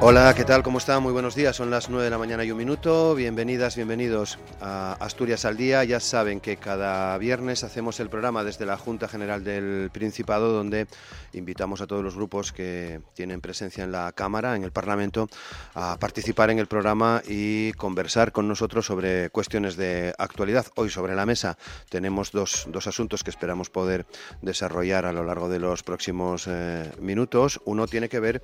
Hola, 0.00 0.32
¿qué 0.32 0.44
tal? 0.44 0.62
¿Cómo 0.62 0.78
está? 0.78 1.00
Muy 1.00 1.12
buenos 1.12 1.34
días. 1.34 1.56
Son 1.56 1.70
las 1.70 1.90
9 1.90 2.04
de 2.04 2.10
la 2.10 2.18
mañana 2.18 2.44
y 2.44 2.52
un 2.52 2.58
minuto. 2.58 3.16
Bienvenidas, 3.16 3.74
bienvenidos 3.74 4.38
a 4.60 4.92
Asturias 5.00 5.44
al 5.44 5.56
Día. 5.56 5.82
Ya 5.82 5.98
saben 5.98 6.38
que 6.38 6.56
cada 6.56 7.18
viernes 7.18 7.64
hacemos 7.64 7.98
el 7.98 8.08
programa 8.08 8.44
desde 8.44 8.64
la 8.64 8.78
Junta 8.78 9.08
General 9.08 9.42
del 9.42 9.90
Principado, 9.92 10.52
donde 10.52 10.86
invitamos 11.32 11.80
a 11.80 11.88
todos 11.88 12.04
los 12.04 12.14
grupos 12.14 12.52
que 12.52 13.00
tienen 13.14 13.40
presencia 13.40 13.82
en 13.82 13.90
la 13.90 14.12
Cámara, 14.12 14.54
en 14.54 14.62
el 14.62 14.70
Parlamento, 14.70 15.28
a 15.74 15.96
participar 15.98 16.50
en 16.50 16.60
el 16.60 16.68
programa 16.68 17.20
y 17.26 17.72
conversar 17.72 18.30
con 18.30 18.46
nosotros 18.46 18.86
sobre 18.86 19.30
cuestiones 19.30 19.76
de 19.76 20.14
actualidad. 20.16 20.66
Hoy 20.76 20.90
sobre 20.90 21.16
la 21.16 21.26
mesa 21.26 21.58
tenemos 21.88 22.30
dos, 22.30 22.68
dos 22.68 22.86
asuntos 22.86 23.24
que 23.24 23.30
esperamos 23.30 23.68
poder 23.68 24.06
desarrollar 24.42 25.06
a 25.06 25.12
lo 25.12 25.24
largo 25.24 25.48
de 25.48 25.58
los 25.58 25.82
próximos 25.82 26.46
eh, 26.46 26.88
minutos. 27.00 27.60
Uno 27.64 27.88
tiene 27.88 28.08
que 28.08 28.20
ver 28.20 28.42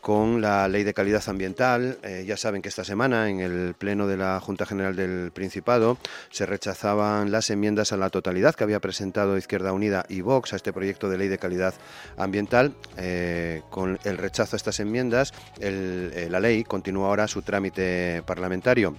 con 0.00 0.40
la 0.40 0.68
ley 0.68 0.84
de 0.84 0.91
calidad 0.94 1.22
ambiental. 1.28 1.98
Eh, 2.02 2.24
ya 2.26 2.36
saben 2.36 2.62
que 2.62 2.68
esta 2.68 2.84
semana 2.84 3.28
en 3.28 3.40
el 3.40 3.74
Pleno 3.74 4.06
de 4.06 4.16
la 4.16 4.40
Junta 4.40 4.66
General 4.66 4.94
del 4.96 5.30
Principado 5.32 5.98
se 6.30 6.46
rechazaban 6.46 7.30
las 7.30 7.50
enmiendas 7.50 7.92
a 7.92 7.96
la 7.96 8.10
totalidad 8.10 8.54
que 8.54 8.64
había 8.64 8.80
presentado 8.80 9.36
Izquierda 9.36 9.72
Unida 9.72 10.04
y 10.08 10.20
Vox 10.20 10.52
a 10.52 10.56
este 10.56 10.72
proyecto 10.72 11.08
de 11.08 11.18
ley 11.18 11.28
de 11.28 11.38
calidad 11.38 11.74
ambiental. 12.16 12.74
Eh, 12.96 13.62
con 13.70 13.98
el 14.04 14.18
rechazo 14.18 14.56
a 14.56 14.58
estas 14.58 14.80
enmiendas, 14.80 15.32
eh, 15.60 16.28
la 16.30 16.40
ley 16.40 16.64
continúa 16.64 17.08
ahora 17.08 17.28
su 17.28 17.42
trámite 17.42 18.22
parlamentario. 18.26 18.96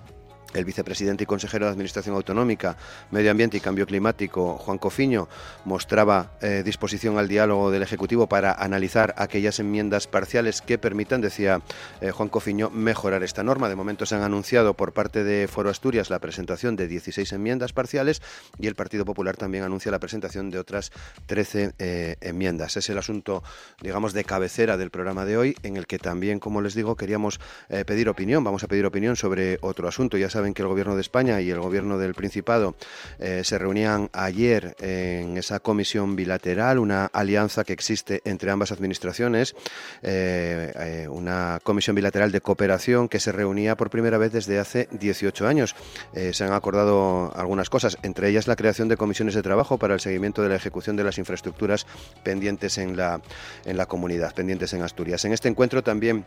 El 0.53 0.65
vicepresidente 0.65 1.23
y 1.23 1.27
consejero 1.27 1.65
de 1.65 1.71
Administración 1.71 2.15
Autonómica, 2.15 2.77
Medio 3.11 3.31
Ambiente 3.31 3.57
y 3.57 3.59
Cambio 3.59 3.87
Climático, 3.87 4.57
Juan 4.57 4.77
Cofiño, 4.77 5.27
mostraba 5.65 6.31
eh, 6.41 6.61
disposición 6.63 7.17
al 7.17 7.27
diálogo 7.27 7.71
del 7.71 7.81
Ejecutivo 7.81 8.27
para 8.27 8.53
analizar 8.53 9.15
aquellas 9.17 9.59
enmiendas 9.59 10.07
parciales 10.07 10.61
que 10.61 10.77
permitan, 10.77 11.21
decía 11.21 11.61
eh, 12.01 12.11
Juan 12.11 12.29
Cofiño, 12.29 12.69
mejorar 12.69 13.23
esta 13.23 13.43
norma. 13.43 13.69
De 13.69 13.75
momento 13.75 14.05
se 14.05 14.15
han 14.15 14.21
anunciado 14.21 14.75
por 14.75 14.93
parte 14.93 15.23
de 15.23 15.47
Foro 15.47 15.69
Asturias 15.69 16.09
la 16.09 16.19
presentación 16.19 16.75
de 16.75 16.87
16 16.87 17.31
enmiendas 17.33 17.73
parciales 17.73 18.21
y 18.59 18.67
el 18.67 18.75
Partido 18.75 19.05
Popular 19.05 19.37
también 19.37 19.63
anuncia 19.63 19.91
la 19.91 19.99
presentación 19.99 20.49
de 20.49 20.59
otras 20.59 20.91
13 21.25 21.73
eh, 21.79 22.15
enmiendas. 22.21 22.77
Es 22.77 22.89
el 22.89 22.97
asunto, 22.97 23.43
digamos, 23.81 24.13
de 24.13 24.23
cabecera 24.23 24.77
del 24.77 24.91
programa 24.91 25.25
de 25.25 25.37
hoy, 25.37 25.55
en 25.63 25.77
el 25.77 25.87
que 25.87 25.99
también, 25.99 26.39
como 26.39 26.61
les 26.61 26.75
digo, 26.75 26.95
queríamos 26.95 27.39
pedir 27.85 28.09
opinión. 28.09 28.43
Vamos 28.43 28.63
a 28.63 28.67
pedir 28.67 28.85
opinión 28.85 29.15
sobre 29.15 29.57
otro 29.61 29.87
asunto. 29.87 30.17
Ya 30.17 30.29
saben 30.29 30.42
que 30.51 30.61
el 30.63 30.67
Gobierno 30.67 30.95
de 30.95 31.01
España 31.01 31.39
y 31.39 31.49
el 31.49 31.59
Gobierno 31.59 31.97
del 31.97 32.15
Principado 32.15 32.75
eh, 33.19 33.41
se 33.45 33.57
reunían 33.57 34.09
ayer 34.11 34.75
en 34.79 35.37
esa 35.37 35.59
comisión 35.59 36.15
bilateral, 36.15 36.79
una 36.79 37.05
alianza 37.05 37.63
que 37.63 37.73
existe 37.73 38.21
entre 38.25 38.51
ambas 38.51 38.71
administraciones, 38.71 39.55
eh, 40.01 40.73
eh, 40.75 41.07
una 41.09 41.59
comisión 41.63 41.95
bilateral 41.95 42.31
de 42.31 42.41
cooperación 42.41 43.07
que 43.07 43.19
se 43.19 43.31
reunía 43.31 43.77
por 43.77 43.89
primera 43.89 44.17
vez 44.17 44.33
desde 44.33 44.59
hace 44.59 44.89
18 44.91 45.47
años. 45.47 45.75
se 46.13 46.43
han 46.43 46.53
acordado 46.53 47.31
algunas 47.35 47.69
cosas, 47.69 47.97
entre 48.01 48.29
ellas 48.29 48.47
la 48.47 48.55
creación 48.55 48.87
de 48.87 48.97
comisiones 48.97 49.35
de 49.35 49.43
trabajo 49.43 49.77
para 49.77 49.93
el 49.93 49.99
seguimiento 49.99 50.41
de 50.41 50.49
la 50.49 50.55
ejecución 50.55 50.95
de 50.95 51.03
las 51.03 51.17
infraestructuras 51.17 51.85
pendientes 52.23 52.77
en 52.77 52.97
la, 52.97 53.21
en 53.65 53.77
la 53.77 53.85
comunidad, 53.85 54.33
pendientes 54.33 54.73
en 54.73 54.81
Asturias. 54.81 55.23
En 55.25 55.33
este 55.33 55.47
encuentro 55.47 55.83
también 55.83 56.25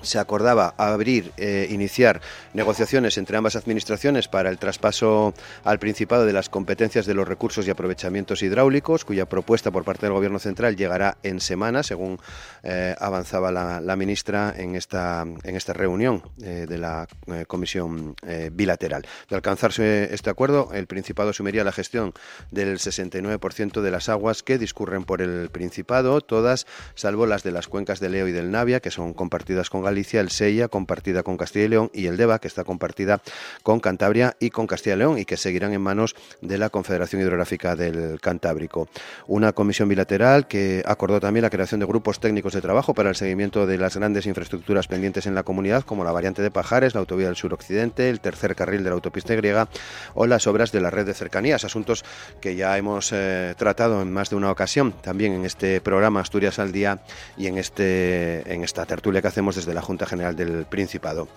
se 0.00 0.18
acordaba 0.18 0.74
abrir, 0.76 1.32
eh, 1.36 1.68
iniciar 1.70 2.20
negociaciones 2.54 3.18
entre 3.18 3.36
ambas 3.36 3.56
administraciones 3.56 4.28
para 4.28 4.50
el 4.50 4.58
traspaso 4.58 5.34
al 5.64 5.78
Principado 5.78 6.26
de 6.26 6.32
las 6.32 6.48
competencias 6.48 7.06
de 7.06 7.14
los 7.14 7.26
recursos 7.26 7.66
y 7.66 7.70
aprovechamientos 7.70 8.42
hidráulicos, 8.42 9.04
cuya 9.04 9.26
propuesta 9.26 9.70
por 9.70 9.84
parte 9.84 10.06
del 10.06 10.12
Gobierno 10.12 10.38
Central 10.38 10.76
llegará 10.76 11.18
en 11.22 11.40
semana, 11.40 11.82
según 11.82 12.18
eh, 12.62 12.94
avanzaba 12.98 13.50
la, 13.52 13.96
ministra 13.96 14.54
en 14.56 14.74
esta, 14.74 15.24
en 15.42 15.56
esta 15.56 15.72
reunión 15.72 16.22
eh, 16.42 16.66
de 16.68 16.78
la 16.78 17.06
Comisión 17.46 18.16
Bilateral. 18.52 19.06
De 19.28 19.36
alcanzarse 19.36 20.12
este 20.14 20.30
acuerdo, 20.30 20.70
el 20.72 20.86
Principado 20.86 21.30
asumiría 21.30 21.64
la 21.64 21.72
gestión 21.72 22.12
del 22.50 22.78
69% 22.78 23.80
de 23.80 23.90
las 23.90 24.08
aguas 24.08 24.42
que 24.42 24.58
discurren 24.58 25.04
por 25.04 25.20
el 25.20 25.50
Principado, 25.50 26.20
todas 26.20 26.66
salvo 26.94 27.26
las 27.26 27.42
de 27.42 27.52
las 27.52 27.68
cuencas 27.68 28.00
del 28.00 28.12
Leo 28.12 28.28
y 28.28 28.32
del 28.32 28.50
Navia, 28.50 28.80
que 28.80 28.90
son 28.90 29.14
compartidas 29.14 29.70
con 29.70 29.81
Galicia, 29.82 30.20
el 30.20 30.30
Sella 30.30 30.68
compartida 30.68 31.22
con 31.22 31.36
Castilla 31.36 31.64
y 31.64 31.68
León 31.68 31.90
y 31.92 32.06
el 32.06 32.16
Deva 32.16 32.38
que 32.38 32.48
está 32.48 32.64
compartida 32.64 33.20
con 33.62 33.80
Cantabria 33.80 34.36
y 34.40 34.50
con 34.50 34.66
Castilla 34.66 34.96
y 34.96 34.98
León 34.98 35.18
y 35.18 35.24
que 35.24 35.36
seguirán 35.36 35.72
en 35.72 35.80
manos 35.80 36.14
de 36.40 36.58
la 36.58 36.70
Confederación 36.70 37.22
Hidrográfica 37.22 37.76
del 37.76 38.20
Cantábrico. 38.20 38.88
Una 39.26 39.52
comisión 39.52 39.88
bilateral 39.88 40.46
que 40.46 40.82
acordó 40.86 41.20
también 41.20 41.42
la 41.42 41.50
creación 41.50 41.80
de 41.80 41.86
grupos 41.86 42.20
técnicos 42.20 42.52
de 42.52 42.60
trabajo 42.60 42.94
para 42.94 43.10
el 43.10 43.16
seguimiento 43.16 43.66
de 43.66 43.78
las 43.78 43.96
grandes 43.96 44.26
infraestructuras 44.26 44.88
pendientes 44.88 45.26
en 45.26 45.34
la 45.34 45.42
comunidad 45.42 45.84
como 45.84 46.04
la 46.04 46.12
variante 46.12 46.42
de 46.42 46.50
Pajares, 46.50 46.94
la 46.94 47.00
autovía 47.00 47.26
del 47.26 47.36
suroccidente, 47.36 48.08
el 48.08 48.20
tercer 48.20 48.54
carril 48.54 48.82
de 48.82 48.90
la 48.90 48.94
autopista 48.94 49.34
griega 49.34 49.68
o 50.14 50.26
las 50.26 50.46
obras 50.46 50.72
de 50.72 50.80
la 50.80 50.90
red 50.90 51.06
de 51.06 51.14
cercanías, 51.14 51.64
asuntos 51.64 52.04
que 52.40 52.56
ya 52.56 52.76
hemos 52.78 53.10
eh, 53.12 53.54
tratado 53.56 54.02
en 54.02 54.12
más 54.12 54.30
de 54.30 54.36
una 54.36 54.50
ocasión 54.50 54.92
también 54.92 55.32
en 55.32 55.44
este 55.44 55.80
programa 55.80 56.20
Asturias 56.20 56.58
al 56.58 56.72
Día 56.72 57.00
y 57.36 57.46
en, 57.46 57.58
este, 57.58 58.52
en 58.52 58.64
esta 58.64 58.86
tertulia 58.86 59.22
que 59.22 59.28
hacemos 59.28 59.56
desde 59.56 59.71
la 59.74 59.82
Junta 59.82 60.06
General 60.06 60.36
del 60.36 60.66
Principado. 60.66 61.28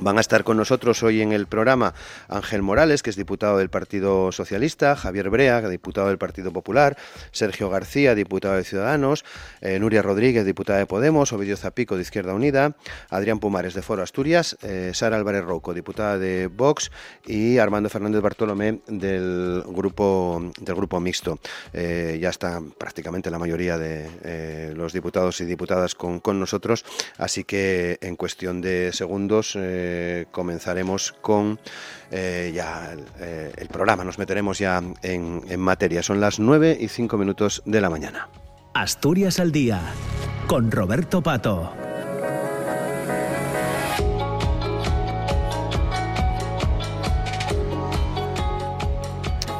Van 0.00 0.16
a 0.16 0.20
estar 0.20 0.44
con 0.44 0.56
nosotros 0.56 1.02
hoy 1.02 1.22
en 1.22 1.32
el 1.32 1.46
programa 1.46 1.92
Ángel 2.28 2.62
Morales, 2.62 3.02
que 3.02 3.10
es 3.10 3.16
diputado 3.16 3.58
del 3.58 3.68
Partido 3.68 4.30
Socialista, 4.30 4.94
Javier 4.94 5.28
Brea, 5.28 5.60
diputado 5.68 6.08
del 6.08 6.18
Partido 6.18 6.52
Popular, 6.52 6.96
Sergio 7.32 7.68
García, 7.68 8.14
diputado 8.14 8.54
de 8.54 8.64
Ciudadanos, 8.64 9.24
eh, 9.60 9.78
Nuria 9.80 10.02
Rodríguez, 10.02 10.44
diputada 10.44 10.78
de 10.78 10.86
Podemos, 10.86 11.32
Ovidio 11.32 11.56
Zapico, 11.56 11.96
de 11.96 12.02
Izquierda 12.02 12.32
Unida, 12.32 12.76
Adrián 13.10 13.40
Pumares, 13.40 13.74
de 13.74 13.82
Foro 13.82 14.02
Asturias, 14.02 14.56
eh, 14.62 14.92
Sara 14.94 15.16
Álvarez 15.16 15.44
Rouco, 15.44 15.74
diputada 15.74 16.16
de 16.16 16.46
Vox, 16.46 16.92
y 17.26 17.58
Armando 17.58 17.88
Fernández 17.88 18.22
Bartolomé, 18.22 18.80
del 18.86 19.64
grupo, 19.66 20.52
del 20.60 20.74
grupo 20.76 21.00
mixto. 21.00 21.40
Eh, 21.72 22.18
ya 22.20 22.30
están 22.30 22.70
prácticamente 22.70 23.30
la 23.30 23.38
mayoría 23.38 23.78
de 23.78 24.74
los 24.76 24.92
diputados 24.92 25.40
y 25.40 25.44
diputadas 25.44 25.94
con, 25.94 26.20
con, 26.20 26.38
nosotros, 26.38 26.84
así 27.16 27.42
que 27.42 27.98
en 28.00 28.14
cuestión 28.14 28.60
de 28.60 28.92
segundos 28.92 29.56
eh, 29.78 30.26
comenzaremos 30.30 31.12
con 31.20 31.58
eh, 32.10 32.52
ya 32.54 32.96
eh, 33.20 33.52
el, 33.56 33.68
programa, 33.68 34.04
nos 34.04 34.18
meteremos 34.18 34.58
ya 34.58 34.82
en, 35.02 35.42
en 35.48 35.60
materia. 35.60 36.02
Son 36.02 36.20
las 36.20 36.40
9 36.40 36.76
y 36.80 36.88
5 36.88 37.16
minutos 37.16 37.62
de 37.64 37.80
la 37.80 37.90
mañana. 37.90 38.28
Asturias 38.74 39.40
al 39.40 39.52
día, 39.52 39.80
con 40.46 40.70
Roberto 40.70 41.22
Pato. 41.22 41.87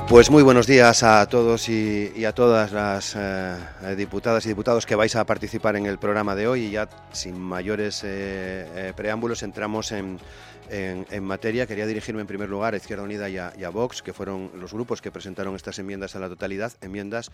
Pues 0.09 0.31
muy 0.31 0.43
buenos 0.43 0.67
días 0.67 1.03
a 1.03 1.27
todos 1.27 1.69
y, 1.69 2.25
a 2.25 2.33
todas 2.33 2.73
las 2.73 3.15
eh, 3.15 3.59
diputadas 3.95 4.47
y 4.47 4.49
diputados 4.49 4.87
que 4.87 4.95
vais 4.95 5.15
a 5.15 5.25
participar 5.25 5.77
en 5.77 5.85
el 5.85 5.99
programa 5.99 6.35
de 6.35 6.49
hoy 6.49 6.63
y 6.63 6.71
ya 6.71 6.89
sin 7.13 7.39
mayores 7.39 8.03
eh, 8.05 8.67
eh, 8.75 8.93
preámbulos 8.97 9.43
entramos 9.43 9.93
en, 9.93 10.19
materia. 11.21 11.67
Quería 11.67 11.87
dirigirme 11.87 12.23
en 12.23 12.27
primer 12.27 12.49
lugar 12.49 12.73
a 12.73 12.79
Izquierda 12.79 13.05
Unida 13.05 13.29
y 13.29 13.37
a, 13.37 13.71
Vox, 13.71 14.01
que 14.01 14.15
fueron 14.15 14.51
los 14.55 14.73
grupos 14.73 15.03
que 15.03 15.11
presentaron 15.11 15.55
estas 15.55 15.79
enmiendas 15.79 16.17
a 16.17 16.21
la 16.21 16.29
totalidad, 16.31 16.73
enmiendas 16.81 17.31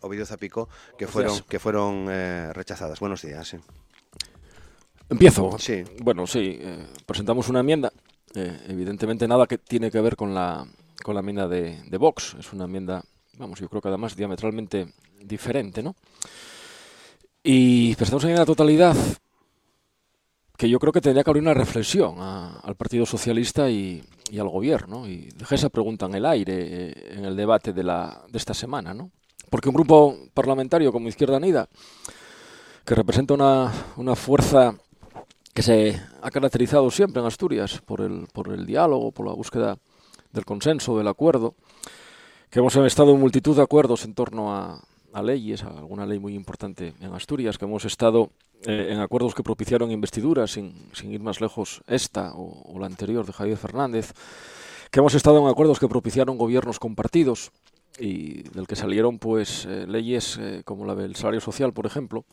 Ovidio 0.00 0.26
Zapico, 0.26 0.68
que 0.98 1.06
fueron, 1.06 1.40
que 1.48 1.60
fueron 1.60 2.06
rechazadas. 2.52 2.98
Buenos 2.98 3.22
días. 3.22 3.56
Empiezo. 5.08 5.56
Sí. 5.60 5.84
Bueno, 6.02 6.26
sí, 6.26 6.60
presentamos 7.06 7.48
una 7.48 7.60
enmienda. 7.60 7.92
evidentemente 8.34 9.28
nada 9.28 9.46
que 9.46 9.58
tiene 9.58 9.92
que 9.92 10.00
ver 10.00 10.16
con 10.16 10.34
la 10.34 10.66
con 11.02 11.14
la 11.14 11.20
enmienda 11.20 11.48
de, 11.48 11.82
de 11.82 11.98
Vox. 11.98 12.36
Es 12.38 12.52
una 12.52 12.64
enmienda, 12.64 13.02
vamos, 13.38 13.60
yo 13.60 13.68
creo 13.68 13.82
que 13.82 13.88
además 13.88 14.16
diametralmente 14.16 14.86
diferente, 15.20 15.82
¿no? 15.82 15.96
Y 17.42 17.94
presentamos 17.94 18.24
en 18.24 18.34
la 18.34 18.44
totalidad 18.44 18.96
que 20.60 20.68
yo 20.68 20.78
creo 20.78 20.92
que 20.92 21.00
tendría 21.00 21.24
que 21.24 21.30
abrir 21.30 21.42
una 21.42 21.54
reflexión 21.54 22.16
al 22.20 22.76
Partido 22.76 23.06
Socialista 23.06 23.70
y, 23.70 24.04
al 24.38 24.48
Gobierno. 24.50 25.08
Y 25.08 25.30
dejé 25.34 25.54
esa 25.54 25.70
pregunta 25.70 26.04
en 26.04 26.16
el 26.16 26.26
aire 26.26 26.54
eh, 26.60 27.14
en 27.16 27.24
el 27.24 27.34
debate 27.34 27.72
de, 27.72 27.82
la, 27.82 28.22
de 28.28 28.36
esta 28.36 28.52
semana, 28.52 28.92
¿no? 28.92 29.10
Porque 29.48 29.70
un 29.70 29.74
grupo 29.74 30.18
parlamentario 30.34 30.92
como 30.92 31.08
Izquierda 31.08 31.38
Unida, 31.38 31.66
que 32.84 32.94
representa 32.94 33.32
una, 33.32 33.72
una 33.96 34.14
fuerza 34.14 34.74
que 35.54 35.62
se 35.62 35.98
ha 36.20 36.30
caracterizado 36.30 36.90
siempre 36.90 37.22
en 37.22 37.26
Asturias 37.26 37.80
por 37.84 38.02
el, 38.02 38.26
por 38.30 38.52
el 38.52 38.66
diálogo, 38.66 39.12
por 39.12 39.26
la 39.26 39.32
búsqueda 39.32 39.78
del 40.32 40.44
consenso, 40.44 40.96
del 40.98 41.08
acuerdo, 41.08 41.54
que 42.50 42.58
hemos 42.58 42.74
estado 42.76 43.14
en 43.14 43.20
multitud 43.20 43.56
de 43.56 43.62
acuerdos 43.62 44.04
en 44.04 44.14
torno 44.14 44.54
a, 44.54 44.82
a 45.12 45.22
leyes, 45.22 45.62
alguna 45.62 46.06
ley 46.06 46.18
muy 46.18 46.34
importante 46.34 46.94
en 47.00 47.14
Asturias, 47.14 47.58
que 47.58 47.64
hemos 47.64 47.84
estado 47.84 48.30
eh, 48.66 48.88
en 48.90 49.00
acuerdos 49.00 49.34
que 49.34 49.42
propiciaron 49.42 49.90
investiduras, 49.90 50.52
sin, 50.52 50.74
sin 50.92 51.12
ir 51.12 51.20
más 51.20 51.40
lejos, 51.40 51.82
esta 51.86 52.32
o, 52.34 52.78
la 52.78 52.86
anterior 52.86 53.24
de 53.26 53.32
Javier 53.32 53.56
Fernández, 53.56 54.12
que 54.90 55.00
hemos 55.00 55.14
estado 55.14 55.38
en 55.40 55.48
acuerdos 55.48 55.78
que 55.78 55.88
propiciaron 55.88 56.36
gobiernos 56.36 56.78
compartidos 56.78 57.52
y 57.98 58.42
del 58.50 58.66
que 58.66 58.76
salieron 58.76 59.18
pues 59.18 59.66
eh, 59.66 59.86
leyes 59.86 60.38
eh, 60.40 60.62
como 60.64 60.84
la 60.84 60.94
del 60.94 61.16
salario 61.16 61.40
social, 61.40 61.72
por 61.72 61.86
ejemplo, 61.86 62.24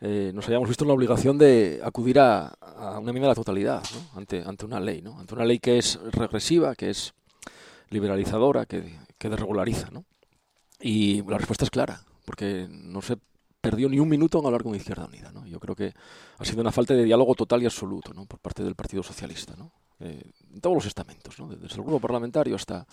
nos 0.00 0.46
hayamos 0.48 0.68
visto 0.68 0.84
en 0.84 0.88
la 0.88 0.94
obligación 0.94 1.38
de 1.38 1.80
acudir 1.82 2.18
a, 2.18 2.48
a 2.48 2.98
una 2.98 3.08
enmienda 3.08 3.28
de 3.28 3.28
la 3.28 3.34
totalidad 3.34 3.82
ante, 4.14 4.42
ante 4.44 4.66
una 4.66 4.78
ley, 4.78 5.00
¿no? 5.00 5.18
ante 5.18 5.32
una 5.32 5.46
ley 5.46 5.60
que 5.60 5.78
es 5.78 5.98
regresiva, 6.12 6.74
que 6.74 6.90
es 6.90 7.14
liberalizadora, 7.90 8.66
que, 8.66 8.98
que 9.18 9.28
desregulariza. 9.28 9.90
¿no? 9.90 10.04
Y 10.80 11.22
la 11.22 11.38
respuesta 11.38 11.64
es 11.64 11.70
clara, 11.70 12.04
porque 12.24 12.66
no 12.70 13.02
se 13.02 13.16
perdió 13.60 13.88
ni 13.88 13.98
un 13.98 14.08
minuto 14.08 14.38
en 14.38 14.46
hablar 14.46 14.62
con 14.62 14.74
Izquierda 14.74 15.06
Unida. 15.06 15.32
¿no? 15.32 15.46
Yo 15.46 15.58
creo 15.58 15.74
que 15.74 15.94
ha 16.38 16.44
sido 16.44 16.60
una 16.60 16.72
falta 16.72 16.94
de 16.94 17.04
diálogo 17.04 17.34
total 17.34 17.62
y 17.62 17.66
absoluto 17.66 18.12
¿no? 18.12 18.26
por 18.26 18.38
parte 18.38 18.62
del 18.62 18.74
Partido 18.74 19.02
Socialista, 19.02 19.54
¿no? 19.56 19.72
Eh, 20.00 20.32
en 20.52 20.60
todos 20.60 20.74
los 20.74 20.86
estamentos, 20.86 21.36
desde 21.60 21.76
el 21.76 21.82
grupo 21.82 22.00
parlamentario 22.00 22.56
hasta, 22.56 22.84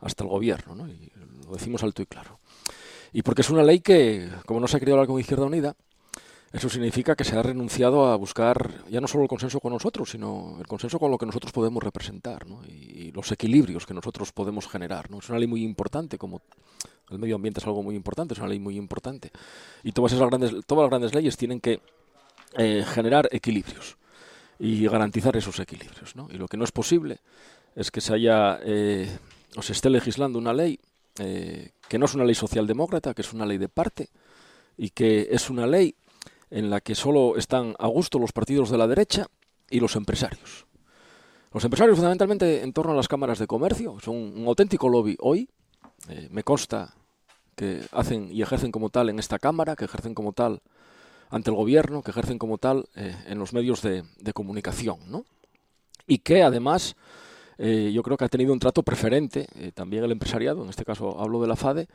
hasta 0.00 0.24
el 0.24 0.28
gobierno, 0.28 0.74
¿no? 0.74 0.86
lo 0.86 1.52
decimos 1.52 1.82
alto 1.82 2.02
y 2.02 2.06
claro. 2.06 2.40
Y 3.12 3.22
porque 3.22 3.42
es 3.42 3.50
una 3.50 3.62
ley 3.62 3.80
que, 3.80 4.28
como 4.44 4.58
no 4.58 4.66
se 4.66 4.76
ha 4.76 4.80
querido 4.80 4.96
hablar 4.96 5.06
con 5.06 5.20
Izquierda 5.20 5.46
Unida, 5.46 5.76
eso 6.52 6.68
significa 6.68 7.16
que 7.16 7.24
se 7.24 7.36
ha 7.36 7.42
renunciado 7.42 8.06
a 8.06 8.16
buscar 8.16 8.84
ya 8.90 9.00
no 9.00 9.08
solo 9.08 9.22
el 9.22 9.28
consenso 9.28 9.58
con 9.58 9.72
nosotros, 9.72 10.10
sino 10.10 10.56
el 10.58 10.66
consenso 10.66 10.98
con 10.98 11.10
lo 11.10 11.16
que 11.16 11.24
nosotros 11.24 11.50
podemos 11.50 11.82
representar 11.82 12.46
¿no? 12.46 12.62
y, 12.66 13.10
los 13.12 13.32
equilibrios 13.32 13.86
que 13.86 13.94
nosotros 13.94 14.32
podemos 14.32 14.68
generar. 14.68 15.10
¿no? 15.10 15.18
Es 15.18 15.28
una 15.30 15.38
ley 15.38 15.48
muy 15.48 15.64
importante, 15.64 16.18
como 16.18 16.42
el 17.10 17.18
medio 17.18 17.36
ambiente 17.36 17.60
es 17.60 17.66
algo 17.66 17.82
muy 17.82 17.94
importante, 17.94 18.34
es 18.34 18.40
una 18.40 18.48
ley 18.48 18.58
muy 18.58 18.76
importante. 18.76 19.30
Y 19.82 19.92
todas 19.92 20.12
esas 20.12 20.28
grandes, 20.28 20.52
todas 20.66 20.82
las 20.82 20.90
grandes 20.90 21.14
leyes 21.14 21.36
tienen 21.36 21.60
que 21.60 21.80
eh, 22.58 22.84
generar 22.86 23.28
equilibrios 23.32 23.96
y 24.58 24.86
garantizar 24.86 25.36
esos 25.36 25.58
equilibrios. 25.58 26.14
Y 26.30 26.36
lo 26.36 26.48
que 26.48 26.56
no 26.56 26.64
es 26.64 26.72
posible 26.72 27.20
es 27.74 27.90
que 27.90 28.02
se 28.02 28.14
haya 28.14 28.60
eh, 28.62 29.18
o 29.56 29.62
se 29.62 29.72
esté 29.72 29.88
legislando 29.88 30.38
una 30.38 30.52
ley 30.52 30.78
eh, 31.18 31.72
que 31.88 31.98
no 31.98 32.06
es 32.06 32.14
una 32.14 32.24
ley 32.24 32.34
socialdemócrata, 32.34 33.14
que 33.14 33.22
es 33.22 33.32
una 33.32 33.46
ley 33.46 33.58
de 33.58 33.68
parte 33.68 34.10
y 34.76 34.90
que 34.90 35.28
es 35.30 35.50
una 35.50 35.66
ley 35.66 35.94
en 36.52 36.68
la 36.68 36.80
que 36.82 36.94
solo 36.94 37.36
están 37.36 37.74
a 37.78 37.86
gusto 37.86 38.18
los 38.18 38.32
partidos 38.32 38.70
de 38.70 38.76
la 38.76 38.86
derecha 38.86 39.26
y 39.70 39.80
los 39.80 39.96
empresarios. 39.96 40.66
Los 41.52 41.64
empresarios 41.64 41.96
fundamentalmente 41.96 42.62
en 42.62 42.74
torno 42.74 42.92
a 42.92 42.94
las 42.94 43.08
cámaras 43.08 43.38
de 43.38 43.46
comercio 43.46 43.98
son 44.00 44.16
un 44.16 44.46
auténtico 44.46 44.88
lobby 44.90 45.16
hoy. 45.20 45.48
Eh, 46.08 46.28
me 46.30 46.42
consta 46.44 46.94
que 47.56 47.80
hacen 47.92 48.30
y 48.30 48.42
ejercen 48.42 48.70
como 48.70 48.90
tal 48.90 49.08
en 49.08 49.18
esta 49.18 49.38
Cámara, 49.38 49.76
que 49.76 49.86
ejercen 49.86 50.14
como 50.14 50.34
tal 50.34 50.60
ante 51.30 51.48
el 51.48 51.56
Gobierno, 51.56 52.02
que 52.02 52.10
ejercen 52.10 52.38
como 52.38 52.58
tal 52.58 52.84
eh, 52.96 53.16
en 53.26 53.38
los 53.38 53.54
medios 53.54 53.80
de, 53.80 54.04
comunicación, 54.34 54.98
¿no? 55.08 55.24
Y 56.06 56.18
que 56.18 56.42
además 56.42 56.96
eh, 57.56 57.92
yo 57.94 58.02
creo 58.02 58.18
que 58.18 58.26
ha 58.26 58.28
tenido 58.28 58.52
un 58.52 58.58
trato 58.58 58.82
preferente 58.82 59.46
también 59.74 60.04
el 60.04 60.12
empresariado, 60.12 60.62
en 60.62 60.68
este 60.68 60.84
caso 60.84 61.18
hablo 61.18 61.40
de 61.40 61.48
la 61.48 61.56
FADE, 61.56 61.88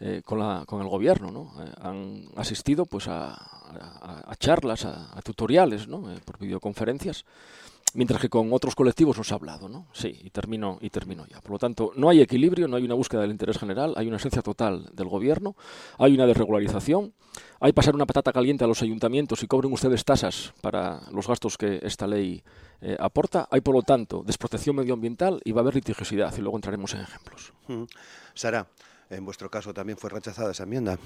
eh, 0.00 0.22
con, 0.24 0.40
la, 0.40 0.64
con 0.66 0.82
el 0.82 0.88
gobierno, 0.88 1.30
¿no? 1.30 1.52
Eh, 1.62 1.72
han 1.80 2.24
asistido 2.34 2.84
pues 2.84 3.06
a, 3.06 3.32
a, 3.32 4.34
charlas, 4.36 4.84
a, 4.84 5.20
tutoriales, 5.22 5.86
¿no? 5.86 6.10
Eh, 6.10 6.18
por 6.24 6.36
videoconferencias, 6.36 7.24
mientras 7.94 8.20
que 8.20 8.28
con 8.28 8.52
otros 8.52 8.74
colectivos 8.74 9.16
nos 9.16 9.30
ha 9.30 9.36
hablado, 9.36 9.68
¿no? 9.68 9.86
Sí, 9.92 10.18
y 10.24 10.30
termino, 10.30 10.78
y 10.80 10.90
termino 10.90 11.24
ya. 11.28 11.40
Por 11.40 11.52
lo 11.52 11.58
tanto, 11.60 11.92
no 11.94 12.08
hay 12.08 12.20
equilibrio, 12.20 12.66
no 12.66 12.76
hay 12.76 12.84
una 12.84 12.94
búsqueda 12.94 13.20
del 13.20 13.30
interés 13.30 13.56
general, 13.56 13.94
hay 13.96 14.08
una 14.08 14.16
esencia 14.16 14.42
total 14.42 14.90
del 14.92 15.06
gobierno, 15.06 15.54
hay 15.96 16.12
una 16.12 16.26
desregularización, 16.26 17.14
hay 17.60 17.72
pasar 17.72 17.94
una 17.94 18.04
patata 18.04 18.32
caliente 18.32 18.64
a 18.64 18.66
los 18.66 18.82
ayuntamientos 18.82 19.44
y 19.44 19.46
cobren 19.46 19.72
ustedes 19.72 20.04
tasas 20.04 20.54
para 20.60 21.02
los 21.12 21.28
gastos 21.28 21.56
que 21.56 21.78
esta 21.84 22.08
ley 22.08 22.42
aporta, 22.98 23.46
hay 23.48 23.60
por 23.60 23.76
lo 23.76 23.82
tanto 23.82 24.24
desprotección 24.26 24.74
medioambiental 24.74 25.40
y 25.44 25.52
va 25.52 25.60
a 25.60 25.62
haber 25.62 25.76
litigiosidad, 25.76 26.36
y 26.36 26.40
luego 26.40 26.58
entraremos 26.58 26.92
en 26.94 27.00
ejemplos. 27.00 27.52
Sara, 28.34 28.66
en 29.10 29.24
vuestro 29.24 29.50
caso 29.50 29.72
también 29.74 29.98
fue 29.98 30.10
rechazada 30.10 30.50
esa 30.52 30.64
enmienda. 30.64 30.98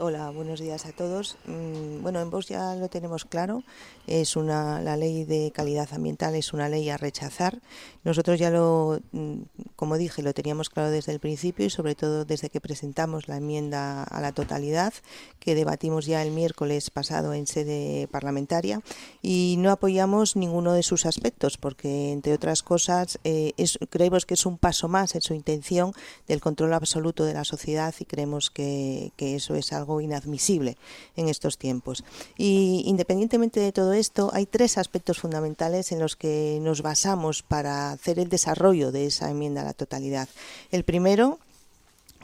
Hola, 0.00 0.30
buenos 0.30 0.60
días 0.60 0.86
a 0.86 0.92
todos. 0.92 1.36
Mm, 1.46 2.02
bueno, 2.02 2.20
en 2.20 2.30
Vox 2.30 2.46
ya 2.46 2.76
lo 2.76 2.88
tenemos 2.88 3.24
claro. 3.24 3.64
Es 4.06 4.36
una 4.36 4.80
la 4.80 4.96
ley 4.96 5.24
de 5.24 5.50
calidad 5.50 5.88
ambiental 5.92 6.36
es 6.36 6.52
una 6.52 6.68
ley 6.68 6.88
a 6.88 6.96
rechazar. 6.96 7.58
Nosotros 8.04 8.38
ya 8.38 8.50
lo, 8.50 9.00
mm, 9.10 9.40
como 9.74 9.98
dije, 9.98 10.22
lo 10.22 10.32
teníamos 10.34 10.70
claro 10.70 10.92
desde 10.92 11.10
el 11.10 11.18
principio 11.18 11.66
y 11.66 11.70
sobre 11.70 11.96
todo 11.96 12.24
desde 12.24 12.48
que 12.48 12.60
presentamos 12.60 13.26
la 13.26 13.38
enmienda 13.38 14.04
a 14.04 14.20
la 14.20 14.30
totalidad 14.30 14.94
que 15.40 15.56
debatimos 15.56 16.06
ya 16.06 16.22
el 16.22 16.30
miércoles 16.30 16.90
pasado 16.90 17.34
en 17.34 17.48
sede 17.48 18.06
parlamentaria 18.06 18.80
y 19.20 19.56
no 19.58 19.72
apoyamos 19.72 20.36
ninguno 20.36 20.74
de 20.74 20.84
sus 20.84 21.06
aspectos 21.06 21.58
porque 21.58 22.12
entre 22.12 22.34
otras 22.34 22.62
cosas 22.62 23.18
eh, 23.24 23.52
creemos 23.90 24.26
que 24.26 24.34
es 24.34 24.46
un 24.46 24.58
paso 24.58 24.86
más 24.86 25.16
en 25.16 25.22
su 25.22 25.34
intención 25.34 25.92
del 26.28 26.40
control 26.40 26.74
absoluto 26.74 27.24
de 27.24 27.34
la 27.34 27.42
sociedad 27.42 27.92
y 27.98 28.04
creemos 28.04 28.50
que, 28.50 29.10
que 29.16 29.34
eso 29.34 29.56
es 29.56 29.72
algo 29.72 29.87
inadmisible 30.00 30.76
en 31.16 31.28
estos 31.28 31.58
tiempos. 31.58 32.04
Y 32.36 32.82
independientemente 32.86 33.60
de 33.60 33.72
todo 33.72 33.92
esto, 33.92 34.30
hay 34.32 34.46
tres 34.46 34.78
aspectos 34.78 35.18
fundamentales 35.18 35.92
en 35.92 35.98
los 35.98 36.16
que 36.16 36.58
nos 36.62 36.82
basamos 36.82 37.42
para 37.42 37.90
hacer 37.90 38.18
el 38.18 38.28
desarrollo 38.28 38.92
de 38.92 39.06
esa 39.06 39.30
enmienda 39.30 39.62
a 39.62 39.64
la 39.64 39.74
totalidad. 39.74 40.28
El 40.70 40.84
primero 40.84 41.38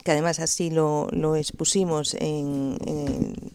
que 0.05 0.11
además 0.11 0.39
así 0.39 0.69
lo, 0.69 1.09
expusimos 1.35 2.15
en, 2.19 2.77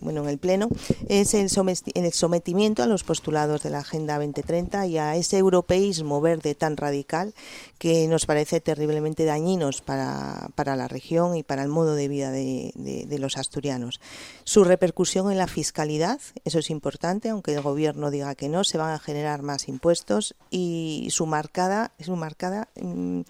bueno, 0.00 0.24
en 0.24 0.28
el 0.28 0.38
Pleno, 0.38 0.68
es 1.08 1.32
el, 1.34 1.48
sometimiento 1.48 2.82
a 2.82 2.88
los 2.88 3.04
postulados 3.04 3.62
de 3.62 3.70
la 3.70 3.78
Agenda 3.78 4.18
2030 4.18 4.84
y 4.88 4.98
a 4.98 5.14
ese 5.14 5.38
europeísmo 5.38 6.20
verde 6.20 6.56
tan 6.56 6.76
radical 6.76 7.34
que 7.78 8.08
nos 8.08 8.26
parece 8.26 8.60
terriblemente 8.60 9.24
dañinos 9.24 9.80
para, 9.80 10.50
para 10.56 10.74
la 10.74 10.88
región 10.88 11.36
y 11.36 11.44
para 11.44 11.62
el 11.62 11.68
modo 11.68 11.94
de 11.94 12.08
vida 12.08 12.32
de, 12.32 13.16
los 13.20 13.36
asturianos. 13.36 14.00
Su 14.42 14.64
repercusión 14.64 15.30
en 15.30 15.38
la 15.38 15.46
fiscalidad, 15.46 16.20
eso 16.44 16.58
es 16.58 16.70
importante, 16.70 17.28
aunque 17.28 17.54
el 17.54 17.60
Gobierno 17.60 18.10
diga 18.10 18.34
que 18.34 18.48
no, 18.48 18.64
se 18.64 18.76
van 18.76 18.92
a 18.92 18.98
generar 18.98 19.42
más 19.42 19.68
impuestos 19.68 20.34
y 20.50 21.06
su 21.10 21.26
marcada, 21.26 21.92
su 22.00 22.16
marcada 22.16 22.68
mm, 22.80 23.20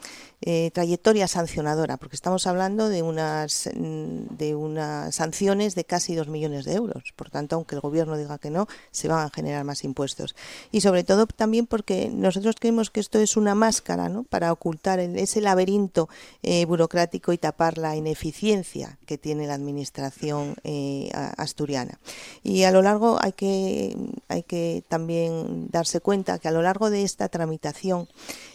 eh, 0.41 0.71
trayectoria 0.73 1.29
sancionadora, 1.29 1.99
porque 1.99 2.17
estamos 2.17 2.47
hablando 2.47 2.89
de 2.89 3.10
unas, 3.11 3.69
mm, 3.75 4.37
de 4.37 4.55
unas 4.55 5.15
sanciones 5.15 5.75
de 5.75 5.85
casi 5.85 6.15
dos 6.15 6.29
millones 6.29 6.65
de 6.65 6.75
euros. 6.75 7.13
Por 7.17 7.31
tanto, 7.31 7.57
aunque 7.57 7.75
el 7.75 7.81
gobierno 7.81 8.17
diga 8.17 8.39
que 8.39 8.51
no, 8.51 8.67
se 8.91 9.09
van 9.09 9.27
a 9.27 9.31
generar 9.31 9.65
más 9.65 9.85
impuestos. 9.85 10.35
Y 10.73 10.81
sobre 10.81 11.05
todo 11.05 11.27
también 11.27 11.67
porque 11.67 12.11
nosotros 12.11 12.57
creemos 12.59 12.91
que 12.91 13.01
esto 13.01 13.19
es 13.19 13.37
una 13.37 13.55
máscara 13.55 14.09
¿no? 14.09 14.25
para 14.25 14.53
ocultar 14.53 15.01
ese 15.01 15.41
laberinto 15.41 16.09
eh, 16.43 16.65
burocrático 16.65 17.33
y 17.33 17.39
tapar 17.39 17.79
la 17.79 17.97
ineficiencia 17.97 18.99
que 19.07 19.19
tiene 19.19 19.47
la 19.47 19.55
administración 19.55 20.57
eh, 20.65 21.11
asturiana. 21.37 21.99
Y 22.43 22.65
a 22.65 22.71
lo 22.71 22.83
largo 22.83 23.19
hay 23.21 23.33
que, 23.33 23.97
hay 24.29 24.43
que 24.43 24.83
también 24.89 25.69
darse 25.71 26.01
cuenta 26.01 26.39
que 26.39 26.49
a 26.49 26.53
lo 26.53 26.63
largo 26.63 26.91
de 26.91 27.03
esta 27.03 27.29
tramitación 27.29 28.09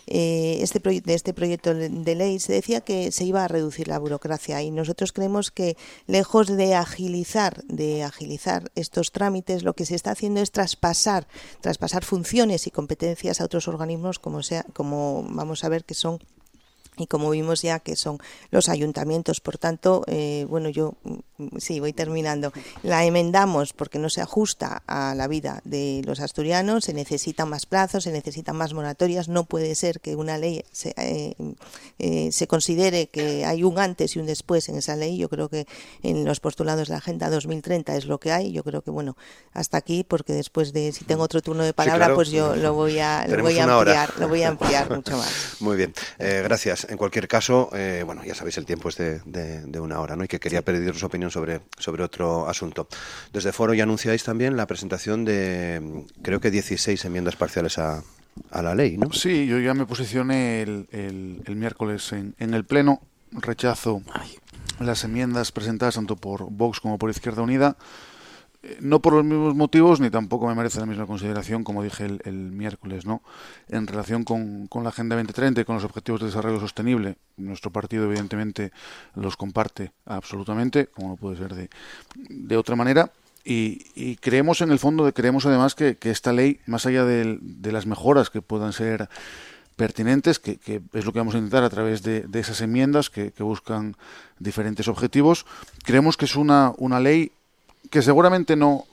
eh, 0.07 0.59
este 0.61 0.79
de 0.79 1.13
este 1.15 1.33
proyecto 1.33 1.73
de 1.73 2.15
ley 2.15 2.39
se 2.39 2.53
decía 2.53 2.81
que 2.81 3.11
se 3.11 3.23
iba 3.23 3.43
a 3.43 3.47
reducir 3.47 3.87
la 3.87 3.97
burocracia 3.97 4.44
y 4.47 4.71
nosotros 4.71 5.11
creemos 5.11 5.51
que 5.51 5.77
lejos 6.07 6.47
de 6.47 6.75
agilizar 6.75 7.63
de 7.65 8.03
agilizar 8.03 8.71
estos 8.75 9.11
trámites 9.11 9.63
lo 9.63 9.73
que 9.73 9.85
se 9.85 9.95
está 9.95 10.11
haciendo 10.11 10.41
es 10.41 10.51
traspasar 10.51 11.27
traspasar 11.61 12.03
funciones 12.03 12.67
y 12.67 12.71
competencias 12.71 13.41
a 13.41 13.45
otros 13.45 13.67
organismos 13.67 14.19
como 14.19 14.43
sea 14.43 14.65
como 14.73 15.25
vamos 15.29 15.63
a 15.63 15.69
ver 15.69 15.83
que 15.83 15.95
son 15.95 16.19
y 16.97 17.07
como 17.07 17.29
vimos 17.29 17.61
ya 17.61 17.79
que 17.79 17.95
son 17.95 18.19
los 18.51 18.69
ayuntamientos. 18.69 19.41
Por 19.41 19.57
tanto, 19.57 20.03
eh, 20.07 20.45
bueno, 20.49 20.69
yo 20.69 20.93
mm, 21.03 21.57
sí, 21.57 21.79
voy 21.79 21.93
terminando. 21.93 22.53
La 22.83 23.03
enmendamos 23.05 23.73
porque 23.73 23.99
no 23.99 24.09
se 24.09 24.21
ajusta 24.21 24.83
a 24.87 25.15
la 25.15 25.27
vida 25.27 25.61
de 25.65 26.01
los 26.05 26.19
asturianos, 26.19 26.85
se 26.85 26.93
necesitan 26.93 27.49
más 27.49 27.65
plazos, 27.65 28.03
se 28.03 28.11
necesitan 28.11 28.55
más 28.55 28.73
moratorias. 28.73 29.27
No 29.27 29.45
puede 29.45 29.75
ser 29.75 29.99
que 29.99 30.15
una 30.15 30.37
ley 30.37 30.63
se, 30.71 30.93
eh, 30.97 31.35
eh, 31.99 32.29
se 32.31 32.47
considere 32.47 33.07
que 33.07 33.45
hay 33.45 33.63
un 33.63 33.79
antes 33.79 34.15
y 34.15 34.19
un 34.19 34.25
después 34.25 34.69
en 34.69 34.75
esa 34.75 34.95
ley. 34.95 35.17
Yo 35.17 35.29
creo 35.29 35.49
que 35.49 35.67
en 36.03 36.25
los 36.25 36.39
postulados 36.39 36.87
de 36.87 36.93
la 36.93 36.99
Agenda 36.99 37.29
2030 37.29 37.95
es 37.95 38.05
lo 38.05 38.19
que 38.19 38.31
hay. 38.31 38.51
Yo 38.51 38.63
creo 38.63 38.81
que, 38.81 38.91
bueno, 38.91 39.17
hasta 39.53 39.77
aquí, 39.77 40.03
porque 40.03 40.33
después 40.33 40.73
de, 40.73 40.91
si 40.91 41.05
tengo 41.05 41.23
otro 41.23 41.41
turno 41.41 41.63
de 41.63 41.73
palabra, 41.73 42.13
pues 42.13 42.29
yo 42.29 42.55
lo 42.55 42.73
voy 42.73 42.99
a, 42.99 43.27
lo 43.27 43.41
voy 43.41 43.59
a 43.59 43.63
ampliar, 43.63 44.13
lo 44.19 44.27
voy 44.27 44.43
a 44.43 44.49
ampliar 44.49 44.89
mucho 44.89 45.17
más. 45.17 45.57
Muy 45.59 45.77
bien, 45.77 45.93
gracias 46.19 46.84
en 46.89 46.97
cualquier 46.97 47.27
caso, 47.27 47.69
eh, 47.73 48.03
bueno, 48.05 48.23
ya 48.23 48.35
sabéis, 48.35 48.57
el 48.57 48.65
tiempo 48.65 48.89
es 48.89 48.97
de, 48.97 49.79
una 49.79 49.99
hora, 49.99 50.15
¿no? 50.15 50.23
Y 50.23 50.27
que 50.27 50.39
quería 50.39 50.63
pediros 50.63 50.99
su 50.99 51.05
opinión 51.05 51.31
sobre, 51.31 51.61
sobre 51.77 52.03
otro 52.03 52.47
asunto. 52.47 52.87
Desde 53.33 53.51
Foro 53.51 53.73
ya 53.73 53.83
anunciáis 53.83 54.23
también 54.23 54.57
la 54.57 54.67
presentación 54.67 55.25
de, 55.25 56.05
creo 56.21 56.39
que 56.39 56.51
16 56.51 57.03
enmiendas 57.05 57.35
parciales 57.35 57.77
a, 57.77 58.03
la 58.51 58.75
ley, 58.75 58.97
¿no? 58.97 59.13
Sí, 59.13 59.47
yo 59.47 59.59
ya 59.59 59.73
me 59.73 59.85
posicioné 59.85 60.61
el, 60.61 60.87
el, 60.91 61.55
miércoles 61.55 62.11
en, 62.11 62.35
en, 62.37 62.53
el 62.53 62.65
Pleno, 62.65 63.01
rechazo 63.31 64.01
las 64.79 65.05
enmiendas 65.05 65.53
presentadas 65.53 65.95
tanto 65.95 66.17
por 66.17 66.49
Vox 66.51 66.81
como 66.81 66.97
por 66.97 67.09
Izquierda 67.09 67.41
Unida 67.41 67.77
no 68.79 68.99
por 69.01 69.13
los 69.13 69.23
mismos 69.23 69.55
motivos 69.55 69.99
ni 69.99 70.09
tampoco 70.09 70.47
me 70.47 70.55
merece 70.55 70.79
la 70.79 70.85
misma 70.85 71.05
consideración 71.05 71.63
como 71.63 71.83
dije 71.83 72.05
el, 72.05 72.35
miércoles 72.51 73.05
no 73.05 73.21
en 73.69 73.87
relación 73.87 74.23
con, 74.23 74.67
la 74.83 74.89
agenda 74.89 75.15
2030 75.15 75.61
y 75.61 75.65
con 75.65 75.75
los 75.75 75.83
objetivos 75.83 76.21
de 76.21 76.27
desarrollo 76.27 76.59
sostenible 76.59 77.17
nuestro 77.37 77.71
partido 77.71 78.05
evidentemente 78.05 78.71
los 79.15 79.37
comparte 79.37 79.91
absolutamente 80.05 80.87
como 80.87 81.09
no 81.09 81.15
puede 81.15 81.37
ser 81.37 81.55
de, 81.55 81.69
de 82.15 82.57
otra 82.57 82.75
manera 82.75 83.11
y, 83.47 84.15
creemos 84.17 84.61
en 84.61 84.71
el 84.71 84.79
fondo 84.79 85.11
creemos 85.13 85.45
además 85.45 85.75
que, 85.75 85.97
esta 86.01 86.33
ley 86.33 86.59
más 86.65 86.87
allá 86.87 87.05
de, 87.05 87.39
las 87.71 87.85
mejoras 87.85 88.31
que 88.31 88.41
puedan 88.41 88.73
ser 88.73 89.07
pertinentes, 89.75 90.39
que, 90.39 90.57
es 90.93 91.05
lo 91.05 91.13
que 91.13 91.19
vamos 91.19 91.35
a 91.35 91.37
intentar 91.37 91.63
a 91.63 91.69
través 91.69 92.01
de, 92.01 92.25
esas 92.33 92.61
enmiendas 92.61 93.11
que, 93.11 93.31
buscan 93.37 93.95
diferentes 94.39 94.87
objetivos. 94.87 95.45
Creemos 95.83 96.17
que 96.17 96.25
es 96.25 96.35
una, 96.35 96.73
una 96.77 96.99
ley 96.99 97.33
que 97.89 98.01
seguramente 98.01 98.55
no, 98.55 98.85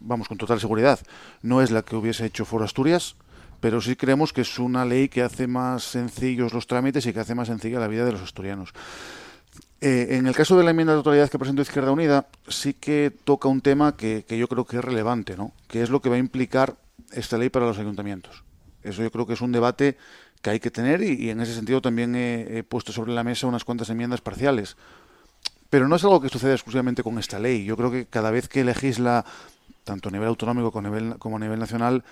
vamos 0.00 0.28
con 0.28 0.38
total 0.38 0.60
seguridad, 0.60 1.00
no 1.42 1.62
es 1.62 1.70
la 1.70 1.82
que 1.82 1.96
hubiese 1.96 2.26
hecho 2.26 2.44
Foro 2.44 2.64
Asturias, 2.64 3.16
pero 3.60 3.80
sí 3.80 3.96
creemos 3.96 4.32
que 4.32 4.40
es 4.40 4.58
una 4.58 4.84
ley 4.84 5.08
que 5.08 5.22
hace 5.22 5.46
más 5.46 5.84
sencillos 5.84 6.52
los 6.52 6.66
trámites 6.66 7.06
y 7.06 7.12
que 7.12 7.20
hace 7.20 7.34
más 7.34 7.48
sencilla 7.48 7.78
la 7.78 7.88
vida 7.88 8.04
de 8.04 8.12
los 8.12 8.22
asturianos. 8.22 8.72
Eh, 9.82 10.08
en 10.10 10.26
el 10.26 10.34
caso 10.34 10.58
de 10.58 10.64
la 10.64 10.70
enmienda 10.70 10.94
de 10.94 10.98
totalidad 10.98 11.30
que 11.30 11.38
presentó 11.38 11.62
Izquierda 11.62 11.90
Unida, 11.90 12.26
sí 12.48 12.74
que 12.74 13.12
toca 13.24 13.48
un 13.48 13.62
tema 13.62 13.96
que, 13.96 14.24
yo 14.28 14.46
creo 14.46 14.66
que 14.66 14.76
es 14.76 14.84
relevante, 14.84 15.36
¿no? 15.36 15.52
que 15.68 15.82
es 15.82 15.90
lo 15.90 16.00
que 16.00 16.10
va 16.10 16.16
a 16.16 16.18
implicar 16.18 16.76
esta 17.12 17.38
ley 17.38 17.48
para 17.48 17.66
los 17.66 17.78
ayuntamientos. 17.78 18.44
Eso 18.82 19.02
yo 19.02 19.10
creo 19.10 19.26
que 19.26 19.34
es 19.34 19.40
un 19.40 19.52
debate 19.52 19.96
que 20.42 20.50
hay 20.50 20.60
que 20.60 20.70
tener 20.70 21.02
y, 21.02 21.30
en 21.30 21.40
ese 21.40 21.54
sentido 21.54 21.80
también 21.80 22.14
he, 22.14 22.62
puesto 22.62 22.92
sobre 22.92 23.12
la 23.12 23.24
mesa 23.24 23.46
unas 23.46 23.64
cuantas 23.64 23.90
enmiendas 23.90 24.20
parciales. 24.20 24.76
Pero 25.70 25.86
no 25.86 25.96
es 25.96 26.04
algo 26.04 26.20
que 26.20 26.28
suceda 26.28 26.52
exclusivamente 26.52 27.02
con 27.04 27.18
esta 27.18 27.38
ley. 27.38 27.64
Yo 27.64 27.76
creo 27.76 27.90
que 27.90 28.06
cada 28.06 28.32
vez 28.32 28.48
que 28.48 28.64
legisla, 28.64 29.24
tanto 29.84 30.08
a 30.08 30.12
nivel 30.12 30.28
autonómico 30.28 30.72
como 30.72 31.36
a 31.36 31.40
nivel, 31.40 31.58
nacional, 31.58 32.04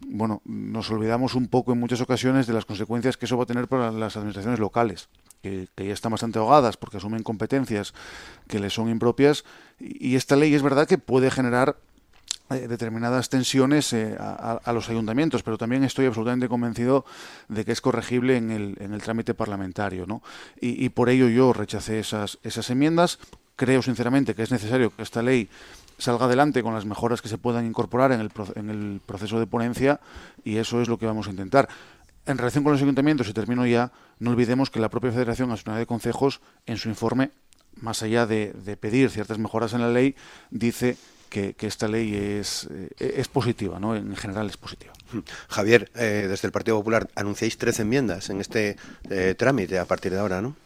bueno, 0.00 0.42
nos 0.44 0.90
olvidamos 0.90 1.34
un 1.34 1.48
poco 1.48 1.72
en 1.72 1.80
muchas 1.80 2.02
ocasiones 2.02 2.46
de 2.46 2.52
las 2.52 2.66
consecuencias 2.66 3.16
que 3.16 3.24
eso 3.24 3.38
va 3.38 3.44
a 3.44 3.46
tener 3.46 3.66
para 3.66 3.90
las 3.90 4.16
administraciones 4.16 4.60
locales, 4.60 5.08
que, 5.42 5.66
ya 5.78 5.94
están 5.94 6.12
bastante 6.12 6.38
ahogadas 6.38 6.76
porque 6.76 6.98
asumen 6.98 7.22
competencias 7.22 7.94
que 8.46 8.60
les 8.60 8.74
son 8.74 8.90
impropias. 8.90 9.44
Y 9.80 10.16
esta 10.16 10.36
ley 10.36 10.54
es 10.54 10.62
verdad 10.62 10.86
que 10.86 10.98
puede 10.98 11.30
generar 11.30 11.78
determinadas 12.48 13.28
tensiones 13.28 13.92
eh, 13.92 14.16
a, 14.18 14.72
los 14.72 14.88
ayuntamientos, 14.88 15.42
pero 15.42 15.58
también 15.58 15.82
estoy 15.82 16.06
absolutamente 16.06 16.48
convencido 16.48 17.04
de 17.48 17.64
que 17.64 17.72
es 17.72 17.80
corregible 17.80 18.36
en 18.36 18.50
el, 18.50 18.76
en 18.80 18.92
el 18.92 19.02
trámite 19.02 19.34
parlamentario. 19.34 20.06
¿no? 20.06 20.22
Y, 20.60 20.88
por 20.90 21.08
ello 21.08 21.28
yo 21.28 21.52
rechacé 21.52 21.98
esas, 21.98 22.38
esas 22.42 22.70
enmiendas. 22.70 23.18
Creo 23.56 23.82
sinceramente 23.82 24.34
que 24.34 24.42
es 24.42 24.52
necesario 24.52 24.94
que 24.94 25.02
esta 25.02 25.22
ley 25.22 25.48
salga 25.98 26.26
adelante 26.26 26.62
con 26.62 26.74
las 26.74 26.84
mejoras 26.84 27.22
que 27.22 27.28
se 27.28 27.38
puedan 27.38 27.66
incorporar 27.66 28.12
en 28.12 28.20
el, 28.20 28.30
en 28.54 28.70
el 28.70 29.00
proceso 29.04 29.40
de 29.40 29.46
ponencia 29.46 29.98
y 30.44 30.58
eso 30.58 30.80
es 30.80 30.88
lo 30.88 30.98
que 30.98 31.06
vamos 31.06 31.26
a 31.26 31.30
intentar. 31.30 31.68
En 32.26 32.38
relación 32.38 32.64
con 32.64 32.72
los 32.72 32.82
ayuntamientos, 32.82 33.28
y 33.28 33.32
termino 33.32 33.66
ya, 33.66 33.92
no 34.18 34.30
olvidemos 34.30 34.70
que 34.70 34.80
la 34.80 34.88
propia 34.88 35.12
Federación 35.12 35.48
Nacional 35.48 35.78
de 35.78 35.86
Concejos, 35.86 36.40
en 36.66 36.76
su 36.76 36.88
informe, 36.88 37.30
más 37.80 38.02
allá 38.02 38.26
de, 38.26 38.52
de 38.52 38.76
pedir 38.76 39.10
ciertas 39.10 39.38
mejoras 39.38 39.74
en 39.74 39.80
la 39.80 39.88
ley, 39.88 40.16
dice 40.50 40.96
que, 41.28 41.54
esta 41.60 41.88
ley 41.88 42.14
es, 42.14 42.68
eh, 42.70 43.14
es 43.18 43.28
positiva, 43.28 43.78
¿no? 43.78 43.96
En 43.96 44.16
general 44.16 44.48
es 44.48 44.56
positiva. 44.56 44.92
Hmm. 45.12 45.20
Javier, 45.48 45.90
eh, 45.94 46.26
desde 46.28 46.48
el 46.48 46.52
Partido 46.52 46.78
Popular 46.78 47.08
anunciáis 47.14 47.58
13 47.58 47.82
enmiendas 47.82 48.30
en 48.30 48.40
este 48.40 48.76
eh, 49.10 49.34
trámite 49.36 49.78
a 49.78 49.84
partir 49.84 50.12
de 50.12 50.18
ahora, 50.18 50.40
¿no? 50.40 50.56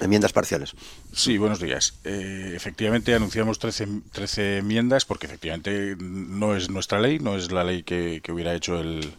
Enmiendas 0.00 0.32
parciales. 0.32 0.74
Sí, 1.12 1.38
buenos 1.38 1.58
días. 1.58 1.94
efectivamente 2.04 3.14
anunciamos 3.14 3.58
13, 3.58 3.88
13, 4.12 4.58
enmiendas 4.58 5.06
porque 5.06 5.26
efectivamente 5.26 5.96
no 5.98 6.54
es 6.54 6.68
nuestra 6.68 7.00
ley, 7.00 7.18
no 7.18 7.34
es 7.34 7.50
la 7.50 7.64
ley 7.64 7.82
que, 7.82 8.20
hubiera 8.28 8.54
hecho 8.54 8.78
el, 8.78 9.14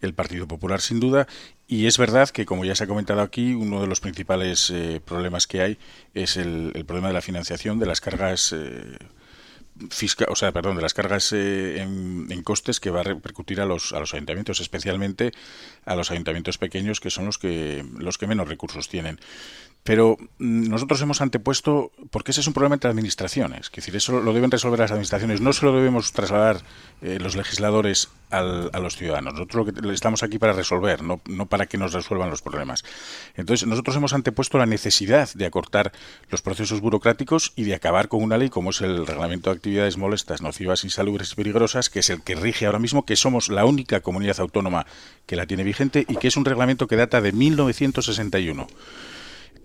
el, 0.00 0.14
Partido 0.14 0.48
Popular 0.48 0.80
sin 0.80 1.00
duda. 1.00 1.28
Y 1.68 1.86
es 1.86 1.98
verdad 1.98 2.30
que, 2.30 2.46
como 2.46 2.64
ya 2.64 2.74
se 2.74 2.84
ha 2.84 2.86
comentado 2.86 3.20
aquí, 3.20 3.52
uno 3.52 3.82
de 3.82 3.88
los 3.88 4.00
principales 4.00 4.72
problemas 5.04 5.46
que 5.46 5.60
hay 5.60 5.78
es 6.14 6.38
el, 6.38 6.72
el, 6.74 6.86
problema 6.86 7.08
de 7.08 7.14
la 7.14 7.20
financiación 7.20 7.78
de 7.78 7.86
las 7.86 8.00
cargas 8.00 8.54
fiscal, 9.90 10.28
o 10.30 10.36
sea, 10.36 10.52
perdón, 10.52 10.76
de 10.76 10.82
las 10.82 10.94
cargas 10.94 11.32
eh, 11.32 11.80
en, 11.80 12.42
costes 12.42 12.80
que 12.80 12.90
va 12.90 13.00
a 13.00 13.04
repercutir 13.04 13.60
a 13.60 13.66
los, 13.66 13.92
a 13.92 14.00
los 14.00 14.14
ayuntamientos, 14.14 14.60
especialmente 14.60 15.32
a 15.84 15.96
los 15.96 16.10
ayuntamientos 16.10 16.58
pequeños, 16.58 17.00
que 17.00 17.10
son 17.10 17.26
los 17.26 17.38
que, 17.38 17.84
los 17.98 18.18
que 18.18 18.26
menos 18.26 18.48
recursos 18.48 18.88
tienen. 18.88 19.20
Pero 19.86 20.18
mm, 20.38 20.68
nosotros 20.68 21.00
hemos 21.00 21.22
antepuesto, 21.22 21.92
porque 22.10 22.32
ese 22.32 22.40
es 22.40 22.46
un 22.48 22.52
problema 22.52 22.74
entre 22.74 22.90
administraciones, 22.90 23.68
es 23.68 23.72
decir, 23.72 23.94
eso 23.94 24.20
lo 24.20 24.32
deben 24.32 24.50
resolver 24.50 24.80
las 24.80 24.90
administraciones, 24.90 25.40
no 25.40 25.52
se 25.52 25.64
lo 25.64 25.72
debemos 25.72 26.12
trasladar 26.12 26.60
eh, 27.02 27.18
los 27.20 27.36
legisladores 27.36 28.08
a 28.30 28.42
los 28.42 28.96
ciudadanos. 28.96 29.34
Nosotros 29.34 29.68
lo 29.80 29.88
que 29.88 29.94
estamos 29.94 30.24
aquí 30.24 30.40
para 30.40 30.52
resolver, 30.52 31.04
no, 31.04 31.20
no 31.26 31.46
para 31.46 31.66
que 31.66 31.78
nos 31.78 31.92
resuelvan 31.92 32.28
los 32.28 32.42
problemas. 32.42 32.84
Entonces, 33.36 33.68
nosotros 33.68 33.94
hemos 33.94 34.12
antepuesto 34.12 34.58
la 34.58 34.66
necesidad 34.66 35.30
de 35.32 35.46
acortar 35.46 35.92
los 36.30 36.42
procesos 36.42 36.80
burocráticos 36.80 37.52
y 37.54 37.62
de 37.62 37.76
acabar 37.76 38.08
con 38.08 38.24
una 38.24 38.36
ley 38.36 38.50
como 38.50 38.70
es 38.70 38.80
el 38.80 39.06
Reglamento 39.06 39.50
de 39.50 39.56
Actividades 39.56 39.96
Molestas, 39.96 40.42
Nocivas, 40.42 40.82
Insalubres 40.82 41.32
y 41.32 41.36
Peligrosas, 41.36 41.88
que 41.88 42.00
es 42.00 42.10
el 42.10 42.22
que 42.22 42.34
rige 42.34 42.66
ahora 42.66 42.80
mismo, 42.80 43.06
que 43.06 43.14
somos 43.14 43.48
la 43.48 43.64
única 43.64 44.00
comunidad 44.00 44.40
autónoma 44.40 44.86
que 45.26 45.36
la 45.36 45.46
tiene 45.46 45.62
vigente 45.62 46.04
y 46.08 46.16
que 46.16 46.26
es 46.26 46.36
un 46.36 46.44
reglamento 46.44 46.88
que 46.88 46.96
data 46.96 47.20
de 47.20 47.30
1961 47.30 48.66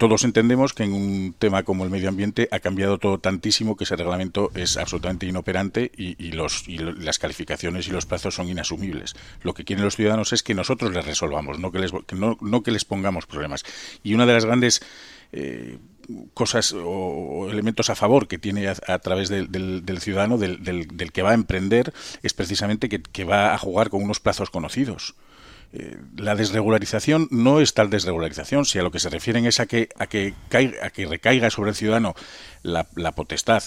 todos 0.02 0.24
entendemos 0.24 0.74
que 0.74 0.82
en 0.82 0.94
un 0.94 1.36
tema 1.38 1.62
como 1.62 1.84
el 1.84 1.92
medio 1.92 2.10
ambiente 2.10 2.50
ha 2.50 2.60
cambiado 2.60 2.98
todo 2.98 3.20
tantísimo 3.20 3.78
que 3.78 3.84
ese 3.84 3.96
reglamento 3.96 4.50
es 4.56 4.78
absolutamente 4.78 5.28
inoperante 5.28 5.92
y, 5.96 6.32
los, 6.32 6.68
las 6.68 7.20
calificaciones 7.20 7.88
y 7.88 7.92
los 7.92 8.08
plazos 8.08 8.34
son 8.34 8.50
inasumibles. 8.50 9.16
Lo 9.44 9.54
que 9.54 9.64
quieren 9.64 9.86
los 9.86 9.96
ciudadanos 9.96 10.34
es 10.34 10.42
que 10.42 10.56
nosotros 10.56 10.92
les 10.92 11.06
resolvamos, 11.06 11.60
no 11.60 11.72
que 11.72 12.72
les, 12.72 12.86
pongamos 12.86 13.28
problemas. 13.28 13.64
Y 14.02 14.16
una 14.16 14.26
de 14.26 14.34
las 14.34 14.44
grandes 14.44 14.82
eh, 15.34 15.78
cosas 16.34 16.74
o, 16.76 17.48
elementos 17.52 17.92
a 17.92 17.96
favor 17.96 18.28
que 18.28 18.40
tiene 18.40 18.70
a, 18.70 19.00
través 19.00 19.30
del, 19.30 20.00
ciudadano, 20.00 20.40
del, 20.40 21.12
que 21.14 21.22
va 21.22 21.30
a 21.30 21.36
emprender, 21.36 21.94
es 22.24 22.34
precisamente 22.34 22.90
que 22.90 23.24
va 23.24 23.54
a 23.54 23.58
jugar 23.60 23.92
con 23.92 24.02
unos 24.02 24.20
plazos 24.20 24.50
conocidos. 24.50 25.14
Eh, 25.74 25.98
la 26.18 26.36
desregularización 26.36 27.28
no 27.32 27.62
es 27.62 27.74
tal 27.74 27.90
desregularización, 27.90 28.66
si 28.66 28.80
a 28.80 28.84
lo 28.84 28.92
que 28.92 29.00
se 29.00 29.10
refieren 29.10 29.46
es 29.46 29.60
a 29.60 29.66
que, 29.66 29.90
a 29.98 30.08
que, 30.08 30.34
caiga, 30.50 30.86
a 30.86 30.90
que 30.90 31.06
recaiga 31.06 31.50
sobre 31.50 31.70
el 31.70 31.76
ciudadano 31.76 32.14
la, 32.62 32.84
potestad 33.14 33.64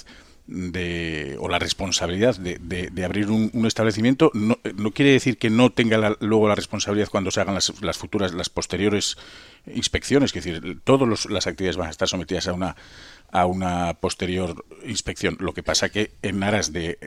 de, 0.46 1.36
o 1.40 1.48
la 1.48 1.58
responsabilidad 1.58 2.36
de, 2.36 2.58
de, 2.58 3.04
abrir 3.04 3.30
un, 3.30 3.50
establecimiento 3.66 4.30
no, 4.34 4.58
no, 4.76 4.90
quiere 4.90 5.12
decir 5.12 5.38
que 5.38 5.48
no 5.48 5.72
tenga 5.72 6.16
luego 6.20 6.46
la 6.46 6.54
responsabilidad 6.54 7.08
cuando 7.08 7.30
se 7.30 7.40
hagan 7.40 7.54
las, 7.54 7.72
las 7.80 7.96
futuras, 7.96 8.34
las 8.34 8.50
posteriores 8.50 9.16
inspecciones, 9.66 10.36
es 10.36 10.44
decir, 10.44 10.80
todas 10.84 11.24
las 11.30 11.46
actividades 11.46 11.78
van 11.78 11.88
a 11.88 11.90
estar 11.90 12.08
sometidas 12.08 12.48
a 12.48 12.52
una 12.52 12.76
a 13.34 13.46
una 13.46 13.94
posterior 13.94 14.64
inspección. 14.86 15.36
Lo 15.40 15.52
que 15.52 15.64
pasa 15.64 15.88
que 15.88 16.12
en 16.22 16.40
aras 16.44 16.72
de, 16.72 16.98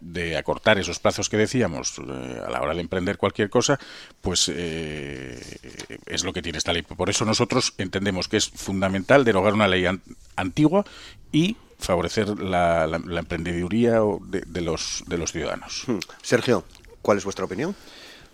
de, 0.00 0.36
acortar 0.38 0.78
esos 0.78 0.98
plazos 0.98 1.28
que 1.28 1.36
decíamos 1.36 1.98
eh, 1.98 2.40
a 2.44 2.50
la 2.50 2.62
hora 2.62 2.72
de 2.72 2.80
emprender 2.80 3.18
cualquier 3.18 3.50
cosa, 3.50 3.78
pues 4.22 4.50
eh, 4.52 5.38
es 6.06 6.24
lo 6.24 6.32
que 6.32 6.40
tiene 6.40 6.56
esta 6.56 6.72
ley. 6.72 6.80
Por 6.80 7.10
eso 7.10 7.26
nosotros 7.26 7.74
entendemos 7.76 8.26
que 8.26 8.38
es 8.38 8.48
fundamental 8.48 9.22
derogar 9.22 9.52
una 9.52 9.68
ley 9.68 9.84
antigua 10.34 10.86
y 11.30 11.58
favorecer 11.78 12.38
la, 12.38 12.86
la, 12.86 13.20
emprendeduría 13.20 14.00
de, 14.28 14.44
de, 14.46 14.60
los, 14.62 15.04
de 15.06 15.18
los 15.18 15.30
ciudadanos. 15.30 15.84
Hmm. 15.86 15.98
Sergio, 16.22 16.64
¿cuál 17.02 17.18
es 17.18 17.24
vuestra 17.24 17.44
opinión? 17.44 17.76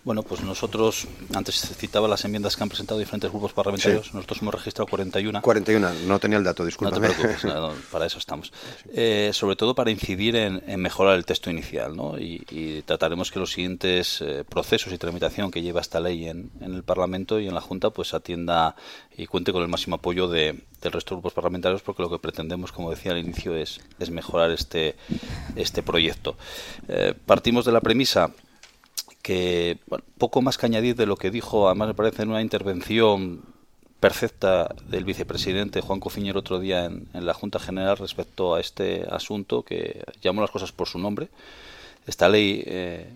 Bueno, 0.03 0.21
pues 0.23 0.41
nosotros, 0.43 1.07
antes 1.33 1.55
se 1.55 1.73
citaba 1.75 2.09
las 2.09 2.25
enmiendas 2.25 2.57
que 2.57 2.63
han 2.63 2.67
presentado 2.67 2.99
diferentes 2.99 3.31
grupos 3.31 3.53
parlamentarios, 3.53 4.13
nosotros 4.13 4.41
hemos 4.41 4.53
registrado 4.53 4.87
41. 4.87 5.41
41, 5.41 5.93
no 6.05 6.19
tenía 6.19 6.37
el 6.37 6.43
dato, 6.43 6.65
disculpa. 6.65 6.93
No 6.93 7.01
te 7.01 7.13
preocupes, 7.13 7.49
para 7.91 8.05
eso 8.05 8.17
estamos. 8.17 8.51
Eh, 8.93 9.29
sobre 9.31 9.55
todo 9.55 9.73
para 9.73 9.91
incidir 9.91 10.35
en, 10.35 10.61
mejorar 10.81 11.15
el 11.15 11.25
texto 11.25 11.49
inicial, 11.49 11.95
¿no? 11.95 12.19
Y, 12.19 12.43
trataremos 12.85 13.31
que 13.31 13.39
los 13.39 13.51
siguientes 13.51 14.21
eh, 14.21 14.43
procesos 14.43 14.91
y 14.91 14.97
tramitación 14.97 15.51
que 15.51 15.61
lleva 15.61 15.79
esta 15.79 16.01
ley 16.01 16.27
en, 16.27 16.51
el 16.59 16.83
Parlamento 16.83 17.39
y 17.39 17.47
en 17.47 17.53
la 17.53 17.61
Junta, 17.61 17.91
pues 17.91 18.13
atienda 18.13 18.75
y 19.15 19.25
cuente 19.27 19.53
con 19.53 19.61
el 19.61 19.69
máximo 19.69 19.95
apoyo 19.95 20.27
de, 20.27 20.63
del 20.81 20.91
resto 20.91 21.15
de 21.15 21.19
grupos 21.19 21.33
parlamentarios, 21.33 21.81
porque 21.81 22.01
lo 22.01 22.09
que 22.09 22.19
pretendemos, 22.19 22.73
como 22.73 22.89
decía 22.89 23.13
al 23.13 23.19
inicio, 23.19 23.55
es, 23.55 23.79
es 23.99 24.09
mejorar 24.09 24.51
este, 24.51 24.95
este 25.55 25.81
proyecto. 25.81 26.35
Eh, 26.89 27.13
partimos 27.25 27.63
de 27.63 27.71
la 27.71 27.79
premisa 27.79 28.31
que 29.23 29.79
poco 30.19 30.43
más 30.43 30.59
que 30.59 30.67
añadir 30.67 30.95
de 30.95 31.07
lo 31.07 31.15
que 31.15 31.31
dijo, 31.31 31.67
además 31.67 31.87
me 31.87 31.93
parece 31.95 32.21
en 32.21 32.29
una 32.29 32.41
intervención 32.41 33.41
perfecta 33.99 34.75
del 34.89 35.05
vicepresidente 35.05 35.79
Juan 35.79 36.01
Cofiñer 36.01 36.35
otro 36.35 36.59
día 36.59 36.85
en, 36.85 37.07
la 37.13 37.33
Junta 37.33 37.57
General 37.57 37.97
respecto 37.97 38.53
a 38.53 38.59
este 38.59 39.07
asunto 39.09 39.63
que 39.63 40.03
llamó 40.21 40.41
las 40.41 40.51
cosas 40.51 40.73
por 40.73 40.89
su 40.89 40.99
nombre. 40.99 41.29
Esta 42.05 42.27
ley 42.27 42.63
eh, 42.65 43.07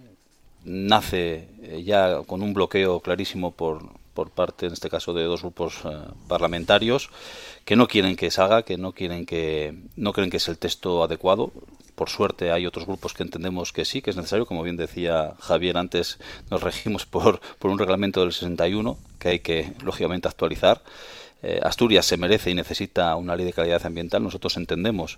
nace 0.63 1.49
eh, 1.61 1.83
ya 1.85 2.21
con 2.25 2.41
un 2.41 2.53
bloqueo 2.53 3.01
clarísimo 3.01 3.51
por, 3.51 3.83
por 4.13 4.29
parte, 4.29 4.67
en 4.67 4.73
este 4.73 4.89
caso, 4.89 5.13
de 5.13 5.25
dos 5.25 5.41
grupos 5.41 5.79
eh, 5.83 5.89
parlamentarios 6.29 7.09
que 7.65 7.75
no 7.75 7.89
quieren 7.89 8.15
que 8.15 8.31
salga, 8.31 8.63
que 8.63 8.77
no 8.77 8.93
quieren 8.93 9.25
que 9.25 9.75
no 9.97 10.13
creen 10.13 10.29
que 10.29 10.37
es 10.37 10.47
el 10.47 10.57
texto 10.57 11.03
adecuado. 11.03 11.51
Por 11.97 12.09
suerte 12.09 12.51
hay 12.51 12.67
otros 12.67 12.85
grupos 12.85 13.15
que 13.15 13.23
entendemos 13.23 13.73
que 13.73 13.83
sí, 13.83 14.03
que 14.03 14.11
es 14.11 14.15
necesario. 14.15 14.45
Como 14.45 14.61
bien 14.61 14.77
decía 14.77 15.33
Javier 15.39 15.79
antes, 15.79 16.19
nos 16.51 16.61
regimos 16.61 17.07
por, 17.07 17.41
por 17.57 17.71
un 17.71 17.79
reglamento 17.79 18.21
del 18.21 18.33
61 18.33 18.99
que 19.17 19.29
hay 19.29 19.39
que, 19.39 19.73
lógicamente, 19.83 20.27
actualizar. 20.27 20.83
Eh, 21.41 21.59
Asturias 21.63 22.05
se 22.05 22.17
merece 22.17 22.51
y 22.51 22.53
necesita 22.53 23.15
una 23.15 23.35
ley 23.35 23.47
de 23.47 23.53
calidad 23.53 23.83
ambiental. 23.83 24.21
Nosotros 24.21 24.57
entendemos 24.57 25.17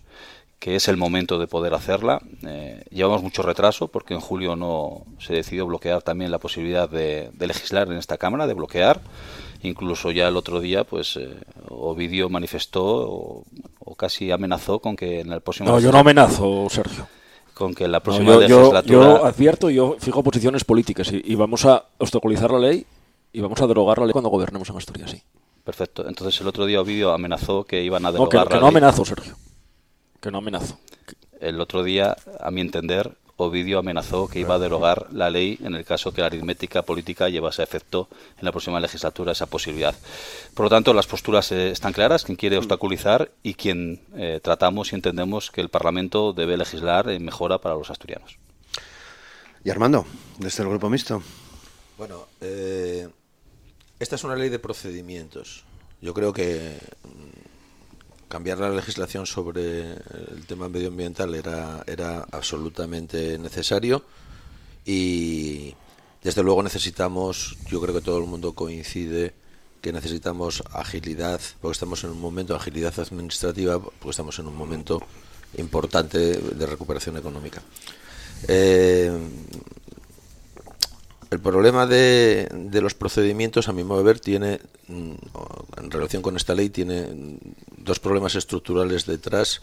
que 0.60 0.78
es 0.78 0.88
el 0.88 0.96
momento 0.96 1.38
de 1.38 1.48
poder 1.48 1.74
hacerla. 1.74 2.22
Eh, 2.46 2.86
llevamos 2.92 3.24
mucho 3.24 3.42
retraso 3.42 3.90
porque 3.90 4.14
en 4.14 4.22
julio 4.22 4.56
no 4.56 5.04
se 5.20 5.34
decidió 5.34 5.66
bloquear 5.66 6.02
también 6.02 6.32
la 6.32 6.40
posibilidad 6.40 6.90
de, 6.90 7.30
legislar 7.40 7.92
en 7.92 7.98
esta 7.98 8.18
Cámara, 8.18 8.48
de 8.48 8.54
bloquear. 8.54 9.02
Incluso 9.62 10.12
ya 10.12 10.28
el 10.28 10.38
otro 10.38 10.60
día, 10.60 10.84
pues 10.84 11.18
eh, 11.18 11.36
Ovidio 11.68 12.30
manifestó 12.30 12.84
o, 12.86 13.46
casi 13.98 14.32
amenazó 14.32 14.80
con 14.80 14.96
que 14.96 15.20
en 15.20 15.34
el 15.34 15.42
próximo. 15.42 15.70
No, 15.70 15.80
yo 15.80 15.92
no 15.92 16.00
amenazo, 16.00 16.68
Sergio. 16.70 17.08
Con 17.54 17.76
que 17.76 17.84
en 17.84 17.92
la 17.92 18.00
próxima 18.00 18.38
legislatura. 18.38 18.84
Yo, 18.84 19.26
advierto, 19.26 19.70
yo 19.70 19.98
fijo 20.00 20.24
posiciones 20.24 20.64
políticas 20.64 21.12
y, 21.12 21.36
vamos 21.36 21.66
a 21.66 21.84
obstaculizar 21.98 22.52
la 22.52 22.60
ley 22.60 22.86
y 23.34 23.42
vamos 23.42 23.62
a 23.62 23.68
derogar 23.68 24.00
la 24.00 24.06
ley 24.06 24.14
cuando 24.14 24.30
gobernemos 24.30 24.70
en 24.70 24.78
Asturias, 24.78 25.12
sí. 25.12 25.22
Perfecto. 25.66 26.08
Entonces 26.08 26.40
el 26.40 26.48
otro 26.48 26.66
día 26.66 26.80
Ovidio 26.80 27.12
amenazó 27.12 27.66
que 27.66 27.84
iban 27.84 28.06
a 28.06 28.14
derogar 28.14 28.46
no, 28.46 28.50
que, 28.50 28.56
que 28.56 28.62
no 28.62 28.68
amenazo, 28.68 29.04
Sergio 29.04 29.36
que 30.20 30.32
no 30.32 30.40
amenazo. 30.40 30.78
El 31.40 31.62
otro 31.62 31.84
día, 31.84 32.18
a 32.40 32.52
mi 32.52 32.62
entender, 32.62 33.16
Ovidio 33.40 33.80
amenazó 33.80 34.28
que 34.28 34.40
iba 34.40 34.56
a 34.56 34.60
derogar 34.60 35.08
la 35.12 35.30
ley 35.30 35.58
en 35.64 35.74
el 35.74 35.86
caso 35.86 36.12
que 36.12 36.22
la 36.22 36.28
aritmética 36.28 36.82
política 36.82 37.30
llevase 37.30 37.62
a 37.62 37.66
efecto 37.66 38.10
en 38.38 38.46
la 38.46 38.52
próxima 38.52 38.80
legislatura 38.80 39.32
esa 39.32 39.46
posibilidad. 39.46 39.96
Por 40.54 40.66
lo 40.66 40.70
tanto, 40.70 40.94
las 40.94 41.08
posturas 41.08 41.52
eh, 41.54 41.72
están 41.72 41.94
claras, 41.94 42.26
quien 42.26 42.36
quiere 42.36 42.58
obstaculizar 42.58 43.32
y 43.42 43.54
quien 43.54 44.02
eh, 44.16 44.42
tratamos 44.44 44.92
y 44.92 44.96
entendemos 44.96 45.52
que 45.52 45.62
el 45.62 45.70
Parlamento 45.70 46.34
debe 46.34 46.58
legislar 46.58 47.10
en 47.10 47.24
mejora 47.24 47.60
para 47.60 47.76
los 47.76 47.90
asturianos. 47.90 48.38
Y 49.64 49.70
Armando, 49.70 50.06
desde 50.38 50.64
el 50.64 50.70
Grupo 50.70 50.90
Mixto. 50.90 51.24
Bueno, 51.98 52.28
eh, 52.42 53.08
esta 54.00 54.16
es 54.16 54.24
una 54.26 54.36
ley 54.36 54.50
de 54.50 54.60
procedimientos. 54.60 55.64
Yo 56.02 56.14
creo 56.14 56.34
que 56.34 56.78
cambiar 58.30 58.60
la 58.60 58.70
legislación 58.70 59.26
sobre 59.26 59.82
el 59.92 60.46
tema 60.48 60.70
medioambiental 60.70 61.36
era, 61.36 61.84
era 61.88 62.26
absolutamente 62.32 63.38
necesario 63.38 64.04
y 64.86 65.74
desde 66.24 66.44
luego 66.44 66.64
necesitamos, 66.64 67.58
yo 67.70 67.82
creo 67.82 67.96
que 67.96 68.02
todo 68.02 68.20
el 68.20 68.26
mundo 68.26 68.54
coincide 68.54 69.34
que 69.82 69.94
necesitamos 69.94 70.64
agilidad, 70.74 71.40
porque 71.62 71.74
estamos 71.74 72.04
en 72.04 72.12
un 72.12 72.20
momento, 72.20 72.56
agilidad 72.56 72.98
administrativa, 73.00 73.80
porque 73.80 74.10
estamos 74.10 74.38
en 74.40 74.48
un 74.48 74.56
momento 74.56 75.02
importante 75.58 76.18
de 76.18 76.66
recuperación 76.66 77.18
económica. 77.18 77.62
Eh, 78.48 79.12
el 81.32 81.40
problema 81.40 81.86
de, 81.86 82.50
de, 82.52 82.82
los 82.82 82.96
procedimientos, 82.96 83.70
a 83.70 83.74
mi 83.74 83.84
modo 83.84 84.00
de 84.00 84.06
ver, 84.06 84.20
tiene, 84.20 84.60
mm, 84.88 85.14
en 85.78 85.92
relación 85.92 86.22
con 86.22 86.36
esta 86.36 86.56
ley, 86.56 86.70
tiene 86.70 87.38
dos 87.78 88.00
problemas 88.00 88.36
estructurales 88.36 89.06
detrás 89.06 89.62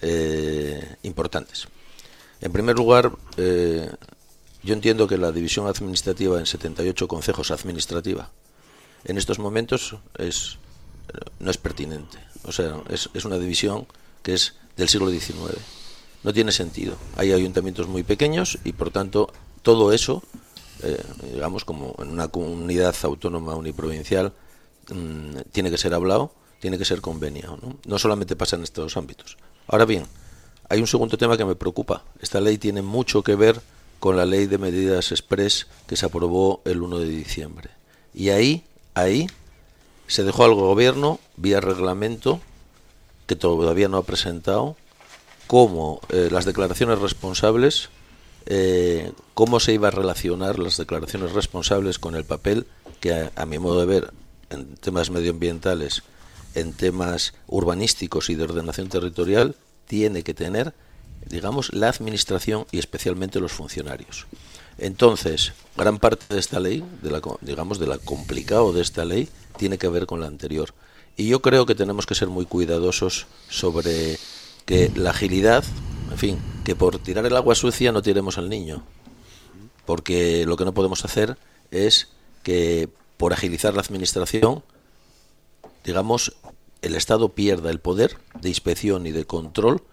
eh, 0.00 0.96
importantes. 1.02 1.66
En 2.40 2.52
primer 2.52 2.76
lugar, 2.76 3.10
eh, 3.36 3.90
yo 4.62 4.74
entiendo 4.74 5.08
que 5.08 5.18
la 5.18 5.32
división 5.32 5.66
administrativa 5.66 6.38
en 6.38 6.46
78 6.46 7.08
consejos 7.08 7.50
administrativa 7.50 8.30
en 9.04 9.18
estos 9.18 9.40
momentos 9.40 9.96
es, 10.18 10.58
no 11.40 11.50
es 11.50 11.58
pertinente. 11.58 12.18
O 12.44 12.52
sea, 12.52 12.80
es, 12.90 13.10
es 13.12 13.24
una 13.24 13.38
división 13.38 13.86
que 14.22 14.34
es 14.34 14.54
del 14.76 14.88
siglo 14.88 15.10
XIX. 15.10 15.58
No 16.22 16.32
tiene 16.32 16.52
sentido. 16.52 16.96
Hay 17.16 17.32
ayuntamientos 17.32 17.88
muy 17.88 18.04
pequeños 18.04 18.58
y, 18.64 18.72
por 18.72 18.90
tanto, 18.90 19.32
todo 19.62 19.92
eso 19.92 20.22
eh, 20.82 21.02
digamos, 21.32 21.64
como 21.64 21.94
en 21.98 22.08
una 22.08 22.28
comunidad 22.28 22.94
autónoma 23.02 23.54
uniprovincial, 23.54 24.32
mm, 24.90 25.50
tiene 25.52 25.70
que 25.70 25.78
ser 25.78 25.94
hablado, 25.94 26.32
tiene 26.60 26.78
que 26.78 26.84
ser 26.84 27.00
conveniado. 27.00 27.58
¿no? 27.62 27.76
no 27.84 27.98
solamente 27.98 28.36
pasa 28.36 28.56
en 28.56 28.62
estos 28.62 28.96
ámbitos. 28.96 29.36
Ahora 29.66 29.84
bien, 29.84 30.04
hay 30.68 30.80
un 30.80 30.86
segundo 30.86 31.16
tema 31.16 31.36
que 31.36 31.44
me 31.44 31.54
preocupa. 31.54 32.04
Esta 32.20 32.40
ley 32.40 32.58
tiene 32.58 32.82
mucho 32.82 33.22
que 33.22 33.34
ver 33.34 33.60
con 34.00 34.16
la 34.16 34.26
ley 34.26 34.46
de 34.46 34.58
medidas 34.58 35.10
express 35.12 35.66
que 35.86 35.96
se 35.96 36.06
aprobó 36.06 36.62
el 36.64 36.82
1 36.82 36.98
de 36.98 37.08
diciembre. 37.08 37.70
Y 38.14 38.30
ahí, 38.30 38.64
ahí, 38.94 39.26
se 40.06 40.24
dejó 40.24 40.44
al 40.44 40.54
gobierno, 40.54 41.20
vía 41.36 41.60
reglamento, 41.60 42.40
que 43.26 43.36
todavía 43.36 43.88
no 43.88 43.98
ha 43.98 44.02
presentado, 44.04 44.76
como 45.46 46.00
eh, 46.10 46.28
las 46.30 46.44
declaraciones 46.44 46.98
responsables 46.98 47.90
eh, 48.50 49.12
cómo 49.34 49.60
se 49.60 49.74
iba 49.74 49.88
a 49.88 49.90
relacionar 49.90 50.58
las 50.58 50.78
declaraciones 50.78 51.32
responsables 51.32 51.98
con 51.98 52.14
el 52.14 52.24
papel 52.24 52.66
que, 52.98 53.30
a, 53.36 53.44
mi 53.44 53.58
modo 53.58 53.80
de 53.80 53.86
ver, 53.86 54.14
en 54.48 54.74
temas 54.76 55.10
medioambientales, 55.10 56.02
en 56.54 56.72
temas 56.72 57.34
urbanísticos 57.46 58.30
y 58.30 58.36
de 58.36 58.44
ordenación 58.44 58.88
territorial, 58.88 59.54
tiene 59.86 60.22
que 60.22 60.32
tener, 60.32 60.72
digamos, 61.26 61.74
la 61.74 61.90
administración 61.90 62.66
y 62.72 62.78
especialmente 62.78 63.38
los 63.38 63.52
funcionarios. 63.52 64.26
Entonces, 64.78 65.52
gran 65.76 65.98
parte 65.98 66.24
de 66.32 66.40
esta 66.40 66.58
ley, 66.58 66.82
de 67.02 67.10
la, 67.10 67.20
digamos, 67.42 67.78
de 67.78 67.86
la 67.86 67.98
complicado 67.98 68.72
de 68.72 68.80
esta 68.80 69.04
ley, 69.04 69.28
tiene 69.58 69.76
que 69.76 69.88
ver 69.88 70.06
con 70.06 70.20
la 70.20 70.26
anterior. 70.26 70.72
Y 71.18 71.28
yo 71.28 71.42
creo 71.42 71.66
que 71.66 71.74
tenemos 71.74 72.06
que 72.06 72.14
ser 72.14 72.28
muy 72.28 72.46
cuidadosos 72.46 73.26
sobre 73.50 74.18
que 74.64 74.90
la 74.94 75.10
agilidad 75.10 75.64
en 76.18 76.20
fin, 76.20 76.38
que 76.64 76.74
por 76.74 76.98
tirar 76.98 77.24
el 77.26 77.36
agua 77.36 77.54
sucia 77.54 77.92
no 77.92 78.02
tiremos 78.02 78.38
al 78.38 78.48
niño. 78.48 78.82
Porque 79.86 80.44
lo 80.46 80.56
que 80.56 80.64
no 80.64 80.74
podemos 80.74 81.04
hacer 81.04 81.38
es 81.70 82.08
que 82.42 82.88
por 83.16 83.32
agilizar 83.32 83.72
la 83.74 83.82
administración, 83.82 84.64
digamos, 85.84 86.34
el 86.82 86.96
Estado 86.96 87.28
pierda 87.28 87.70
el 87.70 87.78
poder 87.78 88.18
de 88.40 88.48
inspección 88.48 89.06
y 89.06 89.12
de 89.12 89.26
control 89.26 89.84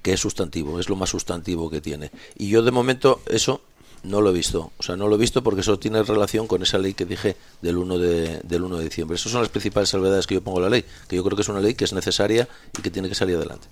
que 0.00 0.14
es 0.14 0.20
sustantivo, 0.20 0.80
es 0.80 0.88
lo 0.88 0.96
más 0.96 1.10
sustantivo 1.10 1.68
que 1.68 1.82
tiene. 1.82 2.10
Y 2.38 2.48
yo 2.48 2.62
de 2.62 2.70
momento 2.70 3.20
eso 3.26 3.60
no 4.02 4.20
lo 4.20 4.30
he 4.30 4.32
visto. 4.32 4.72
O 4.78 4.82
sea, 4.82 4.96
no 4.96 5.08
lo 5.08 5.16
he 5.16 5.18
visto 5.18 5.42
porque 5.42 5.60
eso 5.60 5.78
tiene 5.78 6.02
relación 6.02 6.46
con 6.46 6.62
esa 6.62 6.78
ley 6.78 6.94
que 6.94 7.04
dije 7.04 7.36
del 7.62 7.76
1 7.76 7.98
de, 7.98 8.40
del 8.44 8.62
1 8.62 8.78
de 8.78 8.84
dicciembre. 8.84 9.16
Esas 9.16 9.32
son 9.32 9.42
las 9.42 9.50
principales 9.50 9.88
salvedades 9.88 10.26
que 10.26 10.34
yo 10.34 10.42
pongo 10.42 10.58
en 10.58 10.64
la 10.64 10.70
ley, 10.70 10.84
que 11.08 11.16
yo 11.16 11.24
creo 11.24 11.36
que 11.36 11.42
es 11.42 11.48
una 11.48 11.60
ley 11.60 11.74
que 11.74 11.84
es 11.84 11.92
necesaria 11.92 12.48
y 12.78 12.82
que 12.82 12.90
tiene 12.90 13.08
que 13.08 13.14
salir 13.14 13.36
adelante. 13.36 13.66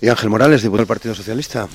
Y 0.00 0.08
Ángel 0.08 0.30
Morales, 0.30 0.62
diputado 0.62 0.82
del 0.82 0.86
Partido 0.86 1.14
Socialista. 1.14 1.68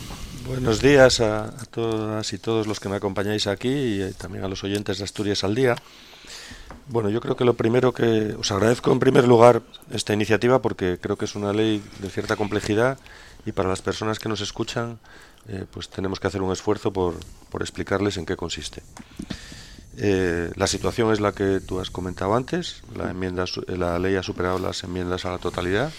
Buenos 0.47 0.79
días 0.79 1.21
a, 1.21 1.51
todas 1.71 2.31
y 2.31 2.37
todos 2.37 2.67
los 2.67 2.79
que 2.79 2.87
me 2.87 2.97
acompañáis 2.97 3.47
aquí 3.47 3.69
y 3.69 4.01
eh, 4.01 4.13
también 4.15 4.43
a 4.43 4.47
los 4.47 4.63
oyentes 4.63 4.99
de 4.99 5.03
Asturias 5.03 5.43
al 5.43 5.55
Día. 5.55 5.75
Bueno, 6.87 7.09
yo 7.09 7.19
creo 7.19 7.35
que 7.35 7.45
lo 7.45 7.55
primero 7.55 7.93
que 7.93 8.35
os 8.37 8.51
agradezco 8.51 8.91
en 8.91 8.99
primer 8.99 9.27
lugar 9.27 9.63
esta 9.89 10.13
iniciativa 10.13 10.61
porque 10.61 10.99
creo 11.01 11.17
que 11.17 11.25
es 11.25 11.33
una 11.33 11.51
ley 11.51 11.81
de 11.97 12.11
cierta 12.11 12.35
complejidad 12.35 12.99
y 13.45 13.53
para 13.53 13.69
las 13.69 13.81
personas 13.81 14.19
que 14.19 14.29
nos 14.29 14.41
escuchan 14.41 14.99
eh, 15.47 15.65
pues 15.71 15.89
tenemos 15.89 16.19
que 16.19 16.27
hacer 16.27 16.41
un 16.41 16.51
esfuerzo 16.51 16.91
por, 16.91 17.15
por 17.49 17.61
explicarles 17.61 18.17
en 18.17 18.25
qué 18.25 18.35
consiste. 18.35 18.81
Eh, 19.97 20.51
la 20.55 20.67
situación 20.67 21.11
es 21.11 21.21
la 21.21 21.31
que 21.31 21.61
tú 21.61 21.79
has 21.79 21.89
comentado 21.89 22.35
antes, 22.35 22.83
la, 22.95 23.11
enmienda, 23.11 23.45
la 23.67 23.97
ley 23.97 24.15
ha 24.15 24.23
superado 24.23 24.59
las 24.59 24.83
enmiendas 24.83 25.25
a 25.25 25.31
la 25.31 25.37
totalidad. 25.37 25.93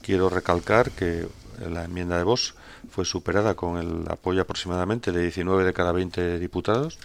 Quiero 0.00 0.30
recalcar 0.30 0.90
que 0.92 1.26
la 1.68 1.84
enmienda 1.84 2.16
de 2.16 2.24
Vox 2.24 2.54
fue 2.90 3.04
superada 3.04 3.54
con 3.54 3.78
el 3.78 4.10
apoyo 4.10 4.42
aproximadamente 4.42 5.12
de 5.12 5.22
19 5.22 5.64
de 5.64 5.72
cada 5.72 5.92
20 5.92 6.38
diputados 6.38 6.98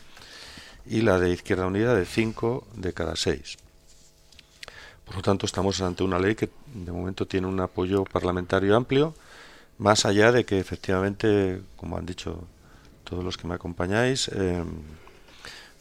y 0.86 1.02
la 1.02 1.20
de 1.20 1.32
Izquierda 1.32 1.68
Unida 1.68 1.96
de 1.96 2.06
5 2.06 2.68
de 2.76 2.94
cada 2.94 3.16
6. 3.16 3.58
Por 5.06 5.16
lo 5.16 5.22
tanto, 5.22 5.46
estamos 5.46 5.82
ante 5.82 6.04
una 6.04 6.20
ley 6.20 6.36
que 6.36 6.50
de 6.74 6.92
momento 6.92 7.26
tiene 7.26 7.48
un 7.48 7.60
apoyo 7.60 8.06
parlamentario 8.06 8.76
amplio 8.78 9.14
más 9.78 10.06
allá 10.06 10.32
de 10.32 10.46
que 10.46 10.60
efectivamente, 10.60 11.62
como 11.76 11.98
han 11.98 12.06
dicho 12.06 12.48
todos 13.04 13.24
los 13.24 13.38
que 13.38 13.48
me 13.48 13.56
acompañáis, 13.56 14.30
em, 14.30 14.68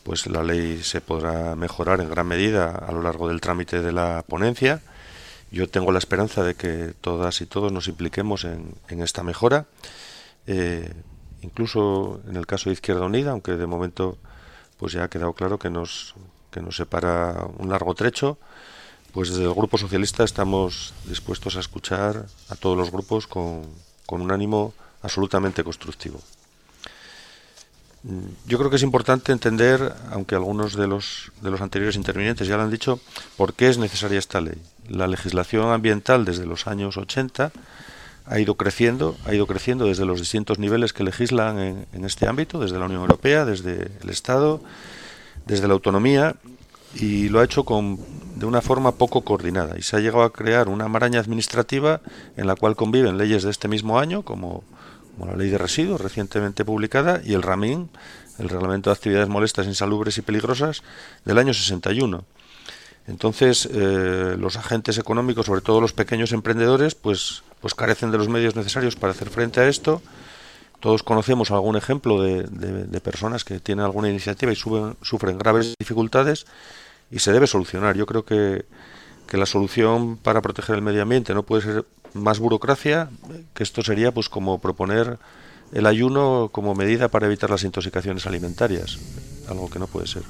pues 0.03 0.27
la 0.27 0.43
ley 0.43 0.83
se 0.83 1.01
podrá 1.01 1.55
mejorar 1.55 2.01
en 2.01 2.11
gran 2.11 2.27
medida 2.27 2.75
a 2.75 2.93
lo 2.93 3.03
largo 3.03 3.29
del 3.29 3.41
trámite 3.41 3.81
de 3.81 3.93
la 3.93 4.25
ponencia. 4.27 4.81
Yo 5.51 5.69
tengo 5.69 5.93
la 5.93 5.99
esperanza 5.99 6.43
de 6.43 6.55
que 6.55 6.95
todas 7.01 7.41
y 7.41 7.47
todos 7.47 7.71
nos 7.73 7.87
impliquemos 7.89 8.45
en, 8.45 8.75
esta 8.89 9.23
mejora. 9.23 9.67
Eh, 10.47 10.93
incluso 11.43 12.21
en 12.29 12.37
el 12.37 12.47
caso 12.47 12.71
de 12.71 12.75
Izquierda 12.75 13.07
Unida, 13.07 13.33
aunque 13.33 13.53
de 13.53 13.67
momento 13.67 14.19
pues 14.79 14.93
ya 14.93 15.05
ha 15.05 15.09
quedado 15.09 15.35
claro 15.35 15.59
que 15.59 15.71
nos, 15.71 16.15
que 16.51 16.61
nos 16.61 16.77
separa 16.77 17.47
un 17.59 17.69
largo 17.69 17.95
trecho, 17.95 18.39
pues 19.13 19.29
desde 19.29 19.45
el 19.45 19.55
Grupo 19.55 19.77
Socialista 19.79 20.25
estamos 20.25 20.95
dispuestos 21.05 21.57
a 21.57 21.61
escuchar 21.61 22.27
a 22.49 22.57
todos 22.57 22.77
los 22.77 22.91
grupos 22.91 23.27
con, 23.27 23.67
un 24.09 24.31
ánimo 24.31 24.75
absolutamente 25.03 25.65
constructivo. 25.65 26.21
Mm, 28.03 28.27
yo 28.47 28.59
creo 28.59 28.69
que 28.69 28.77
es 28.77 28.83
importante 28.83 29.33
entender, 29.33 29.95
aunque 30.11 30.35
algunos 30.35 30.75
de 30.77 30.87
los, 30.87 31.33
de 31.41 31.51
los 31.51 31.61
anteriores 31.61 31.97
intervinientes 31.97 32.47
ya 32.47 32.57
lo 32.57 32.63
han 32.63 32.71
dicho, 32.71 33.01
por 33.37 33.55
qué 33.55 33.69
es 33.69 33.79
necesaria 33.79 34.19
esta 34.19 34.41
ley. 34.41 34.61
La 34.89 35.07
legislación 35.07 35.73
ambiental 35.73 36.25
desde 36.25 36.45
los 36.45 36.67
años 36.67 36.97
80 36.97 37.53
ha 38.25 38.39
ido 38.39 38.55
creciendo, 38.57 39.17
ha 39.25 39.35
ido 39.35 39.47
creciendo 39.47 39.87
desde 39.87 40.05
los 40.05 40.21
distintos 40.21 40.59
niveles 40.59 40.93
que 40.93 41.05
legislan 41.05 41.59
en, 41.59 41.87
en 41.93 42.05
este 42.05 42.27
ámbito, 42.27 42.61
desde 42.61 42.79
la 42.79 42.87
Unión 42.87 43.01
Europea, 43.03 43.45
desde 43.45 43.91
el 44.03 44.11
Estado, 44.11 44.61
desde 45.47 45.69
la 45.69 45.75
autonomía, 45.75 46.37
y 46.95 47.31
lo 47.31 47.41
ha 47.41 47.45
hecho 47.45 47.65
con, 47.65 47.99
de 48.43 48.47
una 48.47 48.61
forma 48.61 48.97
poco 48.97 49.21
coordinada. 49.21 49.79
Y 49.79 49.83
se 49.83 49.95
ha 49.95 50.01
llegado 50.01 50.25
a 50.25 50.33
crear 50.33 50.69
una 50.69 50.89
maraña 50.89 51.21
administrativa 51.21 52.01
en 52.37 52.49
la 52.49 52.57
cual 52.57 52.75
conviven 52.75 53.17
leyes 53.17 53.45
de 53.45 53.51
este 53.51 53.69
mismo 53.69 54.01
año, 54.01 54.23
como 54.23 54.65
como 55.17 55.31
la 55.31 55.37
Ley 55.37 55.51
de 55.51 55.59
Residuos 55.59 56.01
recientemente 56.01 56.65
publicada 56.65 57.21
y 57.23 57.35
el 57.35 57.43
RAMIN, 57.43 57.91
el 58.39 58.49
Reglamento 58.49 58.91
de 58.91 58.95
Actividades 58.95 59.29
Molestas, 59.29 59.67
Insalubres 59.67 60.17
y 60.19 60.23
Peligrosas 60.23 60.83
del 61.25 61.39
año 61.39 61.53
61. 61.53 62.25
Entonces, 63.07 63.69
eh, 63.71 64.37
los 64.39 64.57
agentes 64.57 64.97
económicos, 64.99 65.47
sobre 65.47 65.61
todo 65.61 65.83
los 65.83 65.93
pequeños 65.93 66.33
emprendedores, 66.33 66.95
pues, 66.95 67.43
pues 67.61 67.75
carecen 67.75 68.11
de 68.11 68.19
los 68.19 68.29
medios 68.29 68.57
necesarios 68.57 68.97
para 68.97 69.13
hacer 69.13 69.29
frente 69.29 69.61
a 69.61 69.69
esto. 69.69 70.01
Todos 70.81 71.03
conocemos 71.03 71.51
algún 71.51 71.77
ejemplo 71.77 72.23
de, 72.23 72.45
de, 72.45 73.01
personas 73.01 73.45
que 73.45 73.61
tienen 73.61 73.85
alguna 73.85 74.09
iniciativa 74.09 74.51
y 74.51 74.57
sufren 74.57 75.39
graves 75.39 75.75
dificultades 75.79 76.47
y 77.13 77.19
se 77.19 77.33
debe 77.33 77.47
solucionar. 77.47 77.97
Yo 77.97 78.07
creo 78.07 78.25
que, 78.25 78.65
que 79.27 79.37
la 79.37 79.47
solución 79.47 80.17
para 80.17 80.41
proteger 80.41 80.75
el 80.77 80.83
medio 80.83 81.03
ambiente 81.03 81.35
no 81.35 81.45
puede 81.45 81.63
ser 81.63 81.85
más 82.15 82.39
burocracia, 82.39 83.11
que 83.55 83.63
esto 83.63 83.83
sería 83.83 84.13
pues 84.13 84.29
como 84.29 84.59
proponer 84.61 85.19
el 85.73 85.87
ayuno 85.87 86.51
como 86.53 86.75
medida 86.75 87.09
para 87.09 87.27
evitar 87.27 87.51
las 87.51 87.65
intoxicaciones 87.65 88.27
alimentarias, 88.27 88.99
algo 89.49 89.71
que 89.71 89.79
no 89.79 89.87
puede 89.87 90.07
ser. 90.07 90.23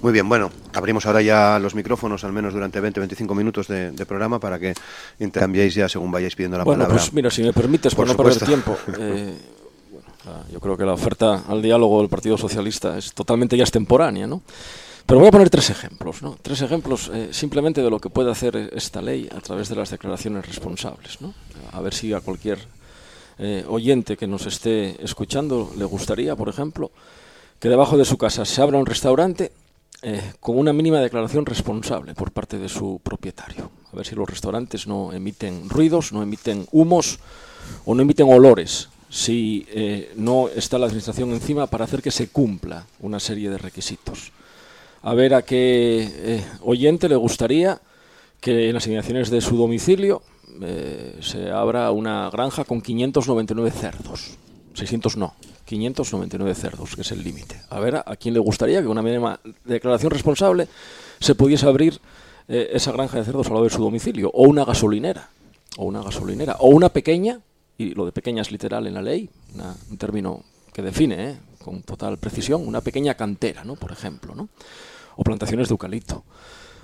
Muy 0.00 0.12
bien, 0.12 0.28
bueno, 0.28 0.50
abrimos 0.72 1.06
ahora 1.06 1.22
ya 1.22 1.58
los 1.58 1.74
micrófonos, 1.74 2.24
al 2.24 2.32
menos 2.32 2.54
durante 2.54 2.82
20-25 2.82 3.34
minutos 3.34 3.68
de, 3.68 4.06
programa, 4.06 4.40
para 4.40 4.58
que 4.58 4.74
intercambiéis 5.20 5.74
ya 5.74 5.88
según 5.88 6.10
vayáis 6.10 6.34
pidiendo 6.34 6.58
la 6.58 6.64
bueno, 6.64 6.84
palabra. 6.84 6.96
Pues 6.96 7.12
mira, 7.12 7.30
si 7.30 7.42
me 7.42 7.52
permites, 7.52 7.94
por, 7.94 8.06
no 8.06 8.16
perder 8.16 8.38
tiempo, 8.40 8.76
eh, 8.98 9.34
yo 10.50 10.60
creo 10.60 10.76
que 10.76 10.84
la 10.84 10.94
oferta 10.94 11.44
al 11.46 11.62
diálogo 11.62 12.00
del 12.00 12.08
Partido 12.08 12.36
Socialista 12.36 12.98
es 12.98 13.12
totalmente 13.12 13.56
ya 13.56 13.64
extemporánea, 13.64 14.26
¿no? 14.26 14.42
Pero 15.06 15.18
voy 15.18 15.28
a 15.28 15.32
poner 15.32 15.50
tres 15.50 15.70
ejemplos, 15.70 16.22
¿no? 16.22 16.38
Tres 16.40 16.62
ejemplos 16.62 17.10
eh, 17.12 17.28
simplemente 17.32 17.82
de 17.82 17.90
lo 17.90 17.98
que 17.98 18.10
puede 18.10 18.30
hacer 18.30 18.70
esta 18.72 19.02
ley 19.02 19.28
a 19.34 19.40
través 19.40 19.68
de 19.68 19.76
las 19.76 19.90
declaraciones 19.90 20.46
responsables, 20.46 21.20
¿no? 21.20 21.34
A 21.72 21.80
ver 21.80 21.92
si 21.92 22.12
a 22.12 22.20
cualquier 22.20 22.58
eh, 23.38 23.64
oyente 23.68 24.16
que 24.16 24.26
nos 24.26 24.46
esté 24.46 25.02
escuchando 25.04 25.72
le 25.76 25.84
gustaría, 25.84 26.36
por 26.36 26.48
ejemplo, 26.48 26.92
que 27.58 27.68
debajo 27.68 27.96
de 27.96 28.04
su 28.04 28.16
casa 28.16 28.44
se 28.44 28.62
abra 28.62 28.78
un 28.78 28.86
restaurante 28.86 29.52
eh, 30.02 30.32
con 30.40 30.56
una 30.56 30.72
mínima 30.72 31.00
declaración 31.00 31.46
responsable 31.46 32.14
por 32.14 32.30
parte 32.30 32.58
de 32.58 32.68
su 32.68 33.00
propietario. 33.02 33.70
A 33.92 33.96
ver 33.96 34.06
si 34.06 34.14
los 34.14 34.28
restaurantes 34.28 34.86
no 34.86 35.12
emiten 35.12 35.68
ruidos, 35.68 36.12
no 36.12 36.22
emiten 36.22 36.66
humos 36.72 37.18
o 37.84 37.94
no 37.94 38.02
emiten 38.02 38.32
olores 38.32 38.88
si 39.10 39.66
no 40.16 40.48
está 40.48 40.78
la 40.78 40.86
administración 40.86 41.32
encima 41.32 41.66
para 41.66 41.84
hacer 41.84 42.00
que 42.00 42.10
se 42.10 42.28
cumpla 42.28 42.86
una 43.00 43.20
serie 43.20 43.50
de 43.50 43.58
requisitos 43.58 44.32
a 45.02 45.14
ver 45.14 45.34
a 45.34 45.42
qué 45.42 46.08
eh, 46.10 46.44
oyente 46.62 47.08
le 47.08 47.16
gustaría 47.16 47.80
que 48.40 48.68
en 48.68 48.74
las 48.74 48.84
asignaciones 48.84 49.30
de 49.30 49.40
su 49.40 49.56
domicilio 49.56 50.22
eh, 50.62 51.16
se 51.20 51.50
abra 51.50 51.90
una 51.90 52.30
granja 52.30 52.64
con 52.64 52.80
599 52.80 53.70
cerdos. 53.70 54.38
600 54.74 55.16
no, 55.16 55.34
599 55.64 56.54
cerdos, 56.54 56.94
que 56.94 57.02
es 57.02 57.12
el 57.12 57.22
límite. 57.22 57.60
A 57.70 57.80
ver 57.80 57.96
a, 57.96 58.16
quién 58.16 58.34
le 58.34 58.40
gustaría 58.40 58.80
que 58.80 58.88
una 58.88 59.02
mínima 59.02 59.38
declaración 59.64 60.10
responsable 60.10 60.68
se 61.20 61.34
pudiese 61.34 61.66
abrir 61.66 62.00
eh, 62.48 62.70
esa 62.72 62.92
granja 62.92 63.18
de 63.18 63.24
cerdos 63.24 63.46
al 63.48 63.54
lado 63.54 63.64
de 63.64 63.70
su 63.70 63.82
domicilio, 63.82 64.30
o 64.32 64.44
una 64.48 64.64
gasolinera, 64.64 65.30
o 65.76 65.84
una 65.84 66.02
gasolinera, 66.02 66.56
o 66.60 66.68
una 66.68 66.88
pequeña, 66.88 67.40
y 67.76 67.94
lo 67.94 68.06
de 68.06 68.12
pequeña 68.12 68.42
es 68.42 68.50
literal 68.50 68.86
en 68.86 68.94
la 68.94 69.02
ley, 69.02 69.28
un 69.90 69.98
término 69.98 70.42
que 70.72 70.82
define 70.82 71.38
con 71.62 71.82
total 71.82 72.18
precisión, 72.18 72.66
una 72.66 72.80
pequeña 72.80 73.14
cantera, 73.14 73.64
¿no? 73.64 73.76
por 73.76 73.92
ejemplo. 73.92 74.34
¿no? 74.34 74.48
O 75.16 75.24
plantaciones 75.24 75.68
de 75.68 75.72
eucalipto. 75.74 76.24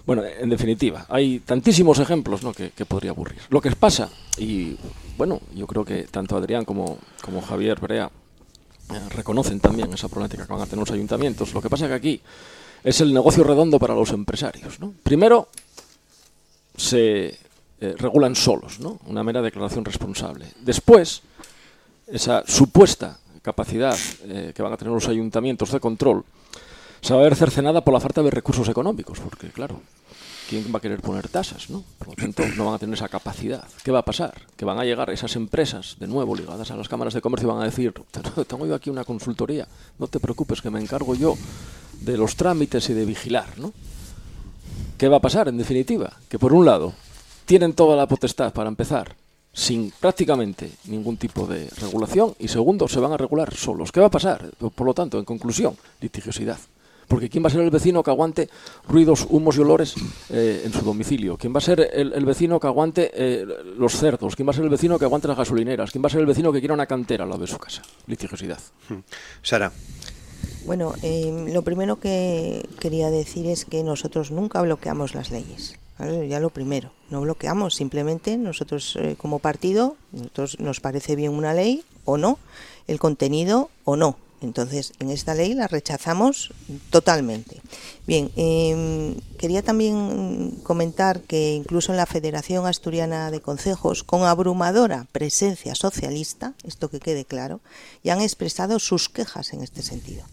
Bueno, 0.07 0.23
en 0.25 0.49
definitiva, 0.49 1.05
hay 1.11 1.41
tantísimos 1.41 1.99
ejemplos 1.99 2.43
¿no? 2.43 2.55
que, 2.55 2.71
podría 2.87 3.11
aburrir. 3.11 3.41
Lo 3.51 3.61
que 3.61 3.71
pasa, 3.73 4.09
y 4.39 4.75
bueno, 5.19 5.41
yo 5.55 5.67
creo 5.67 5.85
que 5.85 6.05
tanto 6.05 6.35
Adrián 6.37 6.65
como, 6.65 6.97
como 7.23 7.43
Javier 7.43 7.79
Brea 7.79 8.07
eh, 8.07 9.01
reconocen 9.11 9.61
también 9.61 9.93
esa 9.93 10.09
problemática 10.09 10.47
que 10.47 10.53
van 10.53 10.63
a 10.63 10.65
tener 10.65 10.79
los 10.79 10.91
ayuntamientos, 10.91 11.53
lo 11.53 11.61
que 11.61 11.69
pasa 11.69 11.89
que 11.89 11.93
aquí 11.95 12.21
es 12.83 13.01
el 13.03 13.13
negocio 13.13 13.45
redondo 13.45 13.79
para 13.79 13.95
los 13.95 14.11
empresarios. 14.13 14.81
¿no? 14.81 14.95
Primero, 15.03 15.49
se 16.75 17.27
eh, 17.27 17.95
regulan 17.99 18.35
solos, 18.35 18.81
¿no? 18.81 18.99
una 19.07 19.23
mera 19.23 19.43
declaración 19.43 19.85
responsable. 19.85 20.47
Después, 20.63 21.21
esa 22.07 22.45
supuesta 22.47 23.19
capacidad 23.43 23.97
eh, 24.25 24.53
que 24.55 24.63
van 24.63 24.73
a 24.73 24.77
tener 24.77 24.95
los 24.95 25.09
ayuntamientos 25.09 25.71
de 25.71 25.81
control 25.81 26.25
se 27.01 27.15
va 27.15 27.21
a 27.21 27.25
ver 27.25 27.37
cercenada 27.37 27.83
por 27.83 27.95
la 27.95 28.01
falta 28.01 28.23
de 28.23 28.31
recursos 28.31 28.69
económicos, 28.69 29.21
porque 29.21 29.49
claro, 29.49 29.81
¿quién 30.49 30.65
va 30.73 30.79
a 30.79 30.83
querer 30.83 31.01
poner 31.01 31.29
tasas? 31.29 31.71
¿no? 31.71 31.85
Por 31.99 32.09
lo 32.09 32.15
tanto, 32.15 32.43
no 32.57 32.67
van 32.67 32.75
a 32.75 32.79
tener 32.79 32.95
esa 32.95 33.09
capacidad. 33.09 33.65
¿Qué 33.85 33.91
va 33.91 34.01
a 34.01 34.05
pasar? 34.05 34.35
Que 34.57 34.65
van 34.65 34.79
a 34.79 34.85
llegar 34.85 35.11
esas 35.11 35.37
empresas, 35.37 35.97
de 35.99 36.07
nuevo, 36.07 36.35
ligadas 36.35 36.71
a 36.71 36.77
las 36.77 36.89
cámaras 36.89 37.15
de 37.15 37.21
comercio, 37.21 37.49
y 37.49 37.53
van 37.53 37.63
a 37.63 37.67
decir, 37.67 37.93
tengo 38.47 38.67
yo 38.67 38.75
aquí 38.75 38.91
una 38.91 39.05
consultoría, 39.05 39.69
no 39.99 40.07
te 40.09 40.21
preocupes, 40.21 40.63
que 40.63 40.71
me 40.71 40.81
encargo 40.81 41.15
yo 41.15 41.37
de 42.01 42.17
los 42.17 42.37
trámites 42.37 42.89
y 42.91 42.95
de 42.95 43.05
vigilar, 43.05 43.59
¿no? 43.59 43.73
¿Qué 44.97 45.09
va 45.09 45.19
a 45.19 45.21
pasar, 45.21 45.49
en 45.49 45.59
definitiva? 45.59 46.13
Que 46.29 46.39
por 46.39 46.53
un 46.53 46.67
lado, 46.67 46.93
tienen 47.47 47.73
toda 47.73 47.97
la 47.97 48.07
potestad 48.07 48.53
para 48.53 48.69
empezar 48.69 49.15
sin 49.53 49.93
prácticamente 49.99 50.71
ningún 50.85 51.17
tipo 51.17 51.47
de 51.47 51.69
regulación 51.81 52.35
y 52.39 52.49
segundo, 52.49 52.87
se 52.89 53.01
van 53.01 53.13
a 53.13 53.17
regular 53.17 53.55
solos. 53.55 53.91
¿Qué 53.91 54.01
va 54.01 54.07
a 54.07 54.11
pasar? 54.11 54.51
Por 54.59 54.87
lo 54.87 54.95
tanto, 54.95 55.19
en 55.19 55.25
conclusión, 55.25 55.77
litigiosidad. 56.01 56.59
Porque 57.09 57.31
¿quién 57.31 57.43
va 57.43 57.49
a 57.49 57.51
ser 57.51 57.63
el 57.63 57.71
vecino 57.71 58.03
que 58.03 58.11
aguante 58.11 58.51
ruidos, 58.87 59.27
humos 59.31 59.57
y 59.57 59.61
olores 59.61 59.95
eh, 60.29 60.63
en 60.65 60.73
su 60.73 60.83
domicilio? 60.83 61.39
¿Quién 61.39 61.55
va 61.55 61.59
a 61.59 61.63
ser 61.63 61.91
el, 61.93 62.25
vecino 62.27 62.61
que 62.61 62.67
aguante 62.67 63.11
eh, 63.15 63.47
los 63.79 63.95
cerdos? 63.95 64.37
¿Quién 64.37 64.47
va 64.47 64.51
a 64.51 64.55
ser 64.55 64.65
el 64.65 64.71
vecino 64.71 64.99
que 64.99 65.07
aguante 65.07 65.27
las 65.27 65.39
gasolineras? 65.39 65.91
¿Quién 65.91 66.05
va 66.05 66.09
a 66.09 66.11
ser 66.11 66.21
el 66.21 66.27
vecino 66.27 66.53
que 66.53 66.61
quiera 66.61 66.75
una 66.75 66.87
cantera 66.87 67.25
al 67.25 67.31
lado 67.31 67.41
de 67.41 67.47
su 67.47 67.57
casa? 67.57 67.83
Litigiosidad. 68.07 68.61
Hmm. 68.91 68.99
Sara. 69.41 69.73
Bueno, 70.67 70.93
eh, 71.03 71.47
lo 71.51 71.63
primero 71.63 71.99
que 71.99 72.69
quería 72.79 73.11
decir 73.11 73.47
es 73.47 73.65
que 73.65 73.83
nosotros 73.83 74.31
nunca 74.31 74.61
bloqueamos 74.61 75.15
las 75.15 75.31
leyes. 75.31 75.79
Ya 76.29 76.39
lo 76.39 76.51
primero, 76.51 76.93
no 77.11 77.23
bloqueamos, 77.23 77.75
simplemente 77.75 78.37
nosotros 78.37 78.97
como 79.17 79.41
partido, 79.41 79.97
nosotros 80.13 80.61
nos 80.61 80.79
parece 80.79 81.17
bien 81.17 81.33
una 81.33 81.55
ley 81.55 81.83
o 82.05 82.17
no, 82.17 82.39
el 82.87 83.01
contenido 83.01 83.69
o 83.83 83.97
no, 83.97 84.17
entonces, 84.41 84.93
en 85.01 85.11
esta 85.11 85.35
ley 85.35 85.55
la 85.55 85.67
rechazamos 85.67 86.53
totalmente. 86.91 87.61
Bien, 88.07 88.31
em, 88.37 89.17
quería 89.37 89.63
también 89.63 90.61
comentar 90.63 91.23
que 91.23 91.55
incluso 91.55 91.93
en 91.93 91.97
la 91.97 92.07
Federación 92.07 92.67
Asturiana 92.67 93.31
de 93.31 93.41
Concejos, 93.41 94.05
con 94.05 94.23
abrumadora 94.23 95.07
presencia 95.11 95.75
socialista, 95.75 96.55
esto 96.65 96.89
que 96.89 97.01
quede 97.01 97.25
claro, 97.25 97.61
ya 98.05 98.13
han 98.13 98.21
expresado 98.21 98.79
sus 98.79 99.09
quejas 99.09 99.53
en 99.53 99.63
este 99.63 99.83
sentido. 99.83 100.25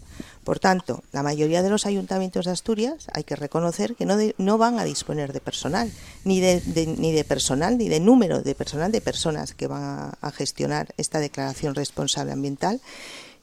Por 0.44 0.60
tanto, 0.60 1.02
la 1.12 1.24
mayoría 1.24 1.60
de 1.60 1.70
los 1.70 1.86
ayuntamientos 1.86 2.44
de 2.44 2.52
Asturias 2.52 3.08
hay 3.12 3.24
que 3.24 3.34
reconocer 3.34 3.96
que 3.96 4.06
no, 4.06 4.16
no 4.38 4.58
van 4.58 4.78
a 4.78 4.84
disponer 4.84 5.32
de 5.32 5.40
personal, 5.40 5.90
ni 6.22 6.38
de, 6.38 6.62
ni 6.96 7.10
de 7.10 7.24
personal, 7.24 7.76
ni 7.76 7.88
de 7.88 7.98
número 7.98 8.40
de 8.40 8.54
personal 8.54 8.92
de 8.92 9.00
personas 9.00 9.54
que 9.54 9.66
van 9.66 10.12
a 10.20 10.30
gestionar 10.30 10.94
esta 10.96 11.18
declaración 11.18 11.74
responsable 11.74 12.30
ambiental 12.30 12.80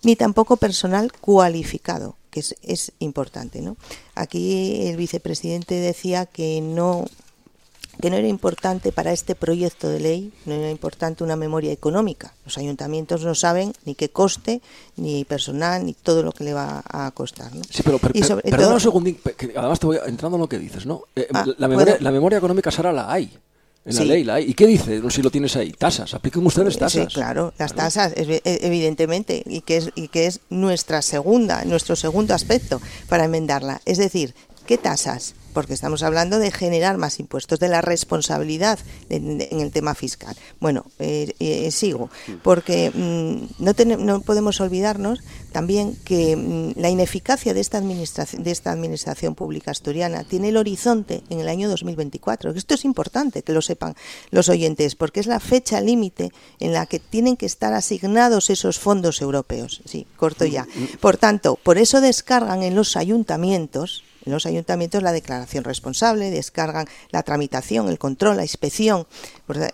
ni 0.04 0.16
tampoco 0.16 0.58
personal 0.58 1.12
cualificado, 1.12 2.16
que 2.30 2.42
es, 2.42 2.56
es 2.62 2.92
importante. 3.00 3.62
¿no? 3.62 3.78
Aquí 4.16 4.88
el 4.88 4.98
vicepresidente 4.98 5.76
decía 5.76 6.26
que 6.26 6.62
no 6.62 7.06
que 8.02 8.10
no 8.10 8.16
era 8.16 8.28
importante 8.28 8.92
para 8.92 9.12
este 9.12 9.36
proyecto 9.36 9.88
de 9.88 10.00
ley, 10.00 10.34
no 10.46 10.54
era 10.54 10.70
importante 10.72 11.24
una 11.24 11.36
memoria 11.36 11.72
económica. 11.72 12.34
Los 12.46 12.58
ayuntamientos 12.58 13.24
no 13.24 13.36
saben 13.36 13.74
ni 13.86 13.96
qué 13.96 14.10
coste, 14.10 14.62
ni 14.98 15.24
personal, 15.26 15.86
ni 15.86 15.94
todo 15.94 16.24
lo 16.24 16.32
que 16.32 16.44
le 16.44 16.54
va 16.54 16.84
a 16.90 17.12
costar. 17.12 17.54
¿no? 17.54 17.62
Sí, 17.70 17.84
pero 17.84 18.00
perdón 18.00 18.74
un 18.74 18.80
segundín, 18.80 19.20
además 19.56 19.80
te 19.80 19.86
voy 19.86 20.00
entrando 20.06 20.38
en 20.38 20.42
lo 20.42 20.50
que 20.50 20.60
dices, 20.60 20.86
¿no? 20.86 21.04
Eh, 21.16 21.28
ah, 21.34 21.46
la, 21.58 21.68
memoria, 21.68 21.98
la 22.00 22.12
memoria 22.12 22.38
económica, 22.38 22.72
Sara, 22.72 22.92
la 22.92 23.12
hay. 23.12 23.32
En 23.86 23.96
la 23.98 24.06
ley, 24.06 24.24
la 24.24 24.40
¿Y 24.40 24.54
qué 24.54 24.66
dice? 24.66 25.02
Si 25.10 25.22
lo 25.22 25.30
tienes 25.30 25.58
ahí, 25.58 25.72
tasas. 25.72 26.14
Apliquen 26.14 26.46
ustedes 26.46 26.78
tasas. 26.78 27.08
Sí, 27.10 27.14
claro, 27.14 27.54
las 27.58 27.74
tasas, 27.74 28.14
e, 28.16 28.42
evidentemente, 28.44 29.44
y 29.46 29.62
que 29.62 29.78
es 29.78 29.90
y 29.96 30.08
que 30.08 30.26
es 30.26 30.40
nuestra 30.50 31.02
segunda, 31.02 31.66
nuestro 31.66 31.98
segundo 31.98 32.34
aspecto 32.34 32.82
para 33.10 33.26
enmendarla. 33.26 33.82
Es 33.86 33.98
decir, 33.98 34.36
¿Qué 34.66 34.78
tasas? 34.78 35.36
Porque 35.54 35.74
estamos 35.74 36.04
hablando 36.04 36.40
de 36.40 36.50
generar 36.50 36.98
más 36.98 37.20
impuestos, 37.20 37.60
de 37.60 37.68
la 37.68 37.82
responsabilidad 37.82 38.80
en, 39.10 39.42
el 39.42 39.72
tema 39.72 39.94
fiscal. 39.94 40.36
Bueno, 40.60 40.86
eh, 41.00 41.34
eh, 41.40 41.70
sigo, 41.70 42.10
porque 42.42 42.90
mm, 42.90 43.62
no, 43.64 43.74
no 43.98 44.22
podemos 44.22 44.62
olvidarnos 44.62 45.20
también 45.52 45.96
que 46.06 46.36
mm, 46.36 46.80
la 46.80 46.90
ineficacia 46.90 47.54
de 47.54 47.60
esta, 47.60 47.78
administración, 47.78 48.42
de 48.42 48.52
esta 48.52 48.72
administración 48.72 49.36
pública 49.36 49.72
asturiana 49.72 50.24
tiene 50.24 50.50
el 50.50 50.58
horizonte 50.58 51.24
en 51.30 51.42
el 51.42 51.50
año 51.50 51.70
2024. 51.70 52.52
Esto 52.52 52.74
es 52.74 52.86
importante 52.86 53.44
que 53.44 53.52
lo 53.52 53.62
sepan 53.62 53.96
los 54.32 54.48
oyentes, 54.48 54.96
porque 54.96 55.20
es 55.20 55.28
la 55.28 55.42
fecha 55.42 55.82
límite 55.82 56.32
en 56.60 56.72
la 56.72 56.86
que 56.86 57.00
tienen 57.00 57.36
que 57.36 57.46
estar 57.46 57.74
asignados 57.74 58.50
esos 58.50 58.80
fondos 58.80 59.22
europeos. 59.22 59.82
Sí, 59.86 60.08
corto 60.16 60.46
ya. 60.46 60.66
Por 61.02 61.18
tanto, 61.18 61.60
por 61.62 61.78
eso 61.78 62.00
descargan 62.00 62.64
en 62.64 62.76
los 62.76 62.96
ayuntamientos 62.96 64.04
en 64.26 64.32
los 64.32 64.46
ayuntamientos 64.46 65.04
la 65.04 65.12
declaración 65.12 65.64
responsable, 65.64 66.32
descargan 66.32 66.88
la 67.12 67.24
tramitación, 67.24 67.90
el 67.90 67.98
control, 67.98 68.38
la 68.38 68.44
inspección, 68.44 69.06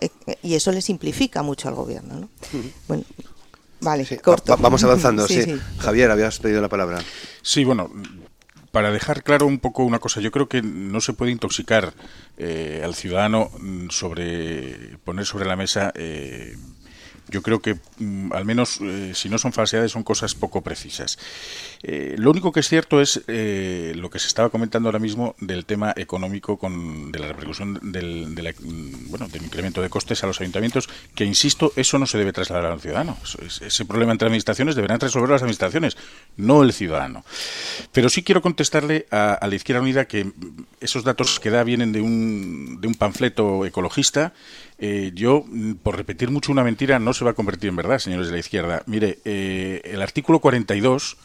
eh, 0.00 0.08
y 0.42 0.54
eso 0.54 0.72
le 0.72 0.82
simplifica 0.82 1.42
mucho 1.42 1.68
al 1.68 1.74
gobierno. 1.74 2.20
¿no? 2.20 2.28
Bueno, 2.88 3.04
vale, 3.80 4.06
corto. 4.18 4.56
vamos 4.58 4.82
avanzando, 4.84 5.26
sí, 5.28 5.58
Javier, 5.78 6.10
habías 6.10 6.38
pedido 6.38 6.60
la 6.60 6.68
palabra. 6.68 6.98
Sí, 7.42 7.64
bueno, 7.64 7.90
para 8.70 8.90
dejar 8.90 9.22
claro 9.22 9.46
un 9.46 9.58
poco 9.58 9.84
una 9.84 9.98
cosa, 9.98 10.20
yo 10.20 10.30
creo 10.30 10.48
que 10.48 10.62
no 10.62 11.00
se 11.00 11.12
puede 11.12 11.32
intoxicar 11.32 11.92
eh, 12.38 12.82
al 12.84 12.94
ciudadano 12.94 13.50
sobre 13.90 14.98
poner 15.04 15.26
sobre 15.26 15.46
la 15.46 15.56
mesa 15.56 15.92
eh, 15.94 16.56
yo 17.30 17.42
creo 17.42 17.60
que 17.60 17.78
mm, 17.98 18.32
al 18.32 18.44
menos 18.44 18.80
eh, 18.80 19.12
si 19.14 19.28
no 19.28 19.38
son 19.38 19.52
falsedades 19.52 19.92
son 19.92 20.02
cosas 20.02 20.34
poco 20.34 20.60
precisas. 20.62 21.18
Eh, 21.82 22.14
lo 22.18 22.30
único 22.30 22.52
que 22.52 22.60
es 22.60 22.68
cierto 22.68 23.00
es 23.00 23.22
eh, 23.28 23.92
lo 23.96 24.10
que 24.10 24.18
se 24.18 24.26
estaba 24.26 24.50
comentando 24.50 24.88
ahora 24.88 24.98
mismo 24.98 25.34
del 25.40 25.64
tema 25.64 25.92
económico 25.96 26.58
con 26.58 27.12
de 27.12 27.18
la 27.18 27.28
repercusión 27.28 27.78
del, 27.82 28.28
mm, 28.28 29.10
bueno, 29.10 29.28
del 29.28 29.44
incremento 29.44 29.80
de 29.80 29.88
costes 29.88 30.22
a 30.24 30.26
los 30.26 30.40
ayuntamientos, 30.40 30.88
que 31.14 31.24
insisto, 31.24 31.72
eso 31.76 31.98
no 31.98 32.06
se 32.06 32.18
debe 32.18 32.32
trasladar 32.32 32.72
al 32.72 32.80
ciudadano. 32.80 33.16
Ese 33.60 33.84
problema 33.84 34.12
entre 34.12 34.26
administraciones 34.26 34.74
deberán 34.74 35.00
resolverlo 35.00 35.34
las 35.34 35.42
administraciones, 35.42 35.96
no 36.36 36.62
el 36.62 36.72
ciudadano. 36.72 37.24
Pero 37.92 38.08
sí 38.08 38.22
quiero 38.22 38.42
contestarle 38.42 39.06
a, 39.10 39.34
a 39.34 39.46
la 39.46 39.54
Izquierda 39.54 39.82
Unida 39.82 40.04
que 40.06 40.24
mm, 40.24 40.32
esos 40.80 41.04
datos 41.04 41.40
que 41.40 41.50
da 41.50 41.64
vienen 41.64 41.92
de 41.92 42.00
un, 42.00 42.80
de 42.80 42.88
un 42.88 42.94
panfleto 42.94 43.64
ecologista 43.64 44.32
eh, 44.82 45.12
yo, 45.14 45.44
mm, 45.46 45.74
por 45.74 45.96
repetir 45.96 46.30
mucho 46.30 46.50
una 46.50 46.64
mentira, 46.64 46.98
no 46.98 47.12
se 47.12 47.24
va 47.24 47.32
a 47.32 47.34
convertir 47.34 47.68
en 47.68 47.76
verdad, 47.76 47.98
señores 47.98 48.28
de 48.28 48.32
la 48.32 48.38
izquierda. 48.38 48.82
Mire, 48.86 49.18
eh, 49.26 49.82
el 49.84 50.00
artículo 50.00 50.38
42 50.38 51.18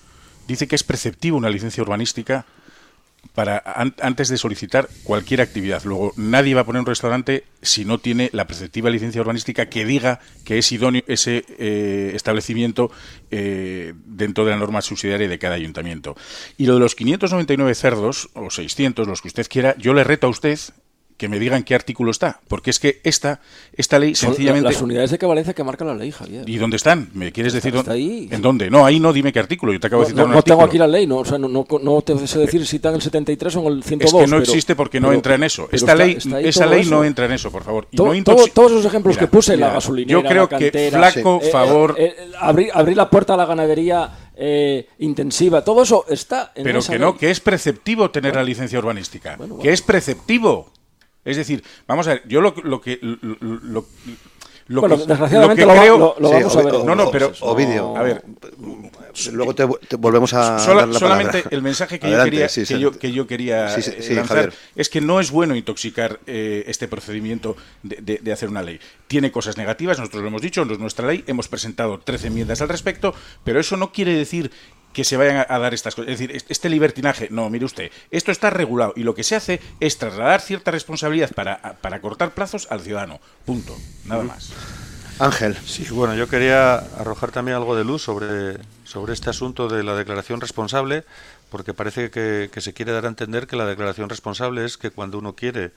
dice 0.45 0.67
que 0.67 0.75
es 0.75 0.83
preceptivo 0.83 1.37
una 1.37 1.49
licencia 1.49 1.81
urbanística 1.81 2.45
para 3.33 3.63
antes 4.01 4.29
de 4.29 4.37
solicitar 4.37 4.89
cualquier 5.03 5.41
actividad. 5.41 5.83
Luego, 5.83 6.13
nadie 6.15 6.53
va 6.53 6.61
a 6.61 6.65
poner 6.65 6.81
un 6.81 6.85
restaurante 6.85 7.45
si 7.61 7.83
no 7.83 7.97
tiene 7.97 8.29
la 8.33 8.45
preceptiva 8.45 8.89
licencia 8.89 9.21
urbanística 9.21 9.67
que 9.67 9.83
diga 9.83 10.19
que 10.43 10.59
es 10.59 10.71
idóneo 10.71 11.01
ese 11.07 11.43
eh, 11.57 12.11
establecimiento 12.13 12.91
dentro 13.31 14.45
de 14.45 14.51
la 14.51 14.57
norma 14.57 14.81
subsidiaria 14.81 15.27
de 15.27 15.39
cada 15.39 15.55
ayuntamiento. 15.55 16.15
Y 16.57 16.67
lo 16.67 16.75
de 16.75 16.81
los 16.81 16.95
599 16.95 17.73
cerdos, 17.73 18.29
o 18.33 18.49
600, 18.49 19.07
los 19.07 19.21
que 19.21 19.29
usted 19.29 19.47
quiera, 19.49 19.75
yo 19.77 19.93
le 19.93 20.03
reto 20.03 20.27
a 20.27 20.29
usted 20.29 20.59
que 21.17 21.30
me 21.30 21.39
digan 21.39 21.63
qué 21.63 21.75
artículo 21.75 22.12
está, 22.12 22.41
porque 22.47 22.69
es 22.69 22.80
que 22.80 22.99
esta 23.04 23.39
esta 23.73 23.99
ley 23.99 24.15
sencillamente 24.15 24.71
las 24.71 24.82
unidades 24.82 25.12
de 25.12 25.15
equivalencia 25.15 25.54
que 25.54 25.63
marca 25.63 25.86
la 25.86 25.95
ley, 25.95 26.12
Javier. 26.12 26.47
¿Y 26.47 26.58
dónde 26.58 26.78
están? 26.78 27.10
¿Me 27.13 27.32
quieres 27.32 27.54
decir 27.54 27.73
dónde? 27.73 27.91
ahí. 27.91 28.28
¿En 28.32 28.41
dónde? 28.41 28.69
No, 28.69 28.86
ahí 28.86 28.99
no, 28.99 29.13
dime 29.13 29.32
qué 29.32 29.39
artículo. 29.39 29.71
Yo 29.73 29.80
te 29.80 29.88
acabo 29.88 30.04
de 30.04 30.10
citar 30.10 30.28
no, 30.28 30.34
no 30.34 30.41
tengo 30.41 30.63
aquí 30.63 30.78
la 30.78 30.88
ley, 30.88 31.08
no, 31.08 31.17
o 31.17 31.25
sea, 31.25 31.38
no, 31.38 31.47
no, 31.47 32.01
te 32.01 32.28
sé 32.28 32.39
decir 32.39 32.65
si 32.65 32.78
está 32.78 32.89
en 32.89 32.95
el 32.95 33.01
73 33.01 33.56
o 33.56 33.60
en 33.62 33.67
el 33.67 33.84
102. 33.84 34.13
Es 34.13 34.25
que 34.25 34.36
no 34.36 34.41
existe 34.41 34.75
porque 34.75 34.99
no 34.99 35.13
entra 35.13 35.36
en 35.36 35.43
eso. 35.43 35.69
Esta 35.71 35.95
ley 35.95 36.17
esa 36.43 36.65
ley 36.65 36.86
no 36.86 37.04
entra 37.04 37.25
en 37.25 37.34
eso, 37.34 37.51
por 37.51 37.63
favor. 37.63 37.88
Y 37.91 37.97
todos 38.23 38.71
los 38.71 38.86
ejemplos 38.86 39.17
que 39.17 39.28
puse, 39.28 39.58
la 39.58 39.71
gasolinera, 39.71 40.21
Yo 40.21 40.28
creo 40.28 40.49
que 40.49 40.91
flaco 40.91 41.39
eh, 41.41 41.49
favor 41.51 41.95
eh, 41.97 42.15
eh, 42.17 42.32
abrir, 42.39 42.69
abrir 42.73 42.97
la 42.97 43.10
puerta 43.10 43.34
a 43.34 43.38
la 43.38 43.45
ganadería 43.45 44.12
intensiva, 44.99 45.63
todo 45.63 45.84
eso 45.84 46.06
está 46.10 46.51
en 46.56 46.63
Pero 46.63 46.82
que 46.82 46.99
no, 46.99 47.17
que 47.17 47.32
es 47.32 47.39
preceptivo 47.39 48.12
tener 48.12 48.36
la 48.36 48.43
licencia 48.43 48.78
urbanística, 48.80 49.38
que 49.62 49.71
es 49.71 49.82
preceptivo. 49.82 50.71
Es 51.25 51.38
decir, 51.38 51.63
vamos 51.88 52.07
a 52.07 52.11
ver, 52.11 52.23
yo 52.27 52.39
lo, 52.39 52.53
lo 52.63 52.79
que... 52.79 52.99
Lo, 53.01 53.85
lo 54.67 54.81
bueno, 54.81 54.97
que, 54.97 55.05
desgraciadamente 55.05 55.63
lo, 55.63 55.73
que 55.73 55.79
creo, 55.79 56.15
lo, 56.19 56.31
vamos 56.31 56.55
a 56.55 56.61
ver. 56.63 56.73
No, 56.85 56.95
no, 56.95 57.11
pero 57.11 57.31
Ovidio, 57.41 57.95
a 57.95 58.01
ver, 58.01 58.23
luego 59.31 59.53
te, 59.53 59.63
volvemos 59.95 60.33
a 60.33 60.57
dar 60.57 60.88
la 60.88 60.99
solamente 60.99 61.43
el 61.51 61.61
mensaje 61.61 61.99
que 61.99 62.09
yo 62.09 62.23
quería, 62.23 62.47
que, 62.47 62.79
yo, 62.79 62.91
que 62.91 63.11
yo 63.11 63.27
quería 63.27 63.75
eh, 63.75 64.15
lanzar 64.15 64.51
es 64.75 64.89
que 64.89 65.01
no 65.01 65.19
es 65.19 65.29
bueno 65.29 65.55
intoxicar 65.55 66.19
eh, 66.25 66.63
este 66.65 66.88
procedimiento 66.88 67.55
de, 67.83 67.97
de, 68.01 68.19
de, 68.23 68.33
hacer 68.33 68.49
una 68.49 68.63
ley. 68.63 68.79
Tiene 69.05 69.31
cosas 69.31 69.55
negativas, 69.55 69.99
nosotros 69.99 70.23
lo 70.23 70.29
hemos 70.29 70.41
dicho, 70.41 70.65
no 70.65 70.73
es 70.73 70.79
nuestra 70.79 71.07
ley, 71.07 71.23
hemos 71.27 71.47
presentado 71.47 71.99
13 71.99 72.27
enmiendas 72.27 72.59
al 72.61 72.69
respecto, 72.69 73.13
pero 73.43 73.59
eso 73.59 73.77
no 73.77 73.91
quiere 73.91 74.15
decir 74.15 74.49
que 74.95 75.03
se 75.03 75.17
vayan 75.17 75.45
a, 75.47 75.60
dar 75.60 75.73
estas 75.73 75.93
cosas. 75.93 76.10
Es 76.10 76.19
decir, 76.19 76.43
este 76.47 76.69
libertinaje, 76.69 77.27
no, 77.29 77.49
mire 77.49 77.65
usted, 77.65 77.91
esto 78.12 78.31
está 78.31 78.49
regulado 78.49 78.93
y 78.95 79.03
lo 79.03 79.13
que 79.13 79.25
se 79.25 79.36
hace 79.36 79.60
es 79.81 79.97
trasladar 79.97 80.39
cierta 80.39 80.71
responsabilidad 80.71 81.31
para, 81.36 81.75
para 81.81 81.99
cortar 81.99 82.31
plazos 82.31 82.67
al 82.71 82.79
ciudadano. 82.79 83.19
Punto. 83.43 83.75
Nada 84.05 84.23
más. 84.23 84.53
Ángel. 85.19 85.58
Sí, 85.65 85.86
bueno, 85.91 86.15
yo 86.15 86.29
quería 86.29 86.75
arrojar 86.75 87.31
también 87.31 87.58
algo 87.58 87.75
de 87.75 87.84
luz 87.84 88.03
sobre, 88.03 88.58
sobre 88.86 89.13
este 89.13 89.29
asunto 89.29 89.67
de 89.67 89.84
la 89.84 89.95
declaración 89.95 90.39
responsable 90.39 91.03
porque 91.49 91.73
parece 91.73 92.10
que, 92.10 92.49
se 92.55 92.73
quiere 92.73 92.91
dar 92.91 93.05
a 93.05 93.08
entender 93.08 93.47
que 93.47 93.55
la 93.55 93.65
declaración 93.65 94.10
responsable 94.10 94.65
es 94.65 94.77
que 94.77 94.91
cuando 94.91 95.17
uno 95.17 95.36
quiere, 95.36 95.71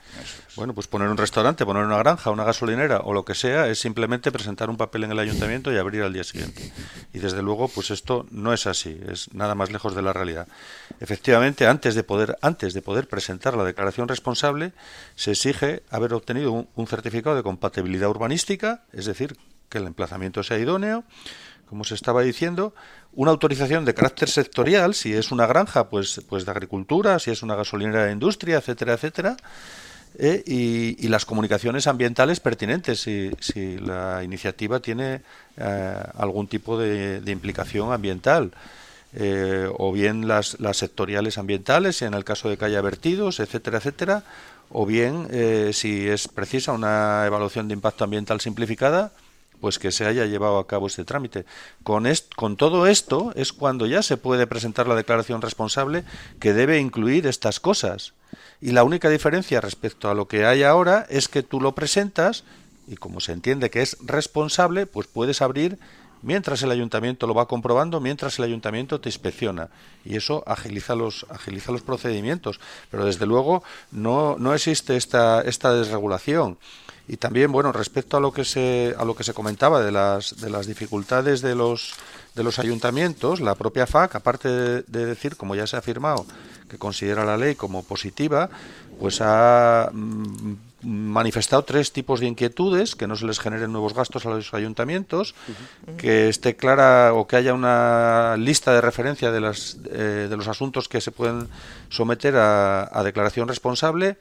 bueno, 0.57 0.75
pues 0.75 0.87
poner 0.87 1.09
un 1.09 1.17
restaurante, 1.17 1.65
poner 1.65 1.85
una 1.85 1.99
granja, 1.99 2.31
una 2.31 2.45
gasolinera 2.45 3.01
o 3.01 3.13
lo 3.13 3.25
que 3.25 3.35
sea, 3.35 3.69
es 3.69 3.79
simplemente 3.79 4.33
presentar 4.33 4.71
un 4.71 4.77
papel 4.77 5.05
en 5.05 5.13
el 5.13 5.19
ayuntamiento 5.19 5.73
y 5.73 5.77
abrir 5.77 6.03
al 6.03 6.13
día 6.13 6.25
siguiente. 6.25 6.73
Y 7.13 7.19
desde 7.19 7.43
luego, 7.43 7.69
pues 7.69 7.91
esto 7.91 8.27
no 8.31 8.53
es 8.53 8.67
así, 8.67 9.01
es 9.09 9.33
nada 9.35 9.55
más 9.55 9.71
lejos 9.71 9.95
de 9.95 10.03
la 10.03 10.13
realidad. 10.13 10.49
Efectivamente, 11.01 11.67
antes 11.67 11.95
de 11.95 12.03
poder, 12.03 12.37
antes 12.43 12.75
de 12.75 12.83
poder 12.83 13.09
presentar 13.09 13.57
la 13.57 13.65
declaración 13.65 14.09
responsable, 14.09 14.73
se 15.15 15.33
exige 15.33 15.83
haber 15.91 16.15
obtenido 16.15 16.53
un, 16.53 16.69
un 16.75 16.87
certificado 16.87 17.37
de 17.37 17.43
compatibilidad 17.43 18.09
urbanística, 18.09 18.85
es 18.93 19.07
decir, 19.07 19.37
que 19.69 19.79
el 19.79 19.87
emplazamiento 19.87 20.43
sea 20.43 20.59
idóneo, 20.59 21.05
como 21.69 21.85
se 21.85 21.95
estaba 21.95 22.23
diciendo, 22.23 22.75
una 23.19 23.33
autorización 23.33 23.85
de 23.85 23.95
carácter 23.95 24.29
sectorial, 24.29 24.95
si 24.95 25.13
es 25.13 25.33
una 25.33 25.45
granja, 25.49 25.89
pues, 25.89 26.23
pues 26.29 26.45
de 26.45 26.53
agricultura, 26.53 27.19
si 27.19 27.33
es 27.33 27.43
una 27.43 27.57
gasolinera 27.57 28.05
de 28.05 28.13
industria, 28.13 28.59
etcétera, 28.59 28.93
etcétera, 28.93 29.37
eh, 30.17 30.45
y, 30.47 31.09
las 31.09 31.25
comunicaciones 31.25 31.89
ambientales 31.89 32.39
pertinentes, 32.39 33.01
si, 33.01 33.33
si 33.41 33.77
la 33.79 34.23
iniciativa 34.23 34.79
tiene 34.79 35.23
eh, 35.57 35.95
algún 36.17 36.47
tipo 36.47 36.79
de, 36.79 37.21
implicación 37.27 37.93
ambiental. 37.93 38.53
Eh, 39.15 39.69
o 39.79 39.91
bien 39.91 40.29
las, 40.29 40.61
las, 40.61 40.77
sectoriales 40.77 41.39
ambientales, 41.39 42.03
en 42.03 42.15
el 42.15 42.23
caso 42.23 42.49
de 42.49 42.57
que 42.57 42.67
haya 42.67 42.81
vertidos, 42.83 43.41
etcétera, 43.41 43.79
etcétera, 43.79 44.23
o 44.71 44.87
bien 44.87 45.27
si 45.73 46.07
es 46.07 46.29
precisa 46.29 46.71
una 46.71 47.25
evaluación 47.27 47.67
de 47.67 47.75
impacto 47.75 48.05
ambiental 48.05 48.41
simplificada, 48.41 49.11
pues 49.61 49.79
que 49.79 49.93
se 49.93 50.07
haya 50.07 50.27
llevado 50.27 50.59
a 50.59 50.67
cabo 50.67 50.87
este 50.87 51.05
trámite. 51.05 51.45
Con, 51.83 52.07
con 52.37 52.57
todo 52.57 52.87
esto 52.87 53.33
es 53.35 53.53
cuando 53.53 53.87
ya 53.87 54.03
se 54.03 54.17
puede 54.17 54.47
presentar 54.47 54.89
la 54.89 54.95
declaración 54.95 55.43
responsable 55.43 56.05
que 56.41 56.53
debe 56.53 56.79
incluir 56.79 57.27
estas 57.27 57.61
cosas. 57.61 58.15
Y 58.61 58.73
la 58.73 58.85
única 58.85 59.09
diferencia 59.09 59.61
respecto 59.61 60.11
a 60.11 60.15
lo 60.15 60.29
que 60.29 60.45
hay 60.45 60.63
ahora 60.63 61.07
es 61.09 61.29
que 61.29 61.43
tú 61.43 61.61
lo 61.61 61.75
presentas 61.75 62.45
y 62.87 62.97
como 62.97 63.21
se 63.21 63.33
entiende 63.33 63.71
que 63.71 63.83
es 63.83 63.97
responsable, 64.01 64.87
pues 64.87 65.07
puedes 65.07 65.43
abrir 65.43 65.79
mientras 66.23 66.63
el 66.63 66.71
ayuntamiento 66.71 67.27
lo 67.27 67.35
va 67.35 67.47
comprobando, 67.47 68.01
mientras 68.01 68.39
el 68.39 68.47
ayuntamiento 68.47 69.01
te 69.01 69.09
inspecciona. 69.09 69.69
Y 70.05 70.17
eso 70.17 70.43
agiliza 70.47 70.95
los, 70.95 71.27
agiliza 71.29 71.71
los 71.71 71.83
procedimientos. 71.83 72.61
Pero 72.91 73.05
desde 73.05 73.27
luego 73.27 73.63
no, 73.91 74.37
no 74.39 74.55
existe 74.55 74.97
esta, 74.97 75.43
esta 75.43 75.73
desregulación. 75.75 76.59
Y 77.09 77.17
también, 77.17 77.51
bueno, 77.51 77.73
respecto 77.73 78.19
a 78.19 78.21
lo 78.21 78.33
que 78.33 78.45
se, 78.45 78.95
a 78.99 79.05
lo 79.07 79.17
que 79.17 79.25
se 79.25 79.33
comentaba 79.33 79.81
de 79.81 79.91
las, 79.91 80.39
de 80.41 80.51
las 80.51 80.67
dificultades 80.67 81.41
de 81.41 81.55
los, 81.55 81.95
de 82.35 82.45
los 82.45 82.59
ayuntamientos, 82.59 83.41
la 83.41 83.55
propia 83.55 83.87
FAC, 83.87 84.15
aparte 84.15 84.49
de, 84.49 85.07
decir, 85.07 85.37
como 85.37 85.55
ya 85.55 85.67
se 85.67 85.77
ha 85.77 85.79
afirmado, 85.79 86.27
que 86.69 86.77
considera 86.77 87.25
la 87.25 87.39
ley 87.39 87.55
como 87.55 87.83
positiva, 87.83 88.51
pues 89.01 89.21
ha 89.23 89.89
mm, 89.91 90.53
manifestado 90.83 91.65
tres 91.65 91.93
tipos 91.93 92.21
de 92.21 92.27
inquietudes, 92.27 92.95
que 92.95 93.07
no 93.07 93.17
se 93.17 93.25
les 93.25 93.41
generen 93.41 93.73
nuevos 93.73 93.95
gastos 93.95 94.27
a 94.27 94.31
los 94.31 94.53
ayuntamientos, 94.53 95.35
que 95.97 96.29
esté 96.29 96.57
clara 96.57 97.15
o 97.15 97.27
que 97.27 97.37
haya 97.37 97.55
una 97.55 98.37
lista 98.37 98.75
de 98.75 98.83
referencia 98.83 99.33
de, 99.33 99.41
las, 99.41 99.79
eh, 99.91 100.27
de 100.29 100.37
los 100.37 100.47
asuntos 100.47 100.91
que 100.91 101.01
se 101.01 101.11
pueden 101.11 101.49
someter 101.89 102.37
a 102.37 103.03
declaración 103.03 103.49
responsable 103.49 104.19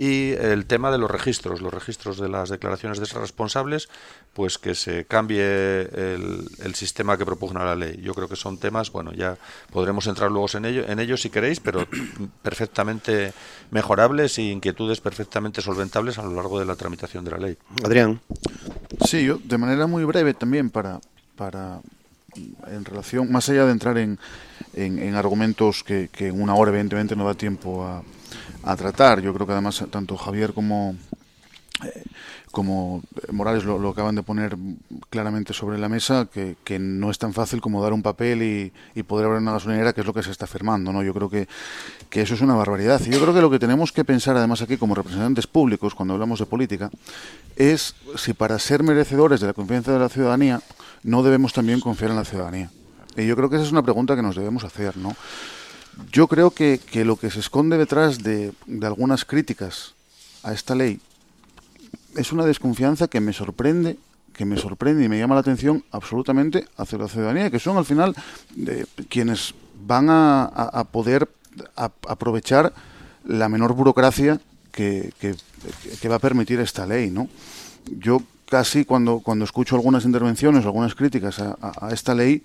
y 0.00 0.30
el 0.30 0.66
tema 0.66 0.92
de 0.92 0.98
los 0.98 1.10
registros, 1.10 1.60
los 1.60 1.74
registros 1.74 2.18
de 2.18 2.28
las 2.28 2.50
declaraciones 2.50 3.00
de 3.00 3.18
responsables, 3.18 3.88
pues 4.32 4.56
que 4.56 4.76
se 4.76 5.06
cambie 5.06 5.42
el, 5.42 6.74
sistema 6.74 7.18
que 7.18 7.26
propugna 7.26 7.64
la 7.64 7.74
ley. 7.74 8.00
Yo 8.00 8.14
creo 8.14 8.28
que 8.28 8.36
son 8.36 8.58
temas, 8.58 8.92
bueno, 8.92 9.12
ya 9.12 9.36
podremos 9.72 10.06
entrar 10.06 10.30
luego 10.30 10.46
en, 10.54 10.66
ello, 10.66 10.84
en 10.86 11.00
ellos 11.00 11.20
si 11.20 11.30
queréis, 11.30 11.58
pero 11.58 11.84
perfectamente 12.42 13.32
mejorables 13.72 14.38
y 14.38 14.52
inquietudes 14.52 15.00
perfectamente 15.00 15.60
solventables 15.62 16.16
a 16.18 16.22
lo 16.22 16.32
largo 16.32 16.60
de 16.60 16.66
la 16.66 16.76
tramitación 16.76 17.24
de 17.24 17.30
la 17.32 17.38
ley. 17.38 17.58
Adrián. 17.84 18.20
Sí, 19.04 19.24
yo 19.24 19.40
de 19.42 19.58
manera 19.58 19.88
muy 19.88 20.04
breve 20.04 20.32
también 20.32 20.70
para, 20.70 21.00
para 21.34 21.80
en 22.68 22.84
relación, 22.84 23.32
más 23.32 23.48
allá 23.48 23.64
de 23.64 23.72
entrar 23.72 23.98
en, 23.98 24.20
en, 24.74 25.14
argumentos 25.16 25.82
que, 25.82 26.08
que, 26.12 26.28
en 26.28 26.40
una 26.40 26.54
hora 26.54 26.70
evidentemente 26.70 27.16
no 27.16 27.26
da 27.26 27.34
tiempo 27.34 27.84
a, 27.84 28.04
a 28.62 28.76
tratar. 28.76 29.20
Yo 29.20 29.32
creo 29.34 29.46
que 29.46 29.52
además 29.52 29.84
tanto 29.90 30.16
Javier 30.16 30.52
como, 30.52 30.94
eh, 31.84 32.02
como 32.50 33.02
Morales 33.30 33.64
lo, 33.64 33.88
acaban 33.88 34.14
de 34.14 34.22
poner 34.22 34.56
claramente 35.10 35.52
sobre 35.52 35.78
la 35.78 35.88
mesa, 35.88 36.26
que, 36.32 36.78
no 36.78 37.10
es 37.10 37.18
tan 37.18 37.32
fácil 37.32 37.60
como 37.60 37.82
dar 37.82 37.92
un 37.92 38.02
papel 38.02 38.42
y, 38.42 38.72
y, 38.94 39.02
poder 39.02 39.26
abrir 39.26 39.42
una 39.42 39.52
gasolinera, 39.52 39.92
que 39.92 40.00
es 40.00 40.06
lo 40.06 40.14
que 40.14 40.22
se 40.22 40.30
está 40.30 40.46
firmando. 40.46 40.92
¿no? 40.92 41.02
Yo 41.02 41.14
creo 41.14 41.30
que, 41.30 41.48
que 42.10 42.22
eso 42.22 42.34
es 42.34 42.40
una 42.40 42.54
barbaridad. 42.54 43.00
Y 43.06 43.10
yo 43.10 43.20
creo 43.20 43.34
que 43.34 43.40
lo 43.40 43.50
que 43.50 43.58
tenemos 43.58 43.92
que 43.92 44.04
pensar 44.04 44.36
además 44.36 44.62
aquí 44.62 44.76
como 44.76 44.94
representantes 44.94 45.46
públicos, 45.46 45.94
cuando 45.94 46.14
hablamos 46.14 46.38
de 46.38 46.46
política, 46.46 46.90
es 47.56 47.94
si 48.16 48.32
para 48.32 48.58
ser 48.58 48.82
merecedores 48.82 49.40
de 49.40 49.46
la 49.46 49.52
confianza 49.52 49.92
de 49.92 49.98
la 49.98 50.08
ciudadanía, 50.08 50.60
no 51.02 51.22
debemos 51.22 51.52
también 51.52 51.80
confiar 51.80 52.10
en 52.10 52.16
la 52.16 52.24
ciudadanía. 52.24 52.70
Y 53.16 53.26
yo 53.26 53.36
creo 53.36 53.50
que 53.50 53.56
esa 53.56 53.64
es 53.64 53.72
una 53.72 53.82
pregunta 53.82 54.14
que 54.14 54.22
nos 54.22 54.36
debemos 54.36 54.64
hacer, 54.64 54.96
¿no? 54.96 55.14
Yo 56.12 56.28
creo 56.28 56.50
que, 56.50 56.78
que 56.78 57.04
lo 57.04 57.16
que 57.16 57.30
se 57.30 57.40
esconde 57.40 57.76
detrás 57.76 58.22
de, 58.22 58.52
de, 58.66 58.86
algunas 58.86 59.24
críticas 59.24 59.94
a 60.42 60.52
esta 60.52 60.74
ley 60.74 61.00
es 62.16 62.32
una 62.32 62.46
desconfianza 62.46 63.08
que 63.08 63.20
me 63.20 63.32
sorprende 63.32 63.98
que 64.38 64.44
me 64.44 64.56
sorprende 64.56 65.04
y 65.04 65.08
me 65.08 65.18
llama 65.18 65.34
la 65.34 65.40
atención 65.40 65.82
absolutamente 65.90 66.68
hacia 66.76 66.96
la 66.96 67.08
ciudadanía, 67.08 67.50
que 67.50 67.58
son 67.58 67.76
al 67.76 67.84
final 67.84 68.14
de, 68.54 68.86
quienes 69.08 69.52
van 69.84 70.08
a, 70.10 70.44
a, 70.44 70.84
poder 70.84 71.28
a, 71.74 71.90
aprovechar 72.06 72.72
la 73.24 73.48
menor 73.48 73.74
burocracia 73.74 74.40
que, 74.70 75.12
que, 75.18 75.34
que, 76.00 76.08
va 76.08 76.16
a 76.16 76.20
permitir 76.20 76.60
esta 76.60 76.86
ley, 76.86 77.10
¿no? 77.10 77.28
Yo 77.98 78.22
casi 78.48 78.84
cuando, 78.84 79.18
cuando 79.18 79.44
escucho 79.44 79.74
algunas 79.74 80.04
intervenciones 80.04 80.64
algunas 80.64 80.94
críticas 80.94 81.40
a 81.40 81.90
esta 81.90 82.14
ley, 82.14 82.44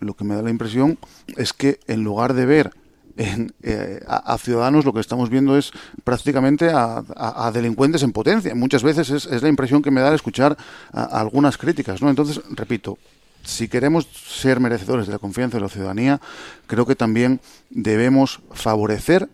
lo 0.00 0.14
que 0.14 0.24
me 0.24 0.34
da 0.34 0.42
la 0.42 0.50
impresión 0.50 0.98
es 1.36 1.52
que 1.52 1.78
en 1.86 2.02
lugar 2.02 2.34
de 2.34 2.46
ver 2.46 2.72
eh, 3.16 4.00
a, 4.06 4.38
ciudadanos 4.38 4.86
lo 4.86 4.94
que 4.94 5.00
estamos 5.00 5.28
viendo 5.28 5.58
es 5.58 5.72
prácticamente 6.04 6.70
a, 6.72 7.50
delincuentes 7.52 8.02
en 8.02 8.12
potencia. 8.12 8.54
Muchas 8.54 8.82
veces 8.82 9.10
es, 9.10 9.42
la 9.42 9.48
impresión 9.48 9.82
que 9.82 9.90
me 9.90 10.00
da 10.00 10.08
al 10.08 10.14
escuchar 10.14 10.56
algunas 10.92 11.58
críticas. 11.58 12.00
¿no? 12.00 12.08
Entonces, 12.08 12.40
repito, 12.50 12.98
si 13.42 13.68
queremos 13.68 14.08
ser 14.14 14.60
merecedores 14.60 15.06
de 15.06 15.12
la 15.12 15.18
confianza 15.18 15.58
de 15.58 15.62
la 15.62 15.68
ciudadanía, 15.68 16.20
creo 16.66 16.86
que 16.86 16.96
también 16.96 17.40
debemos 17.68 18.40
favorecer 18.52 19.28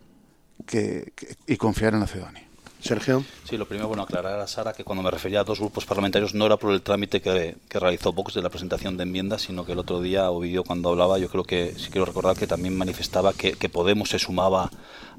y 1.47 1.57
confiar 1.57 1.95
en 1.95 2.01
la 2.01 2.07
ciudadanía. 2.07 2.46
Sergio. 2.81 3.25
Sí, 3.45 3.57
lo 3.57 3.67
primero, 3.67 3.89
bueno, 3.89 4.03
aclarar 4.03 4.39
a 4.39 4.47
Sara 4.47 4.73
que 4.73 4.85
cuando 4.85 5.03
me 5.03 5.11
refería 5.11 5.41
a 5.41 5.45
dos 5.45 5.61
grupos 5.61 5.87
parlamentarios 5.87 6.35
no 6.35 6.47
era 6.47 6.57
por 6.57 6.73
el 6.73 6.83
trámite 6.83 7.21
que, 7.21 7.57
que 7.69 7.79
realizó 7.79 8.13
Vox 8.13 8.35
de 8.35 8.43
la 8.43 8.51
presentación 8.51 8.97
de 8.97 9.05
enmiendas, 9.05 9.43
sino 9.43 9.65
que 9.65 9.73
el 9.73 9.79
otro 9.79 10.01
día 10.01 10.31
Ovidio 10.31 10.65
cuando 10.65 10.91
hablaba, 10.91 11.19
yo 11.19 11.29
creo 11.29 11.45
que 11.45 11.75
sí 11.77 11.91
quiero 11.91 12.05
recordar 12.05 12.37
que 12.37 12.47
también 12.47 12.77
manifestaba 12.77 13.33
que, 13.33 13.53
que 13.53 13.69
Podemos 13.69 14.09
se 14.09 14.19
sumaba 14.19 14.71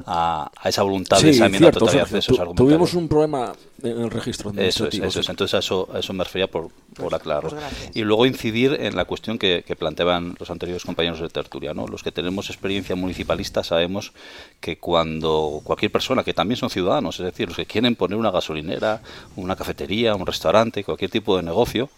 a, 0.06 0.52
a 0.56 0.70
esa 0.70 0.84
voluntad 0.84 1.17
sí, 1.17 1.26
de 1.26 1.32
esa 1.32 1.46
enmienda 1.46 1.65
cierto, 1.67 1.80
totalidad 1.80 2.08
Sergio, 2.08 2.46
tu, 2.46 2.54
Tuvimos 2.56 2.93
un 2.93 3.08
problema 3.08 3.54
en 3.84 4.02
el 4.02 4.10
registro 4.10 4.52
Eso 4.58 4.88
es, 4.88 4.96
eso 4.96 5.20
es. 5.20 5.30
Entonces 5.30 5.54
a 5.54 5.60
eso, 5.60 5.88
a 5.94 6.00
eso 6.00 6.13
me 6.13 6.24
refería 6.24 6.48
por, 6.48 6.70
por 6.96 7.13
aclararlo. 7.13 7.52
Pues 7.52 7.63
y 7.94 8.02
luego 8.02 8.26
incidir 8.26 8.78
en 8.80 8.96
la 8.96 9.06
cuestión 9.06 9.38
que, 9.38 9.63
que, 9.66 9.76
planteaban 9.76 10.36
los 10.40 10.50
anteriores 10.50 10.84
compañeros 10.84 11.20
de 11.20 11.30
tertulia. 11.30 11.74
¿no? 11.74 11.88
Los 11.88 12.04
que 12.04 12.12
tenemos 12.12 12.50
experiencia 12.50 12.96
municipalista 12.96 13.63
sabemos 13.63 14.13
que 14.60 14.78
cuando 14.78 15.62
cualquier 15.63 15.92
persona, 15.92 16.24
que 16.24 16.34
también 16.34 16.58
son 16.58 16.70
ciudadanos, 16.70 17.20
es 17.20 17.26
decir, 17.26 17.48
los 17.48 17.58
que 17.58 17.66
quieren 17.66 17.96
poner 17.96 18.18
una 18.18 18.32
gasolinera, 18.32 19.02
una 19.36 19.56
cafetería, 19.56 20.16
un 20.16 20.26
restaurante, 20.26 20.84
cualquier 20.84 21.12
tipo 21.12 21.38
de 21.38 21.44
negocio, 21.44 21.90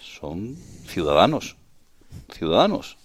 son 0.00 0.56
ciudadanos. 0.86 1.56
Ciudadanos. 2.32 2.96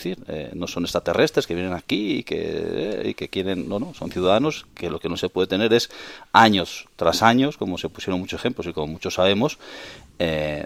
Decir, 0.00 0.24
eh, 0.28 0.50
no 0.54 0.66
son 0.66 0.84
extraterrestres 0.84 1.46
que 1.46 1.54
vienen 1.54 1.74
aquí 1.74 2.20
y 2.20 2.22
que, 2.22 2.38
eh, 2.40 3.08
y 3.10 3.12
que 3.12 3.28
quieren, 3.28 3.68
no, 3.68 3.78
no, 3.78 3.92
son 3.92 4.10
ciudadanos 4.10 4.64
que 4.74 4.88
lo 4.88 4.98
que 4.98 5.10
no 5.10 5.18
se 5.18 5.28
puede 5.28 5.46
tener 5.46 5.74
es 5.74 5.90
años 6.32 6.88
tras 6.96 7.22
años, 7.22 7.58
como 7.58 7.76
se 7.76 7.90
pusieron 7.90 8.18
muchos 8.18 8.40
ejemplos 8.40 8.66
y 8.66 8.72
como 8.72 8.94
muchos 8.94 9.12
sabemos, 9.12 9.58
eh, 10.18 10.64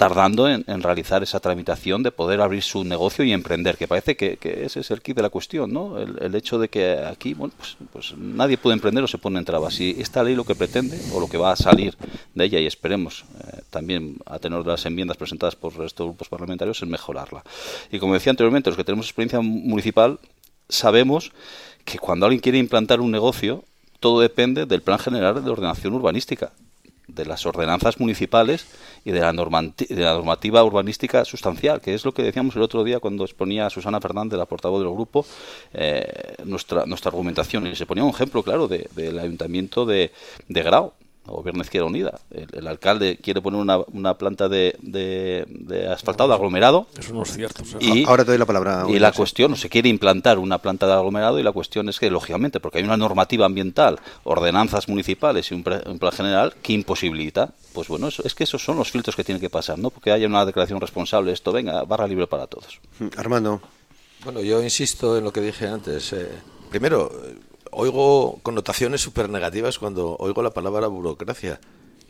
tardando 0.00 0.48
en, 0.48 0.64
realizar 0.82 1.22
esa 1.22 1.40
tramitación 1.40 2.02
de 2.02 2.10
poder 2.10 2.40
abrir 2.40 2.62
su 2.62 2.84
negocio 2.84 3.22
y 3.22 3.34
emprender, 3.34 3.76
que 3.76 3.86
parece 3.86 4.16
que, 4.16 4.38
ese 4.64 4.80
es 4.80 4.90
el 4.90 5.02
kit 5.02 5.14
de 5.14 5.20
la 5.20 5.28
cuestión, 5.28 5.74
¿no? 5.74 5.98
El, 5.98 6.16
el, 6.22 6.34
hecho 6.34 6.58
de 6.58 6.70
que 6.70 6.92
aquí, 6.94 7.34
bueno, 7.34 7.52
pues, 7.58 7.76
pues 7.92 8.14
nadie 8.16 8.56
puede 8.56 8.72
emprender 8.76 9.04
o 9.04 9.06
se 9.06 9.18
pone 9.18 9.38
en 9.38 9.44
trabas. 9.44 9.78
Y 9.78 10.00
esta 10.00 10.22
ley 10.22 10.34
lo 10.34 10.44
que 10.44 10.54
pretende, 10.54 10.98
o 11.12 11.20
lo 11.20 11.28
que 11.28 11.36
va 11.36 11.52
a 11.52 11.56
salir 11.56 11.98
de 12.34 12.44
ella, 12.46 12.58
y 12.60 12.64
esperemos 12.64 13.26
eh, 13.40 13.60
también 13.68 14.16
a 14.24 14.38
tenor 14.38 14.64
de 14.64 14.70
las 14.70 14.86
enmiendas 14.86 15.18
presentadas 15.18 15.54
por 15.54 15.72
estos 15.84 16.06
grupos 16.06 16.30
parlamentarios, 16.30 16.80
es 16.80 16.88
mejorarla. 16.88 17.44
Y 17.92 17.98
como 17.98 18.14
decía 18.14 18.30
anteriormente, 18.30 18.70
los 18.70 18.78
que 18.78 18.84
tenemos 18.84 19.04
experiencia 19.04 19.42
municipal, 19.42 20.18
sabemos 20.70 21.30
que 21.84 21.98
cuando 21.98 22.24
alguien 22.24 22.40
quiere 22.40 22.56
implantar 22.56 23.02
un 23.02 23.10
negocio, 23.10 23.64
todo 24.00 24.22
depende 24.22 24.64
del 24.64 24.80
plan 24.80 24.98
general 24.98 25.44
de 25.44 25.50
ordenación 25.50 25.92
urbanística 25.92 26.52
de 27.14 27.26
las 27.26 27.46
ordenanzas 27.46 28.00
municipales 28.00 28.66
y 29.04 29.10
de 29.10 29.20
la, 29.20 29.32
de 29.32 30.02
la, 30.02 30.14
normativa 30.14 30.62
urbanística 30.64 31.24
sustancial, 31.24 31.80
que 31.80 31.94
es 31.94 32.04
lo 32.04 32.12
que 32.12 32.22
decíamos 32.22 32.56
el 32.56 32.62
otro 32.62 32.84
día 32.84 33.00
cuando 33.00 33.24
exponía 33.24 33.66
a 33.66 33.70
Susana 33.70 34.00
Fernández, 34.00 34.38
la 34.38 34.46
portavoz 34.46 34.80
del 34.82 34.92
grupo, 34.92 35.26
eh, 35.72 36.34
nuestra, 36.44 36.86
nuestra 36.86 37.10
argumentación. 37.10 37.66
Y 37.66 37.76
se 37.76 37.86
ponía 37.86 38.04
un 38.04 38.10
ejemplo, 38.10 38.42
claro, 38.42 38.68
del 38.68 38.88
de, 38.94 39.12
de 39.12 39.20
ayuntamiento 39.20 39.86
de, 39.86 40.12
de 40.48 40.62
Grau, 40.62 40.92
gobierno 41.24 41.62
Izquierda 41.62 41.86
Unida. 41.86 42.20
El, 42.30 42.48
el, 42.52 42.66
alcalde 42.66 43.18
quiere 43.18 43.40
poner 43.40 43.60
una, 43.60 43.78
una 43.92 44.14
planta 44.18 44.48
de, 44.48 44.76
de, 44.80 45.44
de, 45.48 45.88
asfaltado, 45.88 46.28
de 46.28 46.34
aglomerado. 46.34 46.86
Eso 46.98 47.14
no 47.14 47.22
es 47.22 47.32
cierto. 47.32 47.62
Y, 47.78 48.04
Ahora 48.04 48.24
te 48.24 48.32
doy 48.32 48.38
la 48.38 48.46
palabra. 48.46 48.84
Y 48.88 48.98
la 48.98 49.12
cuestión, 49.12 49.56
se 49.56 49.68
quiere 49.68 49.88
implantar 49.88 50.38
una 50.38 50.58
planta 50.58 50.86
de 50.86 50.92
aglomerado 50.92 51.38
y 51.38 51.42
la 51.42 51.52
cuestión 51.52 51.88
es 51.88 51.98
que, 51.98 52.10
lógicamente, 52.10 52.60
porque 52.60 52.78
hay 52.78 52.84
una 52.84 52.96
normativa 52.96 53.46
ambiental, 53.46 54.00
ordenanzas 54.24 54.88
municipales 54.88 55.50
y 55.50 55.54
un, 55.54 55.62
pre, 55.62 55.82
un 55.86 55.98
plan 55.98 56.12
general 56.12 56.54
que 56.62 56.72
imposibilita, 56.72 57.52
pues 57.72 57.88
bueno, 57.88 58.08
eso, 58.08 58.22
es 58.24 58.34
que 58.34 58.44
esos 58.44 58.62
son 58.62 58.76
los 58.76 58.90
filtros 58.90 59.16
que 59.16 59.24
tienen 59.24 59.40
que 59.40 59.50
pasar, 59.50 59.78
¿no? 59.78 59.90
Porque 59.90 60.10
haya 60.10 60.26
una 60.26 60.44
declaración 60.44 60.80
responsable, 60.80 61.32
esto, 61.32 61.52
venga, 61.52 61.82
barra 61.84 62.06
libre 62.06 62.26
para 62.26 62.46
todos. 62.46 62.80
Armando. 63.16 63.60
Bueno, 64.24 64.40
yo 64.40 64.62
insisto 64.62 65.16
en 65.16 65.24
lo 65.24 65.32
que 65.32 65.40
dije 65.40 65.66
antes. 65.66 66.12
Eh, 66.12 66.28
primero, 66.70 67.10
oigo 67.70 68.40
connotaciones 68.42 69.00
súper 69.00 69.28
negativas 69.28 69.78
cuando 69.78 70.16
oigo 70.18 70.42
la 70.42 70.50
palabra 70.50 70.86
burocracia. 70.86 71.60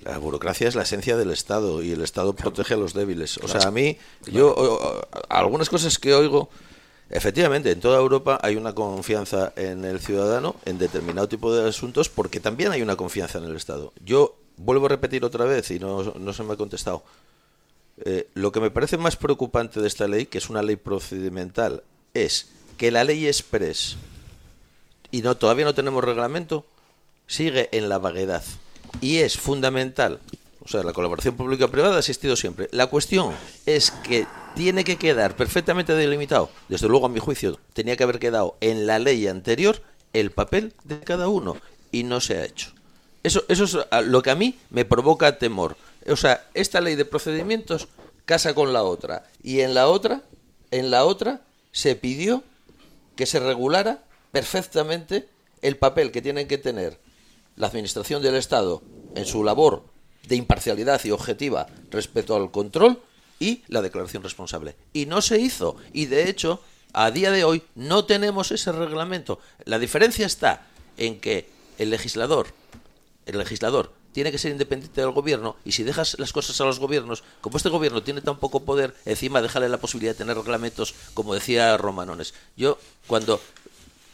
La 0.05 0.17
burocracia 0.19 0.67
es 0.67 0.75
la 0.75 0.83
esencia 0.83 1.17
del 1.17 1.31
Estado 1.31 1.83
y 1.83 1.93
el 1.93 2.01
Estado 2.03 2.33
protege 2.35 2.75
a 2.75 2.77
los 2.77 2.95
débiles. 2.95 3.39
O 3.39 3.49
sea, 3.49 3.69
a 3.69 3.71
mí, 3.71 3.99
yo, 4.27 5.03
algunas 5.29 5.69
cosas 5.69 5.99
que 5.99 6.15
oigo, 6.15 6.49
efectivamente, 7.11 7.71
en 7.71 7.81
toda 7.81 7.99
Europa 7.99 8.39
hay 8.43 8.57
una 8.57 8.75
confianza 8.75 9.53
en 9.57 9.85
el 9.85 10.01
ciudadano 10.01 10.57
en 10.65 10.79
determinado 10.79 11.29
tipo 11.29 11.55
de 11.55 11.69
asuntos 11.69 12.09
porque 12.09 12.41
también 12.41 12.73
hay 12.73 12.81
una 12.81 12.97
confianza 12.97 13.39
en 13.39 13.45
el 13.45 13.57
Estado. 13.57 13.93
Yo 14.03 14.37
vuelvo 14.57 14.87
a 14.87 14.91
repetir 14.91 15.25
otra 15.25 15.45
vez 15.45 15.71
y 15.71 15.79
no, 15.79 16.03
no 16.03 16.33
se 16.33 16.43
me 16.45 16.55
ha 16.55 16.57
contestado. 16.57 17.03
Eh, 18.05 18.29
lo 18.33 18.53
que 18.53 18.61
me 18.61 18.71
parece 18.71 18.97
más 18.97 19.17
preocupante 19.17 19.81
de 19.81 19.89
esta 19.89 20.09
ley, 20.09 20.27
que 20.27 20.39
es 20.39 20.49
una 20.49 20.63
ley 20.63 20.77
procedimental, 20.77 21.83
es 22.15 22.49
que 22.79 22.91
la 22.91 23.05
ley 23.05 23.27
express 23.27 23.99
y 25.11 25.23
no 25.23 25.37
todavía 25.37 25.65
no 25.65 25.75
tenemos 25.75 26.05
reglamento, 26.05 26.65
sigue 27.27 27.69
en 27.73 27.89
la 27.89 27.99
vaguedad. 27.99 28.43
Y 29.01 29.19
es 29.19 29.39
fundamental, 29.39 30.21
o 30.65 30.69
sea, 30.69 30.83
la 30.83 30.93
colaboración 30.93 31.37
pública-privada 31.37 31.97
ha 31.97 32.01
existido 32.01 32.37
siempre. 32.37 32.69
La 32.73 32.89
cuestión 32.89 33.35
es 33.67 33.91
que 33.91 34.27
tiene 34.55 34.85
que 34.85 34.97
quedar 34.97 35.37
perfectamente 35.37 35.95
delimitado, 35.95 36.51
desde 36.69 36.89
luego 36.89 37.07
a 37.07 37.11
mi 37.11 37.21
juicio, 37.21 37.59
tenía 37.73 37.97
que 37.97 38.05
haber 38.05 38.19
quedado 38.19 38.57
en 38.61 38.87
la 38.87 38.99
ley 38.99 39.27
anterior 39.27 39.83
el 40.13 40.31
papel 40.31 40.75
de 40.85 41.01
cada 41.01 41.29
uno 41.29 41.57
y 41.93 42.03
no 42.03 42.21
se 42.21 42.39
ha 42.39 42.45
hecho. 42.45 42.73
Eso, 43.23 43.45
eso 43.49 43.65
es 43.65 43.77
lo 44.07 44.23
que 44.23 44.31
a 44.31 44.35
mí 44.35 44.59
me 44.71 44.85
provoca 44.85 45.39
temor. 45.39 45.77
O 46.09 46.17
sea, 46.17 46.49
esta 46.55 46.81
ley 46.81 46.95
de 46.95 47.05
procedimientos 47.05 47.89
casa 48.25 48.55
con 48.55 48.73
la 48.73 48.83
otra 48.83 49.25
y 49.43 49.61
en 49.61 49.75
la 49.75 49.89
otra, 49.89 50.23
en 50.71 50.91
la 50.91 51.05
otra 51.05 51.43
se 51.73 51.97
pidió 51.97 52.43
que 53.17 53.27
se 53.27 53.41
regulara 53.41 54.05
perfectamente 54.33 55.29
el 55.63 55.77
papel 55.77 56.11
que 56.11 56.23
tienen 56.23 56.49
que 56.49 56.59
tener 56.59 56.99
la 57.57 57.67
Administración 57.67 58.23
del 58.23 58.37
Estado 58.37 58.83
en 59.15 59.27
su 59.27 59.45
labor 59.45 59.85
de 60.27 60.37
imparcialidad 60.37 61.05
y 61.05 61.11
objetiva 61.11 61.67
respecto 61.91 62.35
al 62.37 62.51
control 62.51 63.01
y 63.39 63.63
la 63.69 63.83
declaración 63.83 64.23
responsable. 64.23 64.77
Y 64.93 65.07
no 65.07 65.23
se 65.23 65.39
hizo. 65.39 65.77
Y 65.93 66.07
de 66.07 66.29
hecho, 66.29 66.63
a 66.93 67.11
día 67.11 67.31
de 67.31 67.45
hoy 67.45 67.63
no 67.75 68.05
tenemos 68.05 68.53
ese 68.53 68.73
reglamento. 68.73 69.41
La 69.65 69.79
diferencia 69.79 70.27
está 70.27 70.67
en 70.97 71.21
que 71.21 71.49
el 71.79 71.91
legislador, 71.91 72.49
el 73.27 73.39
legislador 73.39 73.93
tiene 74.13 74.33
que 74.33 74.39
ser 74.39 74.51
independiente 74.51 75.01
del 75.01 75.13
gobierno 75.13 75.57
y 75.65 75.73
si 75.73 75.85
dejas 75.85 76.19
las 76.19 76.33
cosas 76.33 76.61
a 76.61 76.65
los 76.65 76.81
gobiernos, 76.81 77.23
como 77.41 77.57
este 77.57 77.69
gobierno 77.69 78.03
tiene 78.03 78.21
tan 78.21 78.39
poco 78.39 78.65
poder, 78.65 78.95
encima 79.05 79.41
déjale 79.41 79.69
la 79.69 79.79
posibilidad 79.79 80.13
de 80.13 80.19
tener 80.19 80.37
reglamentos, 80.37 80.95
como 81.15 81.35
decía 81.35 81.77
Romanones. 81.77 82.35
Yo 82.57 82.79
cuando 83.07 83.41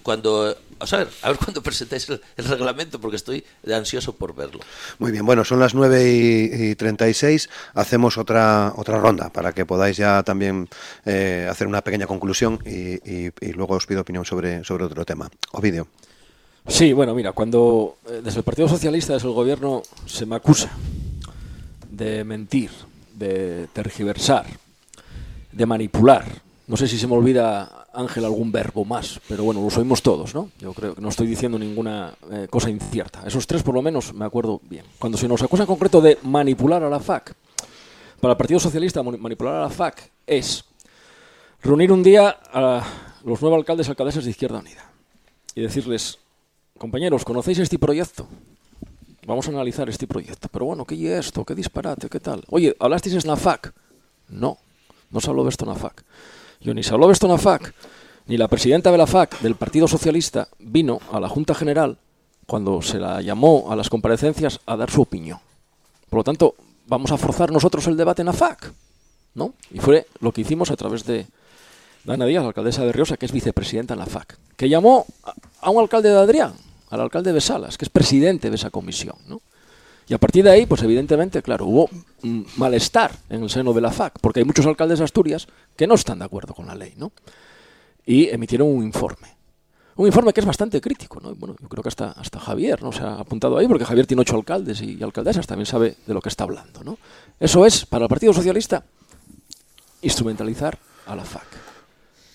cuando 0.06 0.56
a 0.78 0.96
ver, 0.96 1.08
a 1.22 1.28
ver 1.30 1.36
cuándo 1.36 1.62
presentáis 1.64 2.08
el, 2.08 2.44
reglamento, 2.44 3.00
porque 3.00 3.16
estoy 3.16 3.44
ansioso 3.74 4.14
por 4.14 4.36
verlo. 4.36 4.60
Muy 5.00 5.10
bien, 5.10 5.26
bueno, 5.26 5.44
son 5.44 5.58
las 5.58 5.74
9 5.74 6.70
y, 6.70 6.74
36. 6.76 7.50
Hacemos 7.74 8.16
otra 8.16 8.72
otra 8.76 9.00
ronda 9.00 9.30
para 9.30 9.52
que 9.52 9.66
podáis 9.66 9.96
ya 9.96 10.22
también 10.22 10.68
eh, 11.04 11.48
hacer 11.50 11.66
una 11.66 11.80
pequeña 11.80 12.06
conclusión 12.06 12.60
y, 12.64 13.00
y, 13.04 13.52
luego 13.52 13.74
os 13.74 13.84
pido 13.84 14.02
opinión 14.02 14.24
sobre, 14.24 14.62
sobre 14.62 14.84
otro 14.84 15.04
tema. 15.04 15.28
Ovidio. 15.50 15.88
Sí, 16.68 16.92
bueno, 16.92 17.12
mira, 17.12 17.32
cuando 17.32 17.96
eh, 18.08 18.20
desde 18.22 18.38
el 18.38 18.44
Partido 18.44 18.68
Socialista, 18.68 19.14
desde 19.14 19.26
el 19.26 19.34
gobierno, 19.34 19.82
se 20.06 20.24
me 20.24 20.36
acusa 20.36 20.70
de 21.90 22.22
mentir, 22.22 22.70
de 23.12 23.66
tergiversar, 23.72 24.46
de 25.50 25.66
manipular. 25.66 26.24
No 26.68 26.76
sé 26.76 26.86
si 26.86 26.96
se 26.96 27.08
me 27.08 27.14
olvida, 27.14 27.85
Ángel, 27.96 28.24
algún 28.24 28.52
verbo 28.52 28.84
más, 28.84 29.20
pero 29.28 29.44
bueno, 29.44 29.60
lo 29.60 29.66
oímos 29.68 30.02
todos, 30.02 30.34
¿no? 30.34 30.50
Yo 30.58 30.72
creo 30.72 30.94
que 30.94 31.00
no 31.00 31.08
estoy 31.08 31.26
diciendo 31.26 31.58
ninguna 31.58 32.14
eh, 32.30 32.46
cosa 32.48 32.70
incierta. 32.70 33.22
Esos 33.26 33.46
tres, 33.46 33.62
por 33.62 33.74
lo 33.74 33.82
menos, 33.82 34.12
me 34.14 34.24
acuerdo 34.24 34.60
bien. 34.68 34.84
Cuando 34.98 35.18
se 35.18 35.26
nos 35.26 35.42
acusa 35.42 35.64
en 35.64 35.66
concreto 35.66 36.00
de 36.00 36.18
manipular 36.22 36.82
a 36.82 36.90
la 36.90 37.00
FAC, 37.00 37.34
para 38.20 38.32
el 38.32 38.36
Partido 38.38 38.60
Socialista, 38.60 39.02
manipular 39.02 39.54
a 39.54 39.60
la 39.62 39.70
FAC 39.70 40.10
es 40.26 40.64
reunir 41.62 41.90
un 41.90 42.02
día 42.02 42.28
a 42.52 42.82
los 43.24 43.40
nuevos 43.40 43.58
alcaldes 43.58 43.88
y 43.88 43.90
alcaldesas 43.90 44.24
de 44.24 44.30
Izquierda 44.30 44.58
Unida 44.58 44.90
y 45.54 45.62
decirles, 45.62 46.18
Compañeros, 46.78 47.24
¿conocéis 47.24 47.58
este 47.60 47.78
proyecto? 47.78 48.28
Vamos 49.26 49.48
a 49.48 49.50
analizar 49.50 49.88
este 49.88 50.06
proyecto. 50.06 50.48
Pero 50.52 50.66
bueno, 50.66 50.84
¿qué 50.84 50.94
es 50.94 51.26
esto? 51.26 51.42
¿Qué 51.42 51.54
disparate? 51.54 52.10
¿Qué 52.10 52.20
tal? 52.20 52.44
Oye, 52.50 52.76
¿hablasteis 52.78 53.14
en 53.14 53.30
la 53.30 53.36
FAC? 53.36 53.72
No, 54.28 54.58
no 55.10 55.20
se 55.20 55.30
habló 55.30 55.42
de 55.44 55.50
esto 55.50 55.64
en 55.64 55.70
la 55.70 55.76
FAC. 55.76 56.04
Yo 56.66 56.74
ni 56.74 56.82
se 56.82 56.92
habló 56.92 57.06
de 57.06 57.12
esto 57.12 57.26
en 57.26 57.32
la 57.32 57.38
FAC, 57.38 57.72
ni 58.26 58.36
la 58.36 58.48
presidenta 58.48 58.90
de 58.90 58.98
la 58.98 59.06
FAC 59.06 59.38
del 59.38 59.54
Partido 59.54 59.86
Socialista 59.86 60.48
vino 60.58 60.98
a 61.12 61.20
la 61.20 61.28
Junta 61.28 61.54
General 61.54 61.96
cuando 62.44 62.82
se 62.82 62.98
la 62.98 63.22
llamó 63.22 63.70
a 63.70 63.76
las 63.76 63.88
comparecencias 63.88 64.58
a 64.66 64.74
dar 64.74 64.90
su 64.90 65.00
opinión. 65.00 65.38
Por 66.10 66.18
lo 66.18 66.24
tanto, 66.24 66.56
vamos 66.88 67.12
a 67.12 67.18
forzar 67.18 67.52
nosotros 67.52 67.86
el 67.86 67.96
debate 67.96 68.22
en 68.22 68.26
la 68.26 68.32
FAC. 68.32 68.72
¿no? 69.34 69.54
Y 69.70 69.78
fue 69.78 70.08
lo 70.18 70.32
que 70.32 70.40
hicimos 70.40 70.72
a 70.72 70.76
través 70.76 71.04
de 71.04 71.28
Dana 72.02 72.26
Díaz, 72.26 72.42
la 72.42 72.48
alcaldesa 72.48 72.84
de 72.84 72.90
Riosa, 72.90 73.16
que 73.16 73.26
es 73.26 73.32
vicepresidenta 73.32 73.94
en 73.94 74.00
la 74.00 74.06
FAC, 74.06 74.36
que 74.56 74.68
llamó 74.68 75.06
a 75.60 75.70
un 75.70 75.80
alcalde 75.80 76.10
de 76.10 76.18
Adrián, 76.18 76.52
al 76.90 77.00
alcalde 77.00 77.32
de 77.32 77.40
Salas, 77.40 77.78
que 77.78 77.84
es 77.84 77.90
presidente 77.90 78.50
de 78.50 78.56
esa 78.56 78.70
comisión. 78.70 79.14
¿no? 79.28 79.40
Y 80.08 80.14
a 80.14 80.18
partir 80.18 80.44
de 80.44 80.50
ahí, 80.50 80.66
pues 80.66 80.82
evidentemente, 80.82 81.42
claro, 81.42 81.66
hubo 81.66 81.90
malestar 82.56 83.10
en 83.28 83.42
el 83.42 83.50
seno 83.50 83.72
de 83.72 83.80
la 83.80 83.90
FAC, 83.90 84.20
porque 84.20 84.40
hay 84.40 84.44
muchos 84.44 84.66
alcaldes 84.66 85.00
de 85.00 85.04
Asturias 85.04 85.48
que 85.74 85.86
no 85.86 85.94
están 85.94 86.20
de 86.20 86.24
acuerdo 86.24 86.54
con 86.54 86.66
la 86.66 86.74
ley, 86.74 86.94
¿no? 86.96 87.12
Y 88.04 88.28
emitieron 88.28 88.68
un 88.68 88.84
informe. 88.84 89.36
Un 89.96 90.06
informe 90.06 90.32
que 90.32 90.40
es 90.40 90.46
bastante 90.46 90.80
crítico, 90.80 91.20
¿no? 91.20 91.34
Bueno, 91.34 91.56
yo 91.60 91.68
creo 91.68 91.82
que 91.82 91.88
hasta, 91.88 92.12
hasta 92.12 92.38
Javier 92.38 92.82
¿no? 92.82 92.92
se 92.92 93.02
ha 93.02 93.14
apuntado 93.14 93.56
ahí, 93.56 93.66
porque 93.66 93.84
Javier 93.84 94.06
tiene 94.06 94.20
ocho 94.20 94.36
alcaldes 94.36 94.80
y, 94.82 95.02
alcaldesas, 95.02 95.46
también 95.46 95.66
sabe 95.66 95.96
de 96.06 96.14
lo 96.14 96.20
que 96.20 96.28
está 96.28 96.44
hablando, 96.44 96.84
¿no? 96.84 96.98
Eso 97.40 97.66
es, 97.66 97.84
para 97.86 98.04
el 98.04 98.08
Partido 98.08 98.32
Socialista, 98.32 98.84
instrumentalizar 100.02 100.78
a 101.06 101.16
la 101.16 101.24
FAC. 101.24 101.46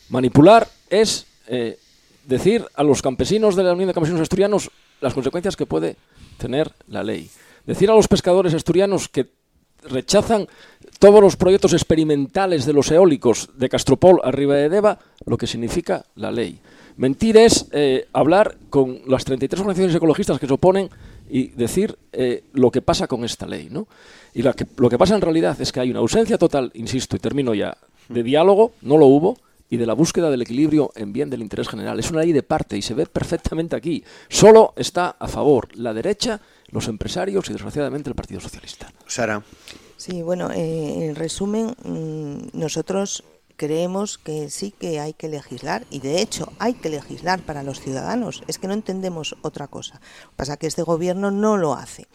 Manipular 0.10 0.68
es 0.90 1.26
eh, 1.48 1.80
decir 2.26 2.66
a 2.74 2.84
los 2.84 3.02
campesinos 3.02 3.56
de 3.56 3.64
la 3.64 3.74
Unión 3.74 3.88
de 3.88 3.94
Campesinos 3.94 4.22
Asturianos 4.22 4.70
las 5.00 5.14
consecuencias 5.14 5.56
que 5.56 5.66
puede 5.66 5.96
tener 6.38 6.72
la 6.88 7.04
ley. 7.04 7.30
Decir 7.66 7.90
a 7.90 7.96
los 7.96 8.08
pescadores 8.08 8.54
asturianos 8.54 9.08
que 9.10 9.28
rechazan 9.84 10.48
todos 11.00 11.22
los 11.22 11.36
proyectos 11.36 11.74
experimentales 11.74 12.66
de 12.66 12.74
los 12.74 12.92
eólicos 12.92 13.50
de 13.56 13.70
Castropol 13.70 14.22
arriba 14.24 14.56
de 14.56 14.70
Deva 14.70 15.00
lo 15.26 15.38
que 15.38 15.48
significa 15.48 16.06
la 16.16 16.32
ley. 16.32 16.60
Mentir 16.98 17.38
es 17.38 17.68
eh, 17.72 18.08
hablar 18.14 18.58
con 18.70 19.02
las 19.08 19.26
33 19.26 19.62
organizaciones 19.62 19.96
ecologistas 19.96 20.40
que 20.40 20.48
se 20.48 20.54
oponen 20.54 20.90
y 21.30 21.48
decir 21.48 21.98
eh, 22.12 22.44
lo 22.54 22.70
que 22.70 22.82
pasa 22.82 23.08
con 23.08 23.24
esta 23.24 23.48
ley. 23.48 23.70
¿no? 23.72 23.88
Y 24.34 24.44
lo 24.44 24.90
que 24.90 24.98
pasa 24.98 25.16
en 25.16 25.22
realidad 25.22 25.60
es 25.60 25.72
que 25.72 25.80
hay 25.80 25.90
una 25.90 26.00
ausencia 26.00 26.38
total, 26.38 26.72
insisto, 26.74 27.16
y 27.16 27.20
termino 27.20 27.54
ya, 27.54 27.78
de 28.10 28.24
diálogo, 28.24 28.74
no 28.82 28.98
lo 28.98 29.08
hubo, 29.08 29.38
y 29.72 29.78
de 29.78 29.86
la 29.88 29.94
búsqueda 29.94 30.30
del 30.30 30.42
equilibrio 30.44 30.92
en 30.96 31.14
bien 31.14 31.30
del 31.30 31.42
interés 31.42 31.70
general. 31.70 31.98
Es 31.98 32.12
una 32.12 32.22
ley 32.22 32.34
de 32.34 32.44
parte 32.44 32.78
y 32.78 32.82
se 32.82 32.94
ve 32.94 33.06
perfectamente 33.06 33.76
aquí. 33.76 34.04
Solo 34.28 34.74
está 34.76 35.16
a 35.18 35.28
favor 35.30 35.70
la 35.78 35.94
derecha, 35.94 36.42
los 36.68 36.90
empresarios 36.90 37.50
y 37.50 37.54
desgraciadamente 37.54 38.10
el 38.10 38.16
Partido 38.16 38.42
Socialista. 38.42 38.92
Sara. 39.08 39.42
Sí, 39.96 40.22
bueno, 40.22 40.52
eh, 40.52 41.06
en 41.06 41.16
resumen, 41.16 41.74
mm, 41.84 42.58
nosotros 42.58 43.24
creemos 43.56 44.18
que 44.18 44.50
sí 44.50 44.72
que 44.72 45.00
hay 45.00 45.14
que 45.14 45.30
legislar 45.30 45.86
y 45.90 46.00
de 46.00 46.22
hecho 46.22 46.52
hay 46.60 46.74
que 46.74 46.90
legislar 46.90 47.40
para 47.40 47.64
los 47.64 47.80
ciudadanos. 47.80 48.44
Es 48.48 48.58
que 48.58 48.68
no 48.68 48.74
entendemos 48.74 49.38
otra 49.42 49.68
cosa. 49.68 50.02
Pasa 50.36 50.58
que 50.58 50.68
este 50.68 50.84
gobierno 50.84 51.32
no 51.32 51.56
lo 51.56 51.76
hace. 51.76 52.08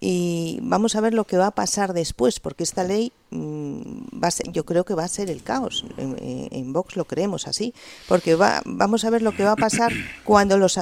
Y 0.00 0.60
vamos 0.62 0.96
a 0.96 1.02
ver 1.02 1.12
lo 1.12 1.24
que 1.24 1.36
va 1.36 1.48
a 1.48 1.54
pasar 1.54 1.92
después, 1.92 2.40
porque 2.40 2.64
esta 2.64 2.84
ley 2.84 3.12
va 3.32 4.28
a 4.28 4.30
ser, 4.30 4.50
yo 4.52 4.64
creo 4.64 4.84
que 4.84 4.94
va 4.94 5.04
a 5.04 5.08
ser 5.08 5.30
el 5.30 5.42
caos. 5.42 5.84
En, 5.96 6.72
Vox 6.72 6.96
lo 6.96 7.04
creemos 7.04 7.46
así, 7.46 7.74
porque 8.08 8.34
va, 8.34 8.62
vamos 8.64 9.04
a 9.04 9.10
ver 9.10 9.22
lo 9.22 9.32
que 9.32 9.44
va 9.44 9.52
a 9.52 9.56
pasar 9.56 9.92
cuando 10.24 10.58
los, 10.58 10.78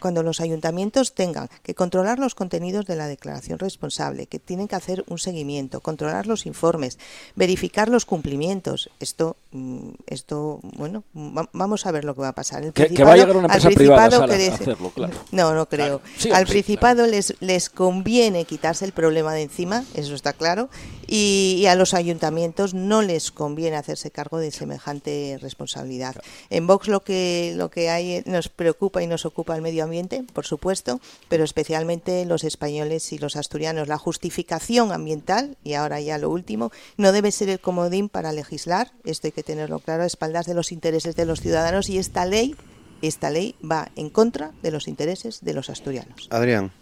cuando 0.00 0.22
los 0.22 0.40
ayuntamientos 0.40 1.14
tengan 1.14 1.48
que 1.62 1.74
controlar 1.74 2.18
los 2.18 2.34
contenidos 2.34 2.86
de 2.86 2.96
la 2.96 3.06
declaración 3.06 3.58
responsable, 3.58 4.26
que 4.26 4.38
tienen 4.38 4.68
que 4.68 4.76
hacer 4.76 5.04
un 5.08 5.18
seguimiento, 5.18 5.80
controlar 5.80 6.26
los 6.26 6.46
informes, 6.46 6.98
verificar 7.36 7.88
los 7.88 8.04
cumplimientos. 8.04 8.90
Esto 9.00 9.36
Mm, 9.54 9.90
esto, 10.06 10.60
bueno, 10.62 11.04
vamos 11.12 11.84
a 11.84 11.92
ver 11.92 12.04
lo 12.04 12.14
que 12.14 12.22
va 12.22 12.28
a 12.28 12.34
pasar. 12.34 12.72
que, 12.72 13.04
va 13.04 13.12
a 13.12 13.16
llegar 13.16 13.36
una 13.36 13.48
empresa 13.48 13.68
privada 13.68 14.16
a 14.16 14.24
hacerlo, 14.24 14.90
claro. 14.94 15.12
No, 15.30 15.52
no 15.54 15.66
creo. 15.66 16.00
al 16.32 16.46
Principado 16.46 17.06
les, 17.06 17.34
les 17.40 17.68
conviene 17.68 18.46
quitarse 18.46 18.86
el 18.86 18.92
problema 18.92 19.34
de 19.34 19.42
encima, 19.42 19.84
eso 19.92 20.14
está 20.14 20.32
claro, 20.32 20.70
y, 21.06 21.66
a 21.68 21.74
los 21.74 21.81
ayuntamientos 21.94 22.74
no 22.74 23.02
les 23.02 23.30
conviene 23.30 23.76
hacerse 23.76 24.10
cargo 24.10 24.38
de 24.38 24.50
semejante 24.50 25.38
responsabilidad. 25.40 26.16
En 26.50 26.66
Vox 26.66 26.88
lo 26.88 27.00
que, 27.00 27.54
lo 27.56 27.70
que 27.70 27.90
hay 27.90 28.22
nos 28.26 28.48
preocupa 28.48 29.02
y 29.02 29.06
nos 29.06 29.26
ocupa 29.26 29.56
el 29.56 29.62
medio 29.62 29.84
ambiente, 29.84 30.24
por 30.32 30.46
supuesto, 30.46 31.00
pero 31.28 31.44
especialmente 31.44 32.24
los 32.24 32.44
españoles 32.44 33.12
y 33.12 33.18
los 33.18 33.36
asturianos. 33.36 33.88
La 33.88 33.98
justificación 33.98 34.92
ambiental, 34.92 35.56
y 35.64 35.74
ahora 35.74 36.00
ya 36.00 36.18
lo 36.18 36.30
último, 36.30 36.70
no 36.96 37.12
debe 37.12 37.32
ser 37.32 37.48
el 37.48 37.60
comodín 37.60 38.08
para 38.08 38.32
legislar, 38.32 38.92
esto 39.04 39.26
hay 39.26 39.32
que 39.32 39.42
tenerlo 39.42 39.78
claro, 39.80 40.04
a 40.04 40.06
espaldas 40.06 40.46
de 40.46 40.54
los 40.54 40.72
intereses 40.72 41.16
de 41.16 41.26
los 41.26 41.40
ciudadanos 41.40 41.88
y 41.88 41.98
esta 41.98 42.24
ley, 42.24 42.54
esta 43.02 43.30
ley 43.30 43.56
va 43.68 43.90
en 43.96 44.10
contra 44.10 44.52
de 44.62 44.70
los 44.70 44.88
intereses 44.88 45.40
de 45.42 45.54
los 45.54 45.70
asturianos. 45.70 46.28
Adrián. 46.30 46.72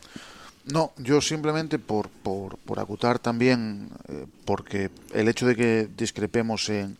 No, 0.66 0.92
yo 0.98 1.20
simplemente 1.20 1.78
por, 1.78 2.08
por, 2.08 2.58
por 2.58 2.78
acutar 2.78 3.18
también, 3.18 3.88
eh, 4.08 4.26
porque 4.44 4.90
el 5.12 5.28
hecho 5.28 5.46
de 5.46 5.56
que 5.56 5.88
discrepemos 5.96 6.68
en, 6.68 6.98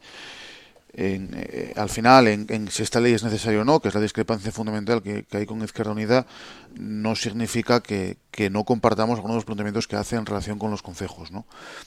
en, 0.94 1.30
eh, 1.34 1.72
al 1.76 1.88
final 1.88 2.26
en, 2.26 2.68
si 2.70 2.82
esta 2.82 3.00
ley 3.00 3.12
es 3.12 3.22
necesaria 3.22 3.60
o 3.60 3.64
no, 3.64 3.80
que 3.80 3.88
es 3.88 3.94
la 3.94 4.00
discrepancia 4.00 4.50
fundamental 4.50 5.02
que, 5.02 5.24
hay 5.32 5.46
con 5.46 5.62
Izquierda 5.62 5.92
Unida, 5.92 6.26
no 6.74 7.14
significa 7.14 7.80
que, 7.80 8.16
que, 8.30 8.50
no 8.50 8.64
compartamos 8.64 9.16
algunos 9.16 9.34
de 9.34 9.38
los 9.38 9.44
planteamientos 9.44 9.86
que 9.86 9.96
hace 9.96 10.16
en 10.16 10.26
relación 10.26 10.58
con 10.58 10.70
los 10.70 10.82
concejos. 10.82 11.30
¿no? 11.30 11.44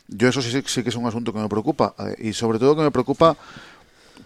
Yo 0.08 0.28
eso 0.28 0.42
sí, 0.42 0.64
sí 0.66 0.84
que 0.84 0.90
es 0.90 0.96
un 0.96 1.06
asunto 1.06 1.34
que 1.34 1.40
me 1.40 1.50
preocupa 1.50 1.96
eh, 2.00 2.30
y 2.30 2.34
sobre 2.34 2.60
todo 2.60 2.76
que 2.76 2.84
me 2.84 2.92
preocupa 2.92 3.36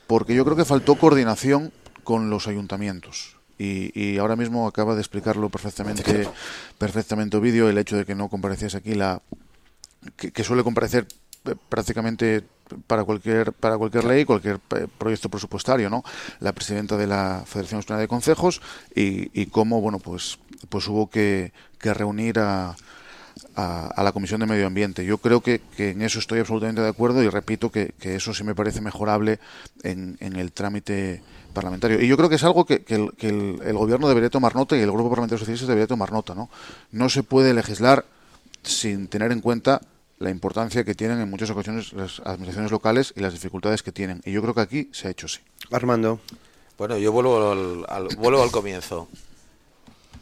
porque 0.06 0.36
yo 0.36 0.45
creo 0.45 0.58
que 0.58 0.66
faltó 0.66 0.95
coordinación 0.95 1.72
con 2.04 2.30
los 2.30 2.48
ayuntamientos. 2.48 3.37
Y, 3.58 3.91
y, 3.99 4.18
ahora 4.20 4.36
mismo 4.36 4.68
acaba 4.68 4.93
de 4.93 5.01
explicarlo 5.01 5.49
perfectamente 5.49 6.30
perfectamente 6.78 7.38
Ovidio 7.38 7.70
el 7.70 7.78
hecho 7.80 7.97
de 7.97 8.05
que 8.05 8.14
no 8.14 8.30
compareciese 8.30 8.78
aquí 8.78 8.93
la 8.93 9.22
que 10.16 10.43
suele 10.43 10.64
comparecer 10.64 11.08
prácticamente 11.70 12.43
para 12.88 13.03
cualquier 13.03 13.53
para 13.53 13.78
cualquier 13.78 14.03
ley, 14.03 14.26
cualquier 14.26 14.60
eh, 14.76 14.88
proyecto 14.97 15.30
presupuestario, 15.30 15.89
¿no? 15.89 16.03
La 16.39 16.51
presidenta 16.51 16.97
de 16.97 17.08
la 17.08 17.43
Federación 17.45 17.80
Española 17.80 18.01
de 18.01 18.08
Concejos 18.08 18.62
y, 18.93 19.39
y 19.39 19.47
cómo, 19.47 19.82
bueno, 19.82 19.99
pues 19.99 20.39
pues 20.70 20.88
hubo 20.88 21.10
que, 21.10 21.53
que 21.80 21.93
reunir 21.93 22.39
a, 22.39 22.76
a, 23.56 24.02
la 24.04 24.12
Comisión 24.12 24.40
de 24.40 24.46
Medio 24.46 24.68
Ambiente. 24.68 25.06
Yo 25.06 25.18
creo 25.18 25.42
que, 25.42 25.62
que, 25.76 25.92
en 25.92 26.02
eso 26.02 26.20
estoy 26.20 26.40
absolutamente 26.40 26.82
de 26.82 26.90
acuerdo 26.90 27.24
y 27.24 27.30
repito 27.30 27.72
que, 27.72 27.94
que 28.00 28.16
eso 28.16 28.34
sí 28.34 28.44
me 28.44 28.56
parece 28.56 28.82
mejorable 28.82 29.40
en, 29.84 30.18
en, 30.20 30.36
el 30.36 30.52
trámite 30.52 31.22
parlamentario. 31.54 32.02
Y 32.02 32.08
yo 32.08 32.18
creo 32.18 32.30
que 32.30 32.36
es 32.36 32.44
algo 32.44 32.66
que, 32.66 32.84
el, 32.88 33.12
el, 33.20 33.60
el, 33.64 33.78
Gobierno 33.78 34.08
debería 34.08 34.30
tomar 34.30 34.56
nota 34.56 34.78
y 34.78 34.82
el 34.82 34.92
Grupo 34.92 35.10
Parlamentario 35.10 35.40
Socialista 35.40 35.68
debería 35.68 35.88
tomar 35.88 36.12
nota. 36.12 36.36
¿no? 36.36 36.50
no 36.92 37.10
se 37.10 37.24
puede 37.24 37.54
legislar 37.54 38.06
sin 38.64 39.08
tener 39.08 39.32
en 39.32 39.42
cuenta 39.42 39.82
la 40.20 40.30
importancia 40.30 40.84
que 40.84 40.96
tienen 40.96 41.20
en 41.20 41.30
muchas 41.30 41.50
ocasiones 41.50 41.94
las 41.94 42.20
administraciones 42.22 42.72
locales 42.72 43.14
y 43.16 43.22
las 43.22 43.34
dificultades 43.34 43.84
que 43.84 43.92
tienen. 43.92 44.22
Y 44.26 44.32
yo 44.32 44.42
creo 44.42 44.54
que 44.54 44.62
aquí 44.62 44.90
se 44.92 45.08
ha 45.08 45.12
hecho 45.12 45.28
sí. 45.28 45.40
Armando. 45.72 46.20
Bueno, 46.78 46.98
yo 46.98 47.12
vuelvo 47.12 47.86
al, 47.88 48.08
vuelvo 48.18 48.42
al 48.42 48.52
comienzo. 48.52 49.08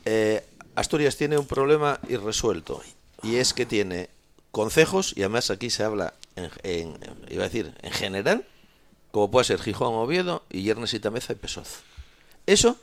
Eh, 0.05 0.45
Asturias 0.76 1.18
tiene 1.18 1.38
un 1.38 1.47
problema 1.47 1.99
irresuelto 2.09 2.82
y 3.24 3.36
es 3.36 3.53
que 3.53 3.66
tiene 3.66 4.09
concejos 4.51 5.13
y 5.16 5.22
además 5.22 5.51
aquí 5.51 5.70
se 5.70 5.84
habla 5.84 6.13
en, 6.36 6.97
iba 7.30 7.43
a 7.43 7.47
decir 7.47 7.74
en 7.82 7.91
general 7.91 8.45
como 9.11 9.32
puede 9.32 9.45
ser 9.45 9.61
Gijón, 9.61 9.93
Oviedo 9.93 10.43
y 10.49 10.63
Yernes 10.63 10.93
y 10.93 10.99
Tameza 10.99 11.34
y 11.34 11.38
Pesoz. 11.38 11.84
Eso 12.45 12.78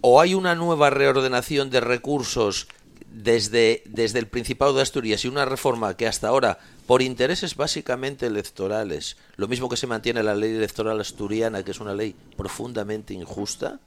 o 0.00 0.20
hay 0.20 0.34
una 0.34 0.54
nueva 0.54 0.90
reordenación 0.90 1.70
de 1.70 1.80
recursos 1.80 2.66
desde, 3.06 3.82
desde 3.86 4.18
el 4.18 4.26
Principado 4.26 4.74
de 4.74 4.82
Asturias 4.82 5.24
y 5.24 5.28
una 5.28 5.44
reforma 5.44 5.96
que 5.96 6.06
hasta 6.06 6.28
ahora, 6.28 6.58
por 6.86 7.02
intereses 7.02 7.56
básicamente 7.56 8.26
electorales, 8.26 9.16
lo 9.36 9.48
mismo 9.48 9.68
que 9.68 9.76
se 9.76 9.86
mantiene 9.86 10.22
la 10.22 10.34
ley 10.34 10.54
electoral 10.54 11.00
asturiana, 11.00 11.62
que 11.62 11.70
es 11.70 11.80
una 11.80 11.94
ley 11.94 12.16
profundamente 12.36 13.14
injusta, 13.14 13.78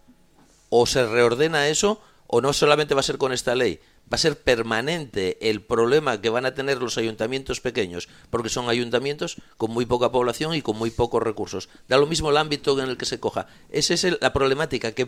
o 0.69 0.85
se 0.85 1.05
reordena 1.05 1.67
eso, 1.67 2.01
o 2.27 2.41
no 2.41 2.53
solamente 2.53 2.93
va 2.93 3.01
a 3.01 3.03
ser 3.03 3.17
con 3.17 3.31
esta 3.31 3.55
ley, 3.55 3.79
va 4.11 4.15
a 4.15 4.17
ser 4.17 4.39
permanente 4.39 5.49
el 5.49 5.61
problema 5.61 6.21
que 6.21 6.29
van 6.29 6.45
a 6.45 6.53
tener 6.53 6.81
los 6.81 6.97
ayuntamientos 6.97 7.59
pequeños, 7.61 8.07
porque 8.29 8.49
son 8.49 8.69
ayuntamientos 8.69 9.37
con 9.57 9.71
muy 9.71 9.85
poca 9.85 10.11
población 10.11 10.53
y 10.53 10.61
con 10.61 10.77
muy 10.77 10.91
pocos 10.91 11.21
recursos. 11.21 11.69
Da 11.87 11.97
lo 11.97 12.07
mismo 12.07 12.29
el 12.29 12.37
ámbito 12.37 12.79
en 12.79 12.89
el 12.89 12.97
que 12.97 13.05
se 13.05 13.19
coja. 13.19 13.47
Esa 13.69 13.93
es 13.93 14.21
la 14.21 14.33
problemática 14.33 14.91
que, 14.91 15.07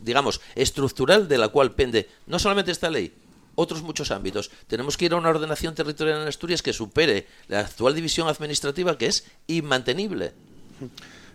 digamos, 0.00 0.40
estructural 0.54 1.28
de 1.28 1.38
la 1.38 1.48
cual 1.48 1.72
pende 1.72 2.08
no 2.26 2.38
solamente 2.38 2.72
esta 2.72 2.90
ley, 2.90 3.14
otros 3.54 3.82
muchos 3.82 4.10
ámbitos. 4.10 4.50
Tenemos 4.66 4.96
que 4.96 5.06
ir 5.06 5.12
a 5.12 5.16
una 5.16 5.30
ordenación 5.30 5.74
territorial 5.74 6.22
en 6.22 6.28
Asturias 6.28 6.62
que 6.62 6.72
supere 6.72 7.26
la 7.48 7.60
actual 7.60 7.94
división 7.94 8.28
administrativa 8.28 8.96
que 8.98 9.06
es 9.06 9.26
inmantenible. 9.46 10.32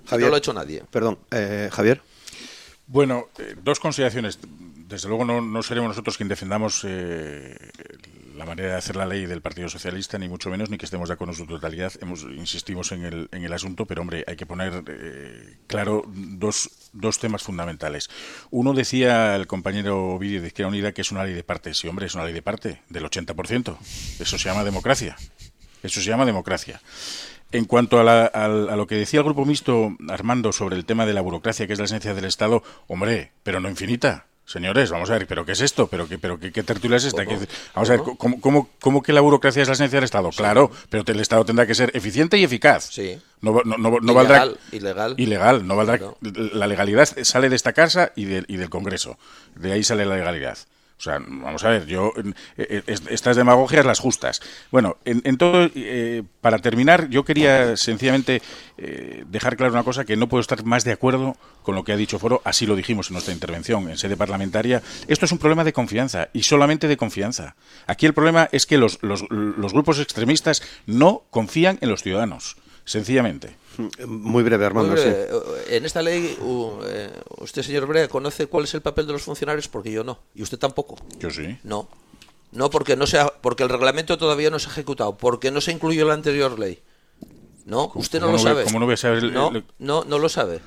Javier, 0.05 0.25
no 0.25 0.29
lo 0.29 0.35
ha 0.35 0.39
hecho 0.39 0.53
nadie. 0.53 0.83
Perdón, 0.89 1.19
eh, 1.31 1.69
Javier. 1.71 2.01
Bueno, 2.89 3.27
eh, 3.37 3.55
dos 3.63 3.79
consideraciones. 3.79 4.39
Desde 4.41 5.07
luego 5.07 5.23
no, 5.23 5.61
seremos 5.61 5.89
nosotros 5.89 6.17
quien 6.17 6.27
defendamos 6.27 6.83
eh, 6.83 7.55
la 8.35 8.45
manera 8.45 8.69
de 8.69 8.75
hacer 8.75 8.95
la 8.95 9.05
ley 9.05 9.27
del 9.27 9.43
Partido 9.43 9.69
Socialista, 9.69 10.17
ni 10.17 10.27
mucho 10.27 10.49
menos, 10.49 10.71
ni 10.71 10.79
que 10.79 10.85
estemos 10.85 11.07
de 11.07 11.13
acuerdo 11.13 11.33
en 11.33 11.37
su 11.37 11.45
totalidad. 11.45 11.93
Hemos, 12.01 12.23
insistimos 12.23 12.91
en 12.91 13.05
el, 13.05 13.29
en 13.31 13.43
el 13.43 13.53
asunto, 13.53 13.85
pero 13.85 14.01
hombre, 14.01 14.23
hay 14.25 14.35
que 14.35 14.47
poner 14.47 14.83
eh, 14.87 15.57
claro 15.67 16.03
dos, 16.07 16.89
dos 16.91 17.19
temas 17.19 17.43
fundamentales. 17.43 18.09
Uno 18.49 18.73
decía 18.73 19.35
el 19.35 19.45
compañero 19.45 20.15
Ovidio 20.15 20.41
de 20.41 20.47
Izquierda 20.47 20.69
Unida 20.69 20.91
que 20.91 21.01
es 21.01 21.11
una 21.11 21.23
ley 21.23 21.35
de 21.35 21.43
parte. 21.43 21.75
Sí, 21.75 21.87
hombre, 21.87 22.07
es 22.07 22.15
una 22.15 22.25
ley 22.25 22.33
de 22.33 22.41
parte, 22.41 22.81
del 22.89 23.03
80%. 23.05 23.77
Eso 24.19 24.39
se 24.39 24.49
llama 24.49 24.63
democracia. 24.63 25.15
Eso 25.83 26.01
se 26.01 26.09
llama 26.09 26.25
democracia. 26.25 26.81
En 27.51 27.65
cuanto 27.65 27.99
a, 27.99 28.25
a, 28.25 28.47
lo 28.47 28.87
que 28.87 28.95
decía 28.95 29.19
el 29.19 29.23
grupo 29.23 29.45
mixto 29.45 29.95
Armando 30.07 30.51
sobre 30.51 30.75
el 30.75 30.85
tema 30.85 31.05
de 31.05 31.13
la 31.13 31.21
burocracia, 31.21 31.65
que 31.65 31.73
es 31.73 31.79
la 31.79 31.85
esencia 31.85 32.13
del 32.13 32.25
Estado, 32.25 32.63
hombre, 32.87 33.31
pero 33.43 33.59
no 33.59 33.69
infinita. 33.69 34.25
Señores, 34.49 34.89
vamos 34.89 35.11
a 35.11 35.13
ver, 35.13 35.27
¿pero 35.27 35.45
qué 35.45 35.51
es 35.51 35.61
esto? 35.61 35.85
¿Pero 35.85 36.07
qué, 36.07 36.17
pero 36.17 36.39
qué, 36.39 36.51
tertulia 36.63 36.97
es 36.97 37.05
esta? 37.05 37.23
Vamos 37.75 37.89
a 37.91 37.93
ver, 37.93 38.01
¿cómo, 38.17 38.67
cómo, 38.79 39.03
que 39.03 39.13
la 39.13 39.21
burocracia 39.21 39.61
es 39.61 39.67
la 39.67 39.75
esencia 39.75 39.97
del 39.97 40.05
Estado? 40.05 40.31
Claro, 40.31 40.71
pero 40.89 41.03
el 41.05 41.19
Estado 41.19 41.45
tendrá 41.45 41.67
que 41.67 41.75
ser 41.75 41.91
eficiente 41.93 42.35
y 42.35 42.43
eficaz. 42.43 42.89
Sí. 42.91 43.21
No, 43.41 43.61
no, 43.63 43.77
no, 43.77 43.97
ilegal, 43.97 44.15
valdrá. 44.15 44.47
Ilegal. 44.71 45.13
Ilegal. 45.17 45.67
No 45.67 45.75
valdrá. 45.75 45.99
La 46.21 46.65
legalidad 46.65 47.07
sale 47.21 47.49
de 47.49 47.55
esta 47.55 47.73
casa 47.73 48.11
y, 48.15 48.23
y 48.23 48.57
del 48.57 48.71
Congreso. 48.71 49.19
De 49.53 49.71
ahí 49.71 49.83
sale 49.83 50.03
la 50.07 50.15
legalidad. 50.15 50.57
O 50.99 51.01
sea, 51.01 51.17
vamos 51.17 51.63
a 51.63 51.69
ver, 51.69 51.85
yo 51.85 52.11
eh, 52.17 52.33
eh, 52.57 52.95
estas 53.09 53.37
demagogias 53.37 53.85
las 53.85 53.99
justas. 53.99 54.41
Bueno, 54.69 54.97
en, 55.05 55.37
todo, 55.37 55.69
eh, 55.73 56.23
para 56.41 56.59
terminar, 56.59 57.09
yo 57.09 57.23
quería 57.23 57.77
sencillamente 57.77 58.41
dejar 59.25 59.55
claro 59.55 59.71
una 59.73 59.83
cosa 59.83 60.03
que 60.03 60.17
no 60.17 60.27
puedo 60.27 60.41
estar 60.41 60.63
más 60.65 60.83
de 60.83 60.91
acuerdo 60.91 61.37
con 61.63 61.75
lo 61.75 61.85
que 61.85 61.93
ha 61.93 61.97
dicho 61.97 62.19
Foro. 62.19 62.41
Así 62.43 62.65
lo 62.65 62.75
dijimos 62.75 63.09
en 63.09 63.13
nuestra 63.13 63.33
intervención 63.33 63.89
en 63.89 63.97
sede 63.97 64.17
parlamentaria. 64.17 64.81
Esto 65.07 65.23
es 65.23 65.31
un 65.31 65.37
problema 65.37 65.63
de 65.63 65.71
confianza 65.71 66.27
y 66.33 66.43
solamente 66.43 66.89
de 66.89 66.97
confianza. 66.97 67.55
Aquí 67.87 68.05
el 68.05 68.13
problema 68.13 68.49
es 68.51 68.65
que 68.65 68.77
los, 68.77 68.99
grupos 68.99 69.99
extremistas 69.99 70.61
no 70.85 71.23
confían 71.29 71.77
en 71.79 71.89
los 71.89 72.03
ciudadanos, 72.03 72.57
sencillamente. 72.83 73.55
Muy 74.07 74.43
breve, 74.43 74.65
Armando. 74.65 74.95
En 75.67 75.85
esta 75.85 76.01
ley, 76.01 76.37
eh, 76.85 77.09
usted, 77.37 77.61
señor 77.63 77.85
Brea, 77.85 78.07
conoce 78.07 78.47
cuál 78.47 78.65
es 78.65 78.73
el 78.73 78.81
papel 78.81 79.07
de 79.07 79.13
los 79.13 79.21
funcionarios 79.21 79.67
porque 79.67 79.91
yo 79.91 80.03
no. 80.03 80.19
Y 80.35 80.43
usted 80.43 80.57
tampoco. 80.57 80.95
Yo 81.19 81.29
sí. 81.29 81.57
No. 81.63 81.87
No, 82.51 82.69
porque, 82.69 82.95
no 82.95 83.05
sea, 83.05 83.27
porque 83.41 83.63
el 83.63 83.69
reglamento 83.69 84.17
todavía 84.17 84.49
no 84.49 84.57
se 84.57 84.69
ha 84.69 84.71
ejecutado, 84.71 85.17
porque 85.17 85.51
no 85.51 85.61
se 85.61 85.71
incluyó 85.71 86.05
la 86.05 86.15
anterior 86.15 86.57
ley. 86.57 86.79
No, 87.65 87.91
usted 87.93 88.19
no 88.19 88.31
lo 88.31 88.39
sabe. 88.39 88.63
¿Cómo 88.63 88.79
no 88.79 88.85
voy 88.85 88.95
a 88.95 88.97
saber? 88.97 89.23
No, 89.31 89.51
no, 89.77 90.03
no 90.03 90.17
lo 90.17 90.29
sabe 90.29 90.59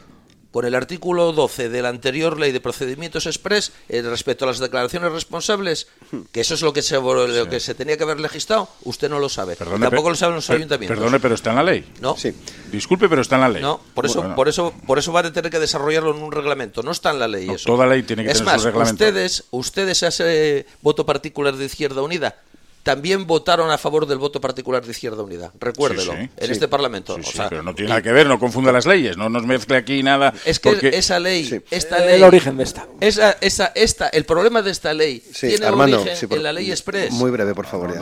con 0.52 0.66
el 0.66 0.74
artículo 0.74 1.32
12 1.32 1.70
de 1.70 1.82
la 1.82 1.88
anterior 1.88 2.38
ley 2.38 2.52
de 2.52 2.60
procedimientos 2.60 3.26
express 3.26 3.72
eh, 3.88 4.02
respecto 4.02 4.44
a 4.44 4.48
las 4.48 4.58
declaraciones 4.58 5.10
responsables, 5.10 5.88
que 6.30 6.42
eso 6.42 6.54
es 6.54 6.62
lo 6.62 6.72
que 6.72 6.82
se, 6.82 7.00
lo 7.00 7.48
que 7.48 7.58
se 7.58 7.74
tenía 7.74 7.96
que 7.96 8.04
haber 8.04 8.20
legislado, 8.20 8.68
usted 8.84 9.08
no 9.08 9.18
lo 9.18 9.28
sabe. 9.28 9.56
Tampoco 9.56 10.10
lo 10.10 10.14
saben 10.14 10.36
los 10.36 10.50
ayuntamientos. 10.50 10.96
Perdone, 10.96 11.18
pero 11.18 11.34
está 11.34 11.50
en 11.50 11.56
la 11.56 11.62
ley. 11.62 11.92
No. 12.00 12.16
Sí. 12.16 12.32
Disculpe, 12.70 13.08
pero 13.08 13.22
está 13.22 13.36
en 13.36 13.40
la 13.40 13.48
ley. 13.48 13.62
No, 13.62 13.80
por 13.94 14.06
eso, 14.06 14.34
por 14.34 14.48
eso, 14.48 14.74
por 14.86 14.98
eso 14.98 15.12
va 15.12 15.20
a 15.20 15.32
tener 15.32 15.50
que 15.50 15.58
desarrollarlo 15.58 16.14
en 16.14 16.22
un 16.22 16.30
reglamento. 16.30 16.82
No 16.82 16.90
está 16.90 17.10
en 17.10 17.18
la 17.18 17.28
ley 17.28 17.48
eso. 17.48 17.66
Toda 17.66 17.86
ley 17.86 18.02
tiene 18.02 18.24
que 18.24 18.30
es 18.30 18.38
tener 18.38 18.52
más, 18.52 18.60
su 18.60 18.66
reglamento. 18.68 18.92
ustedes, 18.92 19.44
ustedes 19.50 20.02
ese 20.02 20.66
voto 20.82 21.06
particular 21.06 21.56
de 21.56 21.64
Izquierda 21.64 22.02
Unida 22.02 22.36
también 22.82 23.26
votaron 23.26 23.70
a 23.70 23.78
favor 23.78 24.06
del 24.06 24.18
voto 24.18 24.40
particular 24.40 24.84
de 24.84 24.90
Izquierda 24.90 25.22
Unida. 25.22 25.52
Recuérdelo, 25.58 26.14
en 26.14 26.30
este 26.36 26.68
Parlamento. 26.68 27.16
pero 27.48 27.62
no 27.62 27.74
tiene 27.74 27.90
nada 27.90 28.02
que 28.02 28.12
ver, 28.12 28.26
no 28.26 28.38
confunda 28.38 28.72
las 28.72 28.86
leyes, 28.86 29.16
no 29.16 29.28
nos 29.28 29.44
mezcle 29.44 29.76
aquí 29.76 30.02
nada. 30.02 30.32
Es 30.44 30.58
que 30.58 30.90
esa 30.92 31.18
ley, 31.18 31.62
esta 31.70 31.98
ley, 31.98 32.16
el 32.16 32.24
origen 32.24 32.56
de 32.56 32.64
esta. 32.64 32.86
Esa, 33.00 33.32
esa, 33.40 33.72
esta, 33.74 34.08
el 34.08 34.24
problema 34.24 34.62
de 34.62 34.70
esta 34.70 34.92
ley 34.92 35.22
tiene 35.38 35.66
origen 35.66 36.28
en 36.30 36.42
la 36.42 36.52
ley 36.52 36.70
express. 36.70 37.12
Muy 37.12 37.30
breve, 37.30 37.54
por 37.54 37.66
favor. 37.66 37.94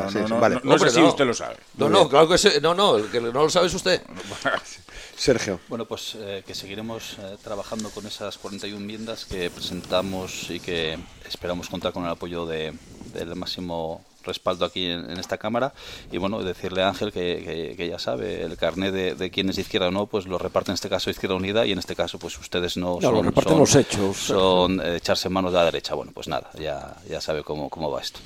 No, 0.65 0.79
sé 0.79 0.91
si 0.91 1.01
usted 1.01 1.25
lo 1.25 1.35
sabe. 1.35 1.57
No, 1.77 1.89
no, 1.89 2.09
claro 2.09 2.29
que 2.29 2.39
sí, 2.39 2.49
no, 2.63 2.75
no, 2.75 2.97
el 2.97 3.11
que 3.11 3.21
no 3.21 3.31
lo 3.33 3.51
sabe 3.51 3.67
es 3.67 3.75
usted. 3.75 4.01
Sergio. 5.17 5.61
Bueno, 5.69 5.85
pues 5.85 6.17
eh, 6.19 6.43
que 6.47 6.55
seguiremos 6.55 7.19
eh, 7.19 7.37
trabajando 7.45 7.91
con 7.91 8.07
esas 8.07 8.39
41 8.39 8.81
enmiendas 8.81 9.27
que 9.27 9.51
presentamos 9.51 10.49
y 10.49 10.61
que 10.61 10.99
esperamos 11.29 11.69
contar 11.69 11.93
con 11.93 12.05
el 12.05 12.11
apoyo 12.11 12.47
de, 12.47 12.73
del 13.13 13.37
máximo 13.37 14.03
respaldo 14.25 14.65
aquí 14.65 14.87
en, 14.87 15.19
esta 15.19 15.39
Cámara 15.39 15.73
y 16.11 16.19
bueno, 16.19 16.43
decirle 16.43 16.83
a 16.83 16.89
Ángel 16.89 17.13
que, 17.13 17.89
ya 17.89 17.99
sabe, 17.99 18.43
el 18.43 18.57
carnet 18.57 18.93
de, 18.93 19.15
de, 19.15 19.31
quién 19.31 19.49
es 19.49 19.59
izquierda 19.59 19.89
o 19.89 19.91
no, 19.91 20.07
pues 20.07 20.27
lo 20.27 20.39
reparte 20.39 20.71
en 20.71 20.75
este 20.75 20.89
caso 20.89 21.11
Izquierda 21.11 21.37
Unida 21.37 21.67
y 21.67 21.73
en 21.73 21.79
este 21.79 21.95
caso 21.95 22.19
pues 22.19 22.39
ustedes 22.39 22.77
no, 22.77 22.99
son, 23.01 23.35
son, 23.43 23.59
los 23.59 23.75
hechos. 23.75 24.17
son 24.17 24.81
eh, 24.81 24.97
echarse 24.97 25.29
manos 25.29 25.53
de 25.53 25.59
la 25.59 25.65
derecha. 25.65 25.95
Bueno, 25.95 26.13
pues 26.15 26.29
nada, 26.29 26.51
ya, 26.59 26.97
ya 27.09 27.21
sabe 27.21 27.43
cómo, 27.43 27.69
cómo 27.69 27.91
va 27.91 28.01
esto. 28.01 28.21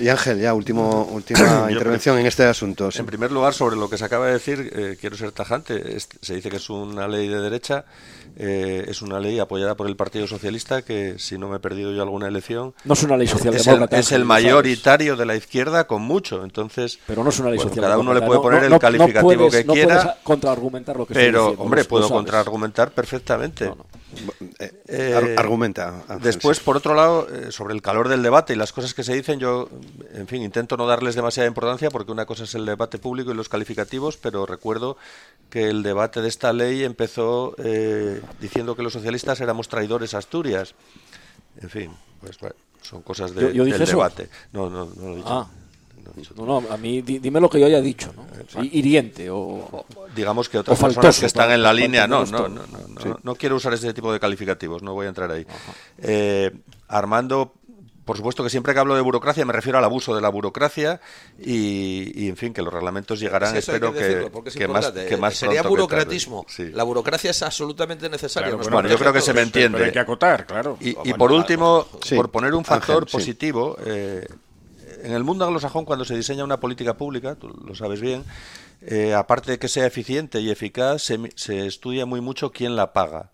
Y 0.00 0.08
Ángel, 0.08 0.40
ya 0.40 0.54
último, 0.54 1.04
última 1.12 1.66
intervención 1.70 2.18
en 2.18 2.26
este 2.26 2.44
asunto. 2.44 2.88
En 2.94 3.06
primer 3.06 3.30
lugar, 3.30 3.52
sobre 3.52 3.76
lo 3.76 3.90
que 3.90 3.98
se 3.98 4.04
acaba 4.04 4.26
de 4.26 4.32
decir, 4.32 4.72
eh, 4.74 4.96
quiero 4.98 5.16
ser 5.16 5.32
tajante. 5.32 5.98
se 6.00 6.34
dice 6.34 6.48
que 6.48 6.56
es 6.56 6.70
una 6.70 7.06
ley 7.06 7.28
de 7.28 7.40
derecha, 7.40 7.84
eh, 8.36 8.86
es 8.88 9.02
una 9.02 9.20
ley 9.20 9.38
apoyada 9.38 9.74
por 9.74 9.86
el 9.86 9.96
Partido 9.96 10.26
Socialista, 10.26 10.82
que 10.82 11.18
si 11.18 11.36
no 11.36 11.48
me 11.48 11.56
he 11.56 11.60
perdido 11.60 11.92
yo 11.92 12.02
alguna 12.02 12.28
elección... 12.28 12.74
No 12.84 12.94
es 12.94 13.02
una 13.02 13.18
ley 13.18 13.26
socialdemócrata. 13.26 13.98
Es 13.98 14.12
el, 14.12 14.24
mayoritario 14.24 15.16
de 15.16 15.26
la 15.26 15.36
izquierda 15.36 15.86
con 15.86 16.00
mucho, 16.00 16.44
entonces... 16.44 16.98
Pero 17.06 17.22
no 17.22 17.28
es 17.28 17.38
una 17.38 17.50
ley 17.50 17.58
Cada 17.58 17.98
uno 17.98 18.14
le 18.14 18.22
puede 18.22 18.40
poner 18.40 18.64
el 18.64 18.78
calificativo 18.78 19.50
que 19.50 19.66
quiera. 19.66 20.16
contraargumentar 20.22 20.96
lo 20.96 21.06
que 21.06 21.12
Pero, 21.12 21.50
hombre, 21.58 21.84
puedo 21.84 22.08
contraargumentar 22.08 22.92
perfectamente. 22.92 23.70
Eh, 24.88 25.34
argumenta. 25.36 26.02
Después, 26.22 26.58
por 26.60 26.76
otro 26.76 26.94
lado, 26.94 27.26
sobre 27.50 27.74
el 27.74 27.82
calor 27.82 28.08
del 28.08 28.22
debate 28.22 28.54
y 28.54 28.56
las 28.56 28.72
cosas 28.72 28.94
que 28.94 29.04
se 29.04 29.12
dicen, 29.12 29.38
yo 29.38 29.68
en 30.14 30.26
fin, 30.26 30.42
intento 30.42 30.76
no 30.76 30.86
darles 30.86 31.14
demasiada 31.14 31.48
importancia 31.48 31.90
porque 31.90 32.12
una 32.12 32.26
cosa 32.26 32.44
es 32.44 32.54
el 32.54 32.66
debate 32.66 32.98
público 32.98 33.30
y 33.30 33.34
los 33.34 33.48
calificativos, 33.48 34.16
pero 34.16 34.46
recuerdo 34.46 34.96
que 35.48 35.68
el 35.68 35.82
debate 35.82 36.22
de 36.22 36.28
esta 36.28 36.52
ley 36.52 36.84
empezó 36.84 37.54
eh, 37.58 38.20
diciendo 38.40 38.76
que 38.76 38.82
los 38.82 38.92
socialistas 38.92 39.40
éramos 39.40 39.68
traidores 39.68 40.14
a 40.14 40.18
Asturias. 40.18 40.74
En 41.60 41.70
fin, 41.70 41.90
pues 42.20 42.38
son 42.82 43.02
cosas 43.02 43.34
de, 43.34 43.52
del 43.52 43.86
debate. 43.86 44.28
No, 44.52 44.70
no, 44.70 44.86
no 44.86 45.02
lo 45.02 45.12
he 45.12 45.16
dicho. 45.16 45.28
Ah. 45.28 45.48
No, 46.36 46.60
no, 46.60 46.70
a 46.70 46.76
mí 46.76 47.02
dime 47.02 47.40
lo 47.40 47.48
que 47.48 47.60
yo 47.60 47.66
haya 47.66 47.80
dicho, 47.80 48.12
¿no? 48.16 48.26
Hiriente 48.62 49.28
o... 49.30 49.84
Digamos 50.14 50.48
que 50.48 50.58
otras 50.58 50.78
personas 50.78 51.20
que 51.20 51.26
están 51.26 51.50
en 51.52 51.62
la 51.62 51.72
línea... 51.72 52.06
No, 52.06 52.24
no, 52.24 52.48
no, 52.48 52.62
no, 52.66 53.20
no, 53.22 53.34
quiero 53.36 53.56
usar 53.56 53.74
ese 53.74 53.92
tipo 53.94 54.12
de 54.12 54.18
calificativos, 54.18 54.82
no 54.82 54.94
voy 54.94 55.06
a 55.06 55.10
entrar 55.10 55.30
ahí. 55.30 55.46
Eh, 55.98 56.50
Armando 56.88 57.54
por 58.04 58.16
supuesto 58.16 58.42
que 58.42 58.50
siempre 58.50 58.72
que 58.72 58.80
hablo 58.80 58.94
de 58.94 59.00
burocracia 59.00 59.44
me 59.44 59.52
refiero 59.52 59.78
al 59.78 59.84
abuso 59.84 60.14
de 60.14 60.20
la 60.20 60.28
burocracia 60.28 61.00
y, 61.38 62.28
en 62.28 62.36
fin, 62.36 62.52
que 62.52 62.62
los 62.62 62.72
reglamentos 62.72 63.20
llegarán, 63.20 63.56
espero 63.56 63.92
que, 63.92 64.30
que, 64.54 64.68
más, 64.68 64.90
que 64.90 65.16
más 65.16 65.34
Sería 65.34 65.62
burocratismo. 65.62 66.46
La 66.72 66.82
burocracia 66.84 67.30
es 67.30 67.42
absolutamente 67.42 68.08
necesaria. 68.08 68.54
bueno, 68.54 68.88
yo 68.88 68.98
creo 68.98 69.12
que 69.12 69.20
se 69.20 69.32
me 69.32 69.42
entiende. 69.42 69.84
hay 69.84 69.92
que 69.92 69.98
acotar, 69.98 70.46
claro. 70.46 70.76
Y, 70.80 70.94
por 71.14 71.32
último, 71.32 71.86
por 72.14 72.30
poner 72.30 72.54
un 72.54 72.64
factor 72.64 73.06
positivo, 73.08 73.76
eh, 73.84 74.26
en 75.02 75.12
el 75.12 75.24
mundo 75.24 75.44
anglosajón 75.44 75.84
cuando 75.84 76.04
se 76.04 76.14
diseña 76.14 76.44
una 76.44 76.60
política 76.60 76.94
pública, 76.94 77.34
tú 77.34 77.48
lo 77.48 77.74
sabes 77.74 78.00
bien, 78.00 78.24
eh, 78.82 79.14
aparte 79.14 79.52
de 79.52 79.58
que 79.58 79.68
sea 79.68 79.86
eficiente 79.86 80.40
y 80.40 80.50
eficaz, 80.50 81.02
se, 81.02 81.18
se 81.36 81.66
estudia 81.66 82.06
muy 82.06 82.20
mucho 82.20 82.50
quién 82.50 82.76
la 82.76 82.92
paga. 82.92 83.30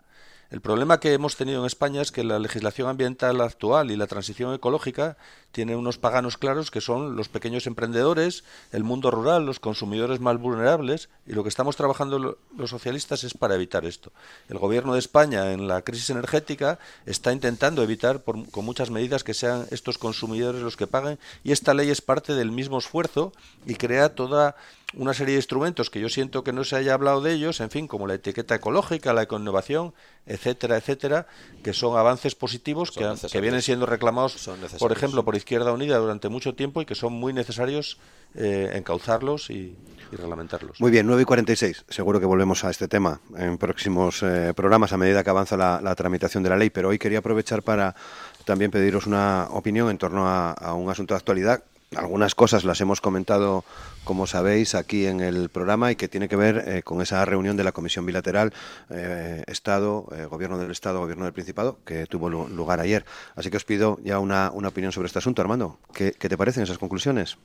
El 0.49 0.61
problema 0.61 0.99
que 1.01 1.13
hemos 1.13 1.35
tenido 1.35 1.59
en 1.59 1.65
España 1.65 2.01
es 2.01 2.13
que 2.13 2.23
la 2.23 2.39
legislación 2.39 2.87
ambiental 2.87 3.41
actual 3.41 3.91
y 3.91 3.97
la 3.97 4.07
transición 4.07 4.53
ecológica 4.53 5.17
tiene 5.57 5.75
unos 5.75 5.97
paganos 5.97 6.37
claros 6.37 6.69
que 6.69 6.81
son 6.81 7.15
los 7.15 7.29
pequeños 7.29 7.65
emprendedores, 7.65 8.43
el 8.71 8.83
mundo 8.83 9.09
rural, 9.09 9.43
los 9.43 9.59
consumidores 9.59 10.19
más 10.19 10.37
vulnerables, 10.39 11.09
y 11.25 11.33
lo 11.33 11.41
que 11.41 11.49
estamos 11.49 11.75
trabajando 11.75 12.37
los 12.55 12.69
socialistas 12.69 13.23
es 13.23 13.33
para 13.33 13.55
evitar 13.55 13.83
esto. 13.83 14.11
El 14.49 14.59
gobierno 14.59 14.93
de 14.93 14.99
España 14.99 15.53
en 15.53 15.67
la 15.67 15.81
crisis 15.81 16.11
energética 16.11 16.77
está 17.07 17.33
intentando 17.33 17.81
evitar 17.81 18.21
con 18.23 18.65
muchas 18.65 18.91
medidas 18.91 19.23
que 19.23 19.33
sean 19.33 19.65
estos 19.71 19.97
consumidores 19.97 20.61
los 20.61 20.77
que 20.77 20.85
paguen, 20.85 21.17
y 21.43 21.53
esta 21.53 21.73
ley 21.73 21.89
es 21.89 22.01
parte 22.01 22.35
del 22.35 22.51
mismo 22.51 22.77
esfuerzo 22.77 23.33
y 23.65 23.73
crea 23.73 24.13
toda 24.13 24.57
una 24.93 25.13
serie 25.13 25.33
de 25.33 25.39
instrumentos 25.39 25.89
que 25.89 25.99
yo 25.99 26.07
siento 26.07 26.43
que 26.43 26.53
no 26.53 26.63
se 26.63 26.75
haya 26.75 26.93
hablado 26.93 27.21
de 27.21 27.33
ellos, 27.33 27.59
en 27.59 27.69
fin, 27.69 27.87
como 27.87 28.07
la 28.07 28.13
etiqueta 28.13 28.55
ecológica, 28.55 29.13
la 29.13 29.23
ecoinnovación, 29.23 29.93
etcétera, 30.25 30.77
etcétera, 30.77 31.27
que 31.61 31.73
son 31.73 31.97
avances 31.97 32.35
positivos 32.35 32.91
que, 32.91 33.41
vienen 33.41 33.61
siendo 33.61 33.85
reclamados, 33.85 34.49
por 34.79 34.91
ejemplo, 34.93 35.25
por 35.25 35.35
Izquierda 35.47 35.71
Unida 35.71 35.97
durante 35.97 36.27
mucho 36.27 36.55
tiempo 36.55 36.81
y 36.81 36.85
que 36.85 36.93
son 36.93 37.13
muy 37.13 37.31
necesarios 37.31 37.97
eh, 38.35 38.69
encauzarlos 38.73 39.49
y, 39.49 39.77
reglamentarlos. 40.11 40.81
Muy 40.81 40.91
bien, 40.91 41.07
9 41.07 41.21
y 41.21 41.25
46. 41.25 41.85
Seguro 41.87 42.19
que 42.19 42.25
volvemos 42.25 42.65
a 42.65 42.69
este 42.69 42.89
tema 42.89 43.21
en 43.37 43.57
próximos 43.57 44.23
eh, 44.23 44.51
programas 44.53 44.91
a 44.91 44.97
medida 44.97 45.23
que 45.23 45.29
avanza 45.29 45.55
la, 45.55 45.95
tramitación 45.95 46.43
de 46.43 46.49
la 46.49 46.57
ley, 46.57 46.69
pero 46.69 46.89
hoy 46.89 46.99
quería 46.99 47.19
aprovechar 47.19 47.63
para 47.63 47.95
también 48.43 48.71
pediros 48.71 49.07
una 49.07 49.47
opinión 49.51 49.89
en 49.89 49.97
torno 49.97 50.27
a 50.27 50.73
un 50.73 50.89
asunto 50.89 51.13
de 51.13 51.19
actualidad 51.19 51.63
algunas 51.95 52.35
cosas 52.35 52.65
las 52.65 52.81
hemos 52.81 52.99
comentado, 52.99 53.63
como 54.03 54.27
sabéis, 54.27 54.75
aquí 54.75 55.05
en 55.05 55.21
el 55.21 55.49
programa 55.49 55.91
y 55.91 55.95
que 55.95 56.07
tiene 56.07 56.27
que 56.27 56.35
ver 56.35 56.63
eh, 56.67 56.83
con 56.83 57.01
esa 57.01 57.23
reunión 57.23 57.55
de 57.55 57.63
la 57.63 57.71
Comisión 57.71 58.05
Bilateral 58.05 58.53
eh, 58.89 59.43
Estado, 59.47 60.07
eh, 60.11 60.25
Gobierno 60.25 60.57
del 60.57 60.71
Estado, 60.71 60.99
Gobierno 60.99 61.23
del 61.23 61.33
Principado, 61.33 61.79
que 61.85 62.05
tuvo 62.05 62.29
lugar 62.29 62.79
ayer. 62.79 63.05
Así 63.35 63.49
que 63.49 63.57
os 63.57 63.65
pido 63.65 63.99
ya 64.03 64.19
una, 64.19 64.51
opinión 64.51 64.91
sobre 64.91 65.07
este 65.07 65.19
asunto, 65.19 65.41
Armando. 65.41 65.79
¿Qué, 65.93 66.11
te 66.11 66.37
parecen 66.37 66.63
esas 66.63 66.77
conclusiones? 66.77 67.37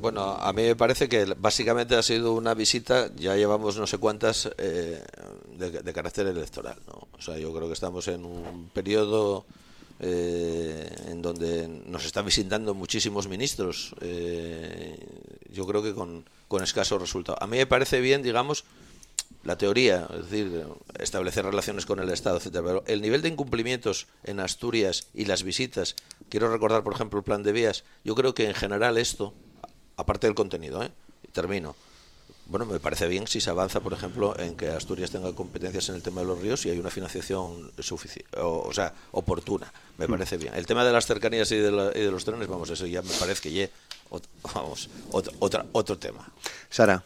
Bueno, 0.00 0.22
a 0.22 0.52
mí 0.52 0.62
me 0.62 0.76
parece 0.76 1.08
que 1.08 1.34
básicamente 1.36 1.94
ha 1.94 2.02
sido 2.02 2.32
una 2.32 2.54
visita, 2.54 3.14
ya 3.16 3.36
llevamos 3.36 3.76
no 3.76 3.86
sé 3.86 3.98
cuántas, 3.98 4.50
de, 4.56 5.02
de, 5.58 5.92
carácter 5.92 6.26
electoral. 6.26 6.78
¿no? 6.86 7.08
O 7.12 7.20
sea, 7.20 7.36
yo 7.36 7.52
creo 7.52 7.66
que 7.66 7.74
estamos 7.74 8.08
en 8.08 8.24
un 8.24 8.70
periodo 8.72 9.44
eh, 10.00 10.88
en 11.08 11.20
donde 11.22 11.68
nos 11.68 12.04
están 12.04 12.24
visitando 12.24 12.74
muchísimos 12.74 13.28
ministros, 13.28 13.94
eh, 14.00 14.98
yo 15.52 15.66
creo 15.66 15.82
que 15.82 15.94
con, 15.94 16.24
con 16.48 16.62
escaso 16.62 16.98
resultado. 16.98 17.36
A 17.40 17.46
mí 17.46 17.58
me 17.58 17.66
parece 17.66 18.00
bien, 18.00 18.22
digamos, 18.22 18.64
la 19.44 19.56
teoría, 19.56 20.06
es 20.10 20.30
decir, 20.30 20.64
establecer 20.98 21.44
relaciones 21.44 21.86
con 21.86 21.98
el 21.98 22.10
Estado, 22.10 22.36
etcétera, 22.36 22.64
pero 22.64 22.84
el 22.86 23.00
nivel 23.00 23.22
de 23.22 23.28
incumplimientos 23.28 24.06
en 24.24 24.40
Asturias 24.40 25.08
y 25.14 25.24
las 25.24 25.42
visitas, 25.42 25.96
quiero 26.28 26.50
recordar, 26.50 26.82
por 26.82 26.94
ejemplo, 26.94 27.18
el 27.18 27.24
plan 27.24 27.42
de 27.42 27.52
vías, 27.52 27.84
yo 28.04 28.14
creo 28.14 28.34
que 28.34 28.46
en 28.46 28.54
general 28.54 28.98
esto, 28.98 29.34
aparte 29.96 30.26
del 30.26 30.34
contenido, 30.34 30.82
¿eh? 30.82 30.90
termino, 31.32 31.74
bueno, 32.50 32.66
me 32.66 32.80
parece 32.80 33.06
bien 33.06 33.28
si 33.28 33.40
se 33.40 33.48
avanza, 33.48 33.78
por 33.78 33.92
ejemplo, 33.92 34.36
en 34.36 34.56
que 34.56 34.68
Asturias 34.68 35.12
tenga 35.12 35.32
competencias 35.32 35.88
en 35.88 35.94
el 35.94 36.02
tema 36.02 36.22
de 36.22 36.26
los 36.26 36.40
ríos 36.40 36.66
y 36.66 36.70
hay 36.70 36.80
una 36.80 36.90
financiación 36.90 37.70
suficiente, 37.78 38.28
o, 38.38 38.72
sea, 38.72 38.92
oportuna. 39.12 39.72
Me 39.98 40.08
mm. 40.08 40.10
parece 40.10 40.36
bien. 40.36 40.54
El 40.54 40.66
tema 40.66 40.84
de 40.84 40.92
las 40.92 41.06
cercanías 41.06 41.50
y 41.52 41.56
de, 41.58 41.70
los 41.70 42.24
trenes, 42.24 42.48
vamos, 42.48 42.68
eso 42.70 42.86
ya 42.86 43.02
me 43.02 43.14
parece 43.20 43.42
que 43.42 43.52
ya, 43.52 43.68
vamos, 44.52 44.90
otro, 45.12 45.64
otro 45.72 45.96
tema. 45.96 46.28
Sara. 46.68 47.04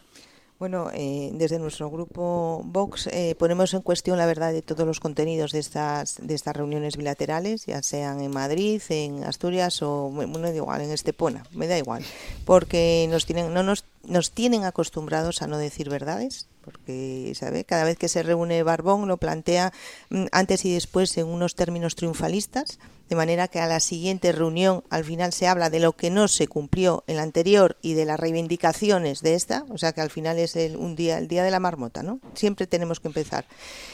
Bueno, 0.59 0.89
eh, 0.95 1.31
desde 1.35 1.59
nuestro 1.59 1.91
grupo 1.91 2.63
Vox 2.65 3.09
eh, 3.09 3.35
ponemos 3.39 3.75
en 3.75 3.83
cuestión 3.83 4.17
la 4.17 4.25
verdad 4.25 4.53
de 4.53 4.63
todos 4.63 4.87
los 4.87 5.01
contenidos 5.01 5.51
de 5.51 5.59
estas 5.59 6.17
de 6.23 6.33
estas 6.33 6.57
reuniones 6.57 6.97
bilaterales, 6.97 7.67
ya 7.67 7.83
sean 7.83 8.21
en 8.21 8.31
Madrid, 8.31 8.81
en 8.89 9.25
Asturias 9.25 9.83
o 9.83 10.11
bueno, 10.11 10.39
da 10.39 10.55
igual, 10.55 10.81
en 10.81 10.93
Estepona, 10.93 11.45
me 11.51 11.67
da 11.67 11.77
igual, 11.77 12.05
porque 12.47 13.07
nos 13.11 13.27
tienen 13.27 13.53
no 13.53 13.65
nos 13.65 13.85
nos 14.07 14.31
tienen 14.31 14.65
acostumbrados 14.65 15.43
a 15.43 15.47
no 15.47 15.59
decir 15.59 15.89
verdades 15.89 16.49
porque 16.65 17.33
sabe 17.39 17.65
cada 17.65 17.85
vez 17.85 17.99
que 17.99 18.09
se 18.09 18.23
reúne 18.23 18.63
Barbón 18.63 19.07
lo 19.07 19.19
plantea 19.19 19.73
mm, 20.11 20.27
antes 20.33 20.65
y 20.65 20.73
después 20.73 21.17
en 21.19 21.27
unos 21.27 21.55
términos 21.55 21.95
triunfalistas 21.95 22.79
de 23.09 23.17
manera 23.17 23.49
que 23.49 23.61
a 23.61 23.67
la 23.67 23.81
siguiente 23.81 24.33
reunión 24.33 24.83
al 24.89 25.05
final 25.05 25.33
se 25.33 25.47
habla 25.47 25.69
de 25.69 25.81
lo 25.81 25.93
que 25.93 26.11
no 26.11 26.27
se 26.27 26.49
cumplió 26.49 27.05
en 27.07 27.17
la 27.17 27.23
anterior 27.23 27.77
y 27.83 27.93
de 27.93 28.07
las 28.07 28.19
reivindicaciones 28.19 29.21
de 29.21 29.35
esta, 29.35 29.67
o 29.69 29.77
sea 29.77 29.93
que 29.93 30.01
al 30.01 30.09
final 30.09 30.39
es 30.39 30.57
el, 30.57 30.77
un 30.77 30.97
día, 30.97 31.19
el 31.19 31.29
día 31.29 31.45
de 31.45 31.51
la 31.51 31.61
marmota, 31.61 32.03
¿no? 32.03 32.19
Siempre 32.35 32.67
tenemos 32.67 33.01
que 33.01 33.09
empezar. 33.09 33.45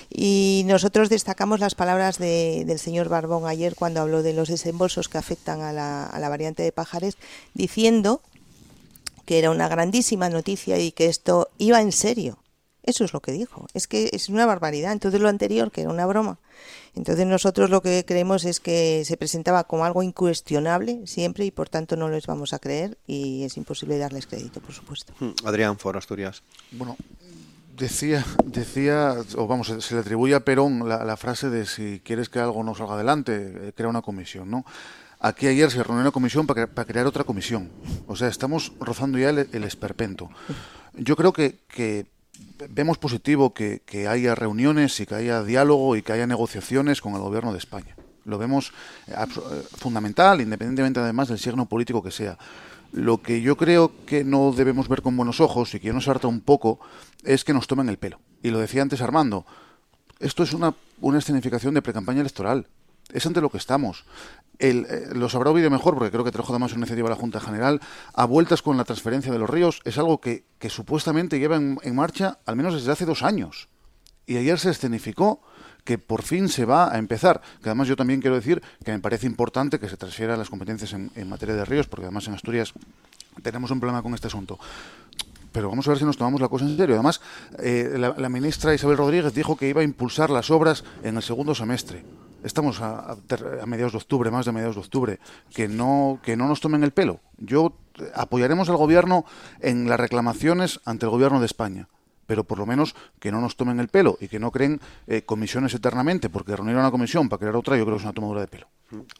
Y 0.09 0.63
nosotros 0.67 1.09
destacamos 1.09 1.59
las 1.59 1.75
palabras 1.75 2.19
del 2.19 2.79
señor 2.79 3.09
Barbón 3.09 3.47
ayer 3.47 3.75
cuando 3.75 4.01
habló 4.01 4.23
de 4.23 4.33
los 4.33 4.49
desembolsos 4.49 5.09
que 5.09 5.19
afectan 5.19 5.61
a 5.61 5.73
la, 5.73 6.07
a 6.07 6.19
la 6.21 6.29
variante 6.29 6.63
de 6.63 6.71
Pajares, 6.71 7.17
diciendo 7.53 8.23
que 9.31 9.39
era 9.39 9.53
una 9.53 9.69
grandísima 9.69 10.29
noticia 10.29 10.77
y 10.81 10.91
que 10.91 11.07
esto 11.07 11.51
iba 11.57 11.81
en 11.81 11.93
serio. 11.93 12.41
Eso 12.83 13.05
es 13.05 13.13
lo 13.13 13.21
que 13.21 13.31
dijo. 13.31 13.69
Es 13.75 13.87
que 13.87 14.11
es 14.13 14.29
una 14.29 14.45
barbaridad. 14.45 14.91
Entonces 14.91 15.21
lo 15.21 15.29
anterior, 15.29 15.71
que 15.71 15.83
era 15.83 15.91
una 15.91 16.05
broma. 16.05 16.41
Entonces 16.97 17.29
nosotros 17.29 17.71
lo 17.71 17.81
que 17.81 18.05
creemos 18.05 18.45
es 18.45 18.59
que 18.59 19.05
se 19.05 19.17
presentaba 19.17 19.63
como 19.63 19.85
algo 19.85 20.03
incuestionable 20.03 21.07
siempre 21.07 21.45
y 21.45 21.53
por 21.53 21.69
tanto 21.69 21.95
no 21.95 22.09
les 22.09 22.27
vamos 22.27 22.53
a 22.55 22.59
creer 22.59 22.99
y 23.07 23.45
es 23.45 23.57
imposible 23.57 23.99
darles 23.99 24.27
crédito, 24.27 24.61
por 24.61 24.75
supuesto. 24.75 25.13
Hmm, 25.21 25.31
Adrián 25.45 25.79
For 25.79 25.97
Asturias. 25.97 26.43
Bueno, 26.73 26.97
decía, 27.79 28.27
decía, 28.45 29.15
o 29.37 29.47
vamos, 29.47 29.73
se 29.79 29.95
le 29.95 30.01
atribuye 30.01 30.35
a 30.35 30.41
Perón 30.41 30.89
la, 30.89 31.17
frase 31.17 31.51
de 31.51 31.67
si 31.67 32.01
quieres 32.01 32.29
que 32.29 32.41
algo 32.41 32.65
no 32.65 32.75
salga 32.75 32.95
adelante, 32.95 33.69
eh, 33.69 33.73
crea 33.77 33.87
una 33.87 34.03
comisión, 34.03 34.51
¿no? 34.51 34.65
Aquí 35.21 35.47
ayer 35.47 35.71
se 35.71 35.83
reunió 35.83 36.01
una 36.01 36.11
comisión 36.11 36.47
para, 36.47 36.67
crear 36.67 37.07
otra 37.07 37.25
comisión. 37.25 37.71
O 38.07 38.17
sea, 38.17 38.29
estamos 38.29 38.73
rozando 38.81 39.19
ya 39.19 39.29
el, 39.29 39.65
esperpento. 39.65 40.31
Yo 40.95 41.15
creo 41.15 41.33
que, 41.35 41.59
que 41.69 42.07
vemos 42.69 42.99
positivo 42.99 43.53
que, 43.53 43.83
haya 44.09 44.35
reuniones 44.35 44.99
y 45.01 45.07
que 45.07 45.15
haya 45.15 45.43
diálogo 45.43 45.97
y 45.97 46.03
que 46.03 46.13
haya 46.13 46.27
negociaciones 46.27 47.01
con 47.01 47.15
el 47.15 47.21
gobierno 47.21 47.53
de 47.53 47.59
España. 47.59 47.97
Lo 48.25 48.39
vemos 48.39 48.73
eh, 49.09 49.15
eh, 49.15 49.63
fundamental, 49.77 50.41
independientemente 50.41 51.01
además 51.01 51.29
del 51.29 51.39
signo 51.39 51.67
político 51.67 52.03
que 52.03 52.11
sea. 52.11 52.39
Lo 52.93 53.23
que 53.23 53.41
yo 53.41 53.57
creo 53.57 53.93
que 54.05 54.25
no 54.25 54.53
debemos 54.53 54.89
ver 54.89 55.03
con 55.03 55.17
buenos 55.17 55.41
ojos 55.41 55.75
y 55.75 55.81
que 55.81 55.93
nos 55.93 56.09
harta 56.09 56.29
un 56.29 56.41
poco 56.41 56.81
es 57.25 57.45
que 57.45 57.55
nos 57.55 57.67
tomen 57.67 57.89
el 57.89 57.99
pelo. 57.99 58.21
Y 58.43 58.51
lo 58.51 58.59
decía 58.59 58.83
antes 58.83 59.01
Armando, 59.01 59.47
esto 60.19 60.43
es 60.43 60.53
una, 60.53 60.75
una 61.01 61.19
escenificación 61.19 61.75
de 61.75 61.83
precampaña 61.83 62.21
electoral. 62.21 62.67
Es 63.13 63.27
ante 63.27 63.41
lo 63.41 63.51
que 63.51 63.59
estamos 63.59 64.05
eh, 64.61 65.09
lo 65.15 65.29
sabrá 65.31 65.51
oído 65.51 65.71
mejor, 65.71 65.95
porque 65.95 66.11
creo 66.11 66.23
que 66.23 66.31
trajo 66.31 66.53
además 66.53 66.73
una 66.73 66.81
iniciativa 66.81 67.09
a 67.09 67.11
la 67.11 67.17
Junta 67.17 67.41
General, 67.41 67.81
a 68.13 68.25
vueltas 68.27 68.61
con 68.61 68.77
la 68.77 68.85
transferencia 68.85 69.33
de 69.33 69.39
los 69.39 69.49
ríos, 69.49 69.81
es 69.85 69.97
algo 69.97 70.21
que, 70.21 70.45
supuestamente 70.69 71.39
lleva 71.39 71.57
en, 71.57 71.95
marcha 71.95 72.39
al 72.45 72.57
menos 72.57 72.75
desde 72.75 72.93
hace 72.93 73.07
dos 73.07 73.23
años. 73.23 73.69
Y 74.27 74.37
ayer 74.37 74.59
se 74.59 74.71
escenificó 74.71 75.41
que 75.85 75.97
por 75.97 76.23
fin 76.23 76.51
se 76.51 76.67
va 76.67 76.95
a 76.95 76.99
empezar. 76.99 77.41
Que 77.63 77.71
además 77.71 77.89
yo 77.89 77.97
también 77.97 78.21
quiero 78.21 78.37
decir 78.37 78.63
que 78.85 78.93
me 78.93 79.01
parece 79.01 79.27
importante 79.27 79.81
que 79.81 79.89
se 79.89 79.97
transfieran 79.97 80.39
las 80.39 80.51
competencias 80.51 80.93
en, 80.93 81.29
materia 81.29 81.55
de 81.55 81.65
ríos, 81.65 81.89
porque 81.89 82.05
además 82.05 82.29
en 82.29 82.35
Asturias 82.35 82.75
tenemos 83.43 83.71
un 83.71 83.81
problema 83.81 84.03
con 84.03 84.13
este 84.13 84.27
asunto. 84.27 84.59
Pero 85.53 85.71
vamos 85.71 85.89
a 85.89 85.91
ver 85.91 85.99
si 85.99 86.05
nos 86.05 86.19
tomamos 86.19 86.41
la 86.41 86.49
cosa 86.49 86.67
en 86.67 86.77
serio. 86.77 86.95
Además, 86.95 87.23
eh, 87.59 87.97
la 87.99 88.29
ministra 88.29 88.75
Isabel 88.75 88.99
Rodríguez 88.99 89.33
dijo 89.33 89.57
que 89.57 89.69
iba 89.69 89.81
a 89.81 89.85
impulsar 89.85 90.29
las 90.29 90.51
obras 90.51 90.85
en 91.03 91.17
el 91.17 91.23
segundo 91.23 91.55
semestre 91.55 92.05
estamos 92.45 92.81
a, 92.81 93.17
mediados 93.67 93.93
de 93.93 93.99
octubre, 93.99 94.31
más 94.31 94.47
de 94.47 94.53
mediados 94.53 94.77
de 94.77 94.81
octubre, 94.81 95.19
que 95.55 95.69
no, 95.69 96.21
que 96.23 96.37
no 96.37 96.49
nos 96.49 96.61
tomen 96.61 96.85
el 96.85 96.93
pelo. 96.93 97.21
Yo 97.39 97.73
eh, 97.99 98.11
apoyaremos 98.15 98.69
al 98.69 98.77
gobierno 98.77 99.25
en 99.61 99.89
las 99.89 100.01
reclamaciones 100.01 100.81
ante 100.85 101.07
el 101.07 101.11
gobierno 101.11 101.41
de 101.41 101.47
España, 101.47 101.89
pero 102.27 102.45
por 102.45 102.59
lo 102.59 102.67
menos 102.67 102.95
que 103.19 103.33
no 103.33 103.41
nos 103.41 103.57
tomen 103.57 103.81
el 103.81 103.89
pelo 103.89 104.17
y 104.21 104.29
que 104.29 104.39
no 104.39 104.51
creen 104.51 104.81
eh, 105.07 105.23
comisiones 105.23 105.75
eternamente, 105.75 106.31
porque 106.31 106.57
reunir 106.57 106.77
una 106.77 106.91
comisión 106.91 107.29
para 107.29 107.41
crear 107.41 107.57
otra 107.57 107.77
yo 107.77 107.85
creo 107.85 107.97
que 107.97 108.01
es 108.01 108.05
una 108.05 108.15
tomadura 108.15 108.41
de 108.41 108.49
pelo. 108.49 108.69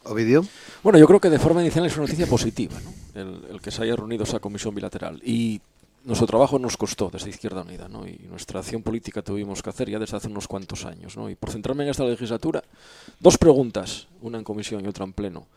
Ovidio. 0.03 0.45
Bueno, 0.83 0.99
yo 0.99 1.07
creo 1.07 1.19
que 1.21 1.29
de 1.29 1.39
forma 1.39 1.61
inicial 1.61 1.85
es 1.85 1.95
una 1.95 2.05
noticia 2.05 2.27
positiva, 2.27 2.75
¿no? 2.83 3.21
el, 3.21 3.45
el 3.51 3.61
que 3.61 3.71
se 3.71 3.83
haya 3.83 3.95
reunido 3.95 4.23
esa 4.23 4.39
comisión 4.39 4.75
bilateral. 4.75 5.21
Y 5.23 5.61
nuestro 6.03 6.27
trabajo 6.27 6.57
nos 6.57 6.77
costó 6.77 7.09
desde 7.09 7.29
Izquierda 7.29 7.61
Unida, 7.61 7.87
¿no? 7.87 8.07
Y 8.07 8.17
nuestra 8.29 8.59
acción 8.59 8.81
política 8.81 9.21
tuvimos 9.21 9.61
que 9.61 9.69
hacer 9.69 9.89
ya 9.89 9.99
desde 9.99 10.17
hace 10.17 10.27
unos 10.27 10.47
cuantos 10.47 10.85
años, 10.85 11.15
¿no? 11.17 11.29
Y 11.29 11.35
por 11.35 11.51
centrarme 11.51 11.83
en 11.83 11.89
esta 11.89 12.03
legislatura, 12.03 12.63
dos 13.19 13.37
preguntas, 13.37 14.07
una 14.21 14.37
en 14.37 14.43
comisión 14.43 14.83
y 14.83 14.87
otra 14.87 15.05
en 15.05 15.13
pleno, 15.13 15.47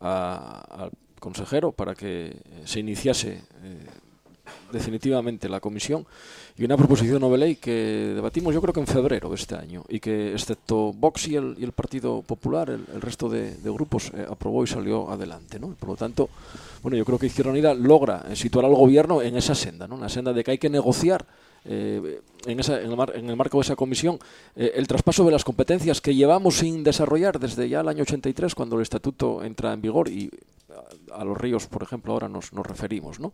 al 0.00 0.90
consejero 1.18 1.72
para 1.72 1.94
que 1.94 2.36
se 2.64 2.80
iniciase 2.80 3.42
eh, 3.62 3.86
definitivamente 4.72 5.48
la 5.48 5.60
comisión 5.60 6.06
y 6.56 6.64
una 6.64 6.76
proposición 6.76 7.22
de 7.22 7.38
ley 7.38 7.56
que 7.56 8.12
debatimos 8.14 8.52
yo 8.52 8.60
creo 8.60 8.74
que 8.74 8.80
en 8.80 8.86
febrero 8.86 9.30
de 9.30 9.34
este 9.34 9.54
año 9.54 9.84
y 9.88 9.98
que 9.98 10.32
excepto 10.32 10.92
Vox 10.92 11.28
y 11.28 11.36
el, 11.36 11.56
y 11.58 11.64
el 11.64 11.72
Partido 11.72 12.22
Popular, 12.22 12.68
el, 12.70 13.00
resto 13.00 13.28
de, 13.28 13.54
grupos 13.64 14.12
eh, 14.14 14.26
aprobó 14.28 14.64
y 14.64 14.66
salió 14.66 15.10
adelante. 15.10 15.58
¿no? 15.58 15.68
Por 15.68 15.90
lo 15.90 15.96
tanto, 15.96 16.28
bueno, 16.82 16.96
yo 16.96 17.04
creo 17.04 17.18
que 17.18 17.26
Izquierda 17.26 17.50
Unida 17.50 17.74
logra 17.74 18.34
situar 18.36 18.64
al 18.64 18.74
gobierno 18.74 19.22
en 19.22 19.36
esa 19.36 19.54
senda, 19.54 19.86
¿no? 19.88 19.94
una 19.94 20.08
senda 20.08 20.32
de 20.32 20.44
que 20.44 20.50
hay 20.52 20.58
que 20.58 20.70
negociar 20.70 21.24
en, 21.64 22.60
esa, 22.60 22.80
en, 22.80 23.30
el 23.30 23.36
marco 23.36 23.58
de 23.58 23.62
esa 23.62 23.76
comisión 23.76 24.18
el 24.56 24.86
traspaso 24.86 25.24
de 25.24 25.30
las 25.30 25.44
competencias 25.44 26.00
que 26.00 26.14
llevamos 26.14 26.56
sin 26.56 26.82
desarrollar 26.82 27.38
desde 27.38 27.68
ya 27.68 27.80
el 27.80 27.88
año 27.88 28.02
83, 28.02 28.54
cuando 28.54 28.76
el 28.76 28.82
estatuto 28.82 29.44
entra 29.44 29.72
en 29.74 29.82
vigor 29.82 30.08
y 30.08 30.30
a, 31.12 31.24
los 31.24 31.36
ríos, 31.36 31.66
por 31.66 31.82
ejemplo, 31.82 32.12
ahora 32.12 32.28
nos, 32.28 32.52
nos 32.52 32.66
referimos. 32.66 33.20
¿no? 33.20 33.32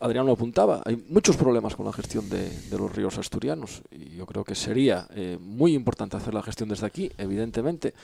Adrián 0.00 0.26
lo 0.26 0.32
apuntaba, 0.32 0.80
hay 0.84 0.96
muchos 1.08 1.36
problemas 1.36 1.74
con 1.74 1.84
la 1.84 1.92
gestión 1.92 2.28
de, 2.28 2.50
los 2.70 2.94
ríos 2.94 3.18
asturianos 3.18 3.82
y 3.90 4.16
yo 4.16 4.26
creo 4.26 4.44
que 4.44 4.54
sería 4.54 5.08
eh, 5.10 5.36
muy 5.40 5.74
importante 5.74 6.16
hacer 6.16 6.34
la 6.34 6.42
gestión 6.42 6.68
desde 6.68 6.86
aquí, 6.86 7.10
evidentemente. 7.18 7.94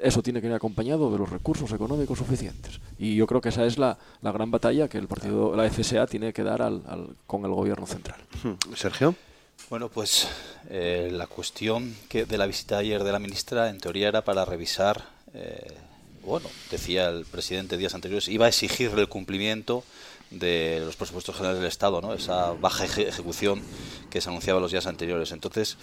Eso 0.00 0.20
tiene 0.20 0.40
que 0.40 0.48
ir 0.48 0.52
acompañado 0.52 1.12
de 1.12 1.18
los 1.18 1.30
recursos 1.30 1.70
económicos 1.70 2.18
suficientes. 2.18 2.80
Y 2.98 3.14
yo 3.14 3.28
creo 3.28 3.40
que 3.40 3.50
esa 3.50 3.64
es 3.66 3.78
la, 3.78 3.96
gran 4.20 4.50
batalla 4.50 4.88
que 4.88 4.98
el 4.98 5.06
partido, 5.06 5.54
la 5.54 5.70
FSA 5.70 6.08
tiene 6.08 6.32
que 6.32 6.42
dar 6.42 6.60
al, 6.60 6.82
con 7.26 7.44
el 7.44 7.52
gobierno 7.52 7.86
central. 7.86 8.20
Hmm. 8.42 8.74
Sergio. 8.74 9.14
Bueno, 9.70 9.88
pues 9.88 10.28
eh, 10.68 11.08
la 11.12 11.28
cuestión 11.28 11.94
que 12.08 12.26
de 12.26 12.36
la 12.36 12.46
visita 12.46 12.78
ayer 12.78 13.04
de 13.04 13.12
la 13.12 13.18
ministra, 13.20 13.70
en 13.70 13.78
teoría, 13.78 14.08
era 14.08 14.24
para 14.24 14.44
revisar, 14.44 15.04
eh, 15.32 15.72
bueno, 16.24 16.48
decía 16.70 17.08
el 17.08 17.24
presidente 17.24 17.76
días 17.76 17.94
anteriores, 17.94 18.28
iba 18.28 18.46
a 18.46 18.48
exigirle 18.48 19.00
el 19.00 19.08
cumplimiento 19.08 19.84
de 20.38 20.82
los 20.84 20.96
presupuestos 20.96 21.34
generales 21.34 21.60
del 21.60 21.68
Estado, 21.68 22.00
¿no? 22.00 22.14
esa 22.14 22.52
baja 22.52 22.84
ejecución 22.84 23.62
que 24.10 24.20
se 24.20 24.28
anunciaba 24.28 24.60
los 24.60 24.70
días 24.70 24.86
anteriores. 24.86 25.32
Entonces, 25.32 25.76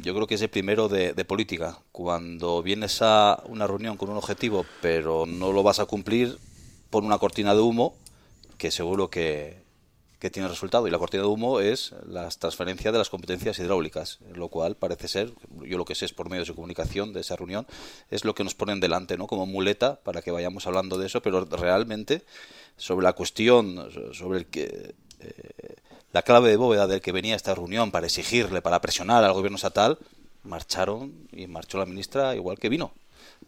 yo 0.00 0.14
creo 0.14 0.26
que 0.26 0.34
es 0.34 0.42
el 0.42 0.50
primero 0.50 0.88
de, 0.88 1.12
política. 1.24 1.78
Cuando 1.92 2.62
vienes 2.62 3.02
a 3.02 3.42
una 3.46 3.66
reunión 3.66 3.96
con 3.96 4.10
un 4.10 4.16
objetivo, 4.16 4.64
pero 4.80 5.26
no 5.26 5.52
lo 5.52 5.62
vas 5.62 5.78
a 5.78 5.86
cumplir, 5.86 6.38
pon 6.90 7.04
una 7.04 7.18
cortina 7.18 7.54
de 7.54 7.60
humo 7.60 7.94
que 8.56 8.70
seguro 8.70 9.10
que, 9.10 9.62
que 10.18 10.30
tiene 10.30 10.48
resultado. 10.48 10.86
Y 10.86 10.90
la 10.90 10.98
cortina 10.98 11.22
de 11.22 11.28
humo 11.28 11.60
es 11.60 11.94
la 12.06 12.28
transferencia 12.28 12.92
de 12.92 12.98
las 12.98 13.10
competencias 13.10 13.58
hidráulicas, 13.58 14.18
lo 14.34 14.48
cual 14.48 14.76
parece 14.76 15.08
ser, 15.08 15.32
yo 15.62 15.78
lo 15.78 15.84
que 15.84 15.94
sé 15.94 16.06
es 16.06 16.12
por 16.12 16.28
medios 16.28 16.48
de 16.48 16.54
comunicación 16.54 17.12
de 17.12 17.20
esa 17.20 17.36
reunión, 17.36 17.66
es 18.10 18.24
lo 18.24 18.34
que 18.34 18.44
nos 18.44 18.54
ponen 18.54 18.80
delante, 18.80 19.16
¿no? 19.16 19.26
Como 19.26 19.46
muleta 19.46 20.00
para 20.00 20.22
que 20.22 20.30
vayamos 20.30 20.66
hablando 20.66 20.98
de 20.98 21.06
eso, 21.06 21.22
pero 21.22 21.44
realmente 21.44 22.24
sobre 22.78 23.04
la 23.04 23.12
cuestión, 23.12 23.90
sobre 24.12 24.38
el 24.38 24.46
que 24.46 24.94
eh, 25.20 25.76
la 26.12 26.22
clave 26.22 26.48
de 26.48 26.56
bóveda 26.56 26.86
del 26.86 27.00
que 27.00 27.12
venía 27.12 27.36
esta 27.36 27.54
reunión 27.54 27.90
para 27.90 28.06
exigirle, 28.06 28.62
para 28.62 28.80
presionar 28.80 29.24
al 29.24 29.34
gobierno 29.34 29.56
estatal, 29.56 29.98
marcharon 30.42 31.28
y 31.32 31.46
marchó 31.46 31.78
la 31.78 31.86
ministra 31.86 32.34
igual 32.34 32.58
que 32.58 32.68
vino. 32.70 32.92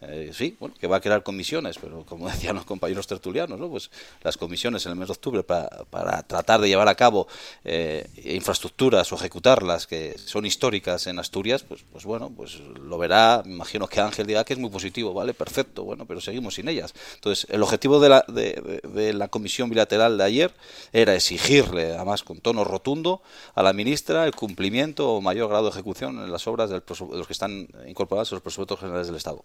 Eh, 0.01 0.31
sí, 0.33 0.57
bueno, 0.59 0.73
que 0.79 0.87
va 0.87 0.97
a 0.97 1.01
crear 1.01 1.21
comisiones, 1.21 1.77
pero 1.77 2.03
como 2.05 2.27
decían 2.31 2.55
los 2.55 2.65
compañeros 2.65 3.05
tertulianos, 3.05 3.59
¿no? 3.59 3.69
pues 3.69 3.91
las 4.23 4.35
comisiones 4.35 4.85
en 4.85 4.93
el 4.93 4.97
mes 4.97 5.07
de 5.09 5.13
octubre 5.13 5.43
para, 5.43 5.69
para 5.89 6.23
tratar 6.23 6.59
de 6.59 6.67
llevar 6.67 6.87
a 6.87 6.95
cabo 6.95 7.27
eh, 7.63 8.07
infraestructuras 8.23 9.11
o 9.11 9.15
ejecutarlas 9.15 9.85
que 9.85 10.17
son 10.17 10.45
históricas 10.45 11.05
en 11.05 11.19
Asturias, 11.19 11.63
pues, 11.63 11.83
pues 11.91 12.05
bueno, 12.05 12.31
pues 12.35 12.59
lo 12.59 12.97
verá, 12.97 13.43
me 13.45 13.53
imagino 13.53 13.87
que 13.87 14.01
Ángel 14.01 14.25
diga 14.25 14.43
que 14.43 14.53
es 14.53 14.59
muy 14.59 14.71
positivo, 14.71 15.13
¿vale? 15.13 15.33
Perfecto, 15.33 15.83
bueno, 15.83 16.05
pero 16.05 16.19
seguimos 16.19 16.55
sin 16.55 16.67
ellas. 16.67 16.93
Entonces, 17.15 17.45
el 17.49 17.61
objetivo 17.61 17.99
de 17.99 18.09
la, 18.09 18.25
de, 18.27 19.13
la 19.13 19.27
comisión 19.27 19.69
bilateral 19.69 20.17
de 20.17 20.23
ayer 20.23 20.53
era 20.93 21.13
exigirle, 21.13 21.93
además 21.93 22.23
con 22.23 22.39
tono 22.39 22.63
rotundo, 22.63 23.21
a 23.53 23.61
la 23.61 23.73
ministra 23.73 24.25
el 24.25 24.33
cumplimiento 24.33 25.11
o 25.11 25.21
mayor 25.21 25.49
grado 25.49 25.65
de 25.65 25.71
ejecución 25.71 26.17
en 26.19 26.31
las 26.31 26.47
obras 26.47 26.69
del, 26.69 26.81
de 26.81 27.17
los 27.17 27.27
que 27.27 27.33
están 27.33 27.67
incorporadas 27.87 28.31
en 28.31 28.37
los 28.37 28.43
presupuestos 28.43 28.79
generales 28.79 29.07
del 29.07 29.15
Estado. 29.15 29.43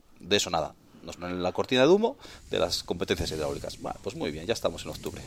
Nada. 0.51 0.75
Nos 1.03 1.17
ponen 1.17 1.43
la 1.43 1.53
cortina 1.53 1.83
de 1.83 1.89
humo 1.89 2.17
de 2.51 2.59
las 2.59 2.83
competencias 2.83 3.31
hidráulicas. 3.31 3.81
Bueno, 3.81 3.99
pues 4.03 4.17
muy 4.17 4.31
bien, 4.31 4.47
ya 4.47 4.55
estamos 4.55 4.85
en 4.85 4.91
octubre. 4.91 5.23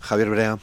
Javier 0.00 0.30
Brea. 0.30 0.58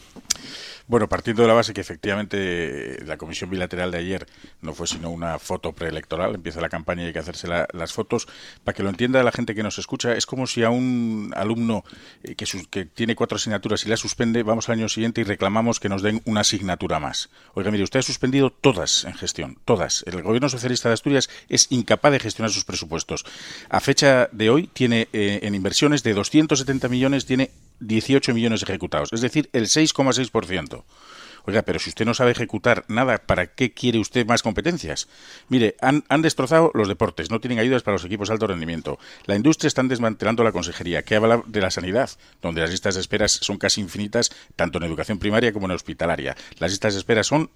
Bueno, 0.88 1.10
partiendo 1.10 1.42
de 1.42 1.48
la 1.48 1.56
base 1.56 1.74
que 1.74 1.82
efectivamente 1.82 3.04
la 3.06 3.18
comisión 3.18 3.50
bilateral 3.50 3.90
de 3.90 3.98
ayer 3.98 4.28
no 4.62 4.76
fue 4.76 4.86
sino 4.86 5.10
una 5.10 5.40
foto 5.40 5.74
preelectoral, 5.74 6.36
empieza 6.36 6.62
la 6.62 6.70
campaña 6.70 7.02
y 7.02 7.06
hay 7.08 7.14
que 7.14 7.20
hacerse 7.20 7.48
las 7.48 7.94
fotos, 7.94 8.28
para 8.64 8.76
que 8.76 8.84
lo 8.84 8.90
entienda 8.90 9.24
la 9.24 9.32
gente 9.32 9.56
que 9.56 9.64
nos 9.64 9.80
escucha, 9.80 10.14
es 10.14 10.28
como 10.28 10.46
si 10.46 10.64
a 10.64 10.70
un 10.70 11.34
alumno 11.36 11.84
eh, 12.22 12.36
que, 12.36 12.46
que, 12.70 12.86
tiene 12.86 13.16
cuatro 13.16 13.38
asignaturas 13.38 13.84
y 13.86 13.90
la 13.90 13.98
suspende, 13.98 14.44
vamos 14.44 14.70
al 14.70 14.78
año 14.78 14.88
siguiente 14.88 15.22
y 15.22 15.24
reclamamos 15.24 15.80
que 15.80 15.90
nos 15.90 16.04
den 16.04 16.22
una 16.26 16.42
asignatura 16.42 17.00
más. 17.00 17.30
Oiga, 17.56 17.72
mire, 17.72 17.84
usted 17.84 18.00
ha 18.00 18.04
suspendido 18.04 18.52
todas 18.52 19.06
en 19.06 19.16
gestión, 19.16 19.58
todas. 19.66 20.04
El 20.06 20.22
gobierno 20.22 20.50
socialista 20.50 20.90
de 20.90 20.94
Asturias 20.94 21.32
es 21.50 21.66
incapaz 21.72 22.12
de 22.12 22.20
gestionar 22.20 22.52
sus 22.52 22.64
presupuestos. 22.64 23.26
A 23.70 23.80
fecha 23.80 24.30
de 24.32 24.52
hoy 24.52 24.68
tiene 24.68 25.08
eh, 25.14 25.40
en 25.42 25.56
inversiones 25.56 26.04
de 26.04 26.14
270 26.14 26.90
millones, 26.90 27.26
tiene 27.26 27.50
18 27.80 28.34
millones 28.34 28.64
ejecutados, 28.64 29.14
es 29.14 29.22
decir, 29.22 29.50
el 29.54 29.66
6,6%. 29.66 30.84
Oiga, 31.48 31.62
pero 31.62 31.78
si 31.78 31.90
usted 31.90 32.06
no 32.06 32.16
sabe 32.16 32.32
ejecutar 32.32 32.86
nada, 32.88 33.20
¿para 33.20 33.48
qué 33.48 33.72
quiere 33.72 34.00
usted 34.00 34.26
más 34.26 34.42
competencias? 34.42 35.08
Mire, 35.48 35.76
han, 35.80 36.04
destrozado 36.22 36.72
los 36.74 36.88
deportes, 36.88 37.30
no 37.30 37.40
tienen 37.40 37.60
ayudas 37.60 37.84
para 37.84 37.96
los 37.96 38.06
equipos 38.06 38.30
de 38.30 38.34
alto 38.34 38.48
rendimiento. 38.48 38.98
La 39.26 39.36
industria 39.36 39.68
están 39.68 39.88
desmantelando 39.88 40.44
la 40.44 40.52
consejería. 40.52 41.04
¿Qué 41.04 41.16
habla 41.16 41.44
de 41.46 41.62
la 41.62 41.70
sanidad? 41.70 42.10
Donde 42.42 42.62
las 42.62 42.72
listas 42.72 42.96
de 42.96 43.02
esperas 43.02 43.32
son 43.32 43.58
casi 43.58 43.80
infinitas, 43.80 44.32
tanto 44.56 44.80
en 44.80 44.86
educación 44.86 45.20
primaria 45.20 45.54
como 45.54 45.68
en 45.68 45.74
hospitalaria. 45.74 46.36
Las 46.58 46.72
listas 46.72 46.94
de 46.94 47.00
espera 47.00 47.24
son 47.24 47.52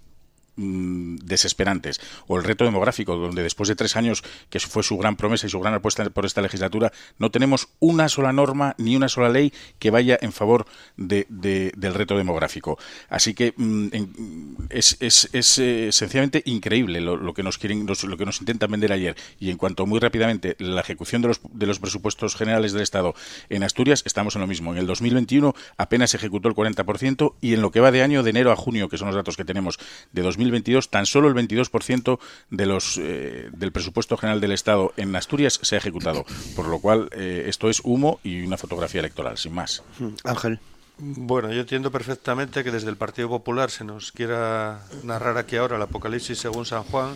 Mm, 0.59 1.19
desesperantes. 1.23 2.01
O 2.27 2.37
el 2.37 2.43
reto 2.43 2.65
demográfico, 2.65 3.15
donde 3.15 3.43
después 3.43 3.69
de 3.69 3.77
tres 3.77 3.95
años, 3.95 4.23
que 4.49 4.59
fue 4.59 4.83
su 4.83 4.97
gran 4.97 5.15
promesa 5.15 5.47
y 5.47 5.49
su 5.49 5.57
gran 5.61 5.73
apuesta 5.73 6.09
por 6.09 6.25
esta 6.25 6.41
legislatura, 6.41 6.91
no 7.17 7.31
tenemos 7.31 7.69
una 7.79 8.09
sola 8.09 8.33
norma 8.33 8.75
ni 8.77 8.97
una 8.97 9.07
sola 9.07 9.29
ley 9.29 9.53
que 9.79 9.89
vaya 9.89 10.19
en 10.21 10.33
favor 10.33 10.65
de, 10.97 11.25
del 11.29 11.93
reto 11.93 12.17
demográfico. 12.17 12.77
Así 13.07 13.33
que 13.33 13.53
mm, 13.55 14.65
es, 14.69 14.97
es, 14.99 15.59
eh, 15.59 15.93
sencillamente 15.93 16.43
increíble 16.45 16.99
lo, 16.99 17.33
que 17.33 17.41
nos 17.41 17.57
quieren, 17.57 17.85
lo 17.87 18.17
que 18.17 18.25
nos 18.25 18.41
intentan 18.41 18.69
vender 18.69 18.91
ayer. 18.91 19.15
Y 19.39 19.51
en 19.51 19.57
cuanto 19.57 19.85
muy 19.85 19.99
rápidamente 19.99 20.57
la 20.59 20.81
ejecución 20.81 21.21
de 21.21 21.29
los, 21.29 21.39
de 21.53 21.67
los 21.67 21.79
presupuestos 21.79 22.35
generales 22.35 22.73
del 22.73 22.81
Estado 22.81 23.15
en 23.47 23.63
Asturias, 23.63 24.03
estamos 24.05 24.35
en 24.35 24.41
lo 24.41 24.47
mismo. 24.47 24.73
En 24.73 24.79
el 24.79 24.87
2021 24.87 25.55
apenas 25.77 26.13
ejecutó 26.15 26.49
el 26.49 26.55
40% 26.55 27.35
y 27.39 27.53
en 27.53 27.61
lo 27.61 27.71
que 27.71 27.79
va 27.79 27.91
de 27.91 28.03
año, 28.03 28.23
de 28.23 28.31
enero 28.31 28.51
a 28.51 28.57
junio, 28.57 28.89
que 28.89 28.97
son 28.97 29.07
los 29.07 29.15
datos 29.15 29.37
que 29.37 29.45
tenemos 29.45 29.79
de 30.11 30.21
2021, 30.21 30.48
2022 30.49 30.89
tan 30.89 31.05
solo 31.05 31.27
el 31.27 31.35
22% 31.35 32.19
de 32.49 32.65
los, 32.65 32.97
eh, 32.97 33.49
del 33.51 33.71
presupuesto 33.71 34.17
general 34.17 34.41
del 34.41 34.51
Estado 34.51 34.93
en 34.97 35.15
Asturias 35.15 35.59
se 35.61 35.75
ha 35.75 35.77
ejecutado, 35.77 36.25
por 36.55 36.67
lo 36.67 36.79
cual 36.79 37.09
eh, 37.11 37.45
esto 37.47 37.69
es 37.69 37.81
humo 37.83 38.19
y 38.23 38.41
una 38.43 38.57
fotografía 38.57 38.99
electoral, 38.99 39.37
sin 39.37 39.53
más. 39.53 39.83
Hmm. 39.99 40.09
Ángel. 40.23 40.59
Bueno, 40.97 41.51
yo 41.53 41.61
entiendo 41.61 41.91
perfectamente 41.91 42.63
que 42.63 42.71
desde 42.71 42.89
el 42.89 42.97
Partido 42.97 43.29
Popular 43.29 43.71
se 43.71 43.85
nos 43.85 44.11
quiera 44.11 44.81
narrar 45.03 45.37
aquí 45.37 45.55
ahora 45.55 45.77
el 45.77 45.81
Apocalipsis 45.81 46.37
según 46.37 46.65
San 46.65 46.83
Juan, 46.83 47.15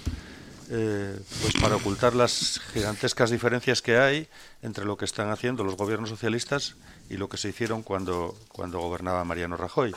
eh, 0.69 1.19
pues 1.41 1.53
para 1.61 1.75
ocultar 1.75 2.15
las 2.15 2.61
gigantescas 2.73 3.29
diferencias 3.29 3.81
que 3.81 3.97
hay 3.97 4.27
entre 4.61 4.85
lo 4.85 4.97
que 4.97 5.05
están 5.05 5.29
haciendo 5.29 5.63
los 5.63 5.75
gobiernos 5.75 6.09
socialistas 6.09 6.75
y 7.09 7.17
lo 7.17 7.29
que 7.29 7.37
se 7.37 7.49
hicieron 7.49 7.83
cuando, 7.83 8.35
cuando 8.49 8.79
gobernaba 8.79 9.23
Mariano 9.23 9.57
Rajoy 9.57 9.93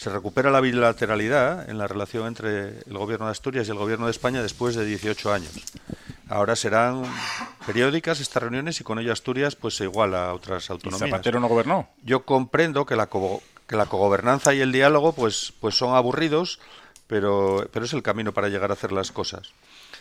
se 0.00 0.08
recupera 0.08 0.50
la 0.50 0.62
bilateralidad 0.62 1.68
en 1.68 1.76
la 1.76 1.86
relación 1.86 2.26
entre 2.26 2.78
el 2.86 2.96
gobierno 2.96 3.26
de 3.26 3.32
Asturias 3.32 3.68
y 3.68 3.70
el 3.70 3.76
gobierno 3.76 4.06
de 4.06 4.12
España 4.12 4.40
después 4.40 4.74
de 4.74 4.86
18 4.86 5.30
años. 5.30 5.52
Ahora 6.26 6.56
serán 6.56 7.02
periódicas 7.66 8.18
estas 8.18 8.42
reuniones 8.42 8.80
y 8.80 8.84
con 8.84 8.98
ello 8.98 9.12
Asturias 9.12 9.56
pues 9.56 9.76
se 9.76 9.84
iguala 9.84 10.30
a 10.30 10.32
otras 10.32 10.70
autonomías. 10.70 11.06
¿Y 11.06 11.10
Zapatero 11.10 11.38
no 11.38 11.48
gobernó? 11.48 11.90
Yo 12.02 12.24
comprendo 12.24 12.86
que 12.86 12.96
la, 12.96 13.10
que 13.66 13.76
la 13.76 13.84
cogobernanza 13.84 14.54
y 14.54 14.60
el 14.60 14.72
diálogo 14.72 15.12
pues, 15.12 15.52
pues 15.60 15.74
son 15.74 15.94
aburridos, 15.94 16.60
pero, 17.06 17.68
pero 17.70 17.84
es 17.84 17.92
el 17.92 18.02
camino 18.02 18.32
para 18.32 18.48
llegar 18.48 18.70
a 18.70 18.74
hacer 18.74 18.92
las 18.92 19.12
cosas. 19.12 19.52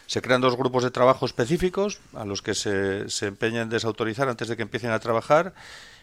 Se 0.09 0.23
crean 0.23 0.41
dos 0.41 0.57
grupos 0.57 0.83
de 0.83 0.89
trabajo 0.89 1.27
específicos 1.27 1.99
a 2.15 2.25
los 2.25 2.41
que 2.41 2.55
se, 2.55 3.07
se 3.11 3.27
empeña 3.27 3.61
en 3.61 3.69
desautorizar 3.69 4.27
antes 4.27 4.47
de 4.47 4.57
que 4.57 4.63
empiecen 4.63 4.89
a 4.89 4.97
trabajar 4.97 5.53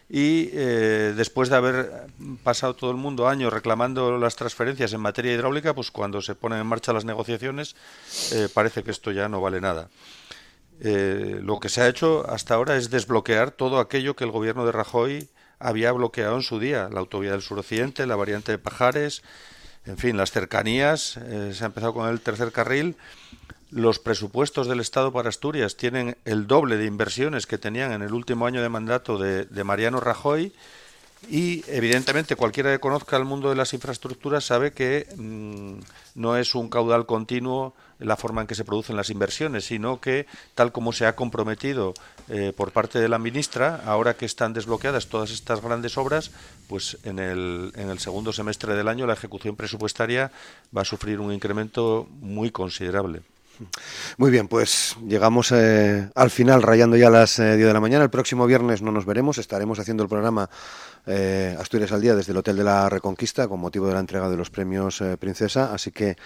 y 0.08 0.48
eh, 0.52 1.12
después 1.16 1.48
de 1.48 1.56
haber 1.56 2.06
pasado 2.44 2.76
todo 2.76 2.92
el 2.92 2.98
mundo 2.98 3.26
años 3.26 3.52
reclamando 3.52 4.16
las 4.16 4.36
transferencias 4.36 4.92
en 4.92 5.00
materia 5.00 5.34
hidráulica, 5.34 5.74
pues 5.74 5.90
cuando 5.90 6.22
se 6.22 6.36
ponen 6.36 6.60
en 6.60 6.68
marcha 6.68 6.92
las 6.92 7.04
negociaciones 7.04 7.74
eh, 8.30 8.48
parece 8.54 8.84
que 8.84 8.92
esto 8.92 9.10
ya 9.10 9.28
no 9.28 9.40
vale 9.40 9.60
nada. 9.60 9.88
Eh, 10.78 11.40
lo 11.42 11.58
que 11.58 11.68
se 11.68 11.80
ha 11.80 11.88
hecho 11.88 12.30
hasta 12.30 12.54
ahora 12.54 12.76
es 12.76 12.90
desbloquear 12.90 13.50
todo 13.50 13.80
aquello 13.80 14.14
que 14.14 14.22
el 14.22 14.30
gobierno 14.30 14.64
de 14.66 14.70
Rajoy 14.70 15.28
había 15.58 15.90
bloqueado 15.90 16.36
en 16.36 16.42
su 16.42 16.60
día, 16.60 16.88
la 16.92 17.00
autovía 17.00 17.32
del 17.32 17.42
suroccidente, 17.42 18.06
la 18.06 18.14
variante 18.14 18.52
de 18.52 18.58
Pajares, 18.58 19.24
en 19.84 19.98
fin, 19.98 20.16
las 20.16 20.30
cercanías, 20.30 21.18
se 21.52 21.62
ha 21.62 21.66
empezado 21.66 21.94
con 21.94 22.08
el 22.08 22.20
tercer 22.20 22.52
carril 22.52 22.96
los 23.70 23.98
presupuestos 23.98 24.68
del 24.68 24.80
Estado 24.80 25.12
para 25.12 25.28
Asturias 25.28 25.76
tienen 25.76 26.16
el 26.24 26.46
doble 26.46 26.76
de 26.76 26.86
inversiones 26.86 27.46
que 27.46 27.58
tenían 27.58 27.92
en 27.92 28.02
el 28.02 28.14
último 28.14 28.46
año 28.46 28.62
de 28.62 28.68
mandato 28.68 29.18
de, 29.18 29.64
Mariano 29.64 30.00
Rajoy 30.00 30.52
Y 31.28 31.64
evidentemente 31.66 32.36
cualquiera 32.36 32.70
que 32.70 32.78
conozca 32.78 33.16
el 33.16 33.24
mundo 33.24 33.50
de 33.50 33.56
las 33.56 33.74
infraestructuras 33.74 34.44
sabe 34.44 34.72
que 34.72 35.08
mm, 35.16 35.80
no 36.14 36.36
es 36.36 36.54
un 36.54 36.68
caudal 36.68 37.06
continuo 37.06 37.74
la 37.98 38.16
forma 38.16 38.42
en 38.42 38.46
que 38.46 38.54
se 38.54 38.64
producen 38.64 38.94
las 38.94 39.10
inversiones, 39.10 39.64
sino 39.64 40.00
que 40.00 40.26
tal 40.54 40.70
como 40.70 40.92
se 40.92 41.06
ha 41.06 41.16
comprometido 41.16 41.94
eh, 42.28 42.52
por 42.54 42.70
parte 42.70 43.00
de 43.00 43.08
la 43.08 43.18
ministra, 43.18 43.82
ahora 43.86 44.14
que 44.14 44.26
están 44.26 44.52
desbloqueadas 44.52 45.08
todas 45.08 45.30
estas 45.30 45.62
grandes 45.62 45.96
obras, 45.96 46.30
pues 46.68 46.98
en 47.04 47.18
el, 47.18 47.72
en 47.74 47.88
el 47.88 47.98
segundo 47.98 48.32
semestre 48.32 48.74
del 48.74 48.88
año 48.88 49.06
la 49.06 49.14
ejecución 49.14 49.56
presupuestaria 49.56 50.30
va 50.76 50.82
a 50.82 50.84
sufrir 50.84 51.20
un 51.20 51.32
incremento 51.32 52.06
muy 52.20 52.50
considerable. 52.50 53.22
Muy 54.18 54.30
bien, 54.30 54.48
pues 54.48 54.96
llegamos 55.06 55.52
eh, 55.52 56.08
al 56.14 56.30
final, 56.30 56.62
rayando 56.62 56.96
ya 56.96 57.10
las 57.10 57.36
10 57.36 57.48
eh, 57.48 57.56
de 57.56 57.72
la 57.72 57.80
mañana. 57.80 58.04
El 58.04 58.10
próximo 58.10 58.46
viernes 58.46 58.82
no 58.82 58.92
nos 58.92 59.06
veremos, 59.06 59.38
estaremos 59.38 59.78
haciendo 59.78 60.02
el 60.02 60.08
programa 60.08 60.48
eh, 61.06 61.56
Asturias 61.58 61.92
al 61.92 62.00
Día 62.00 62.14
desde 62.14 62.32
el 62.32 62.38
Hotel 62.38 62.56
de 62.56 62.64
la 62.64 62.88
Reconquista 62.88 63.48
con 63.48 63.60
motivo 63.60 63.86
de 63.86 63.94
la 63.94 64.00
entrega 64.00 64.28
de 64.28 64.36
los 64.36 64.50
premios 64.50 65.02
Princesa, 65.18 65.72
así 65.72 65.90
que 65.90 66.16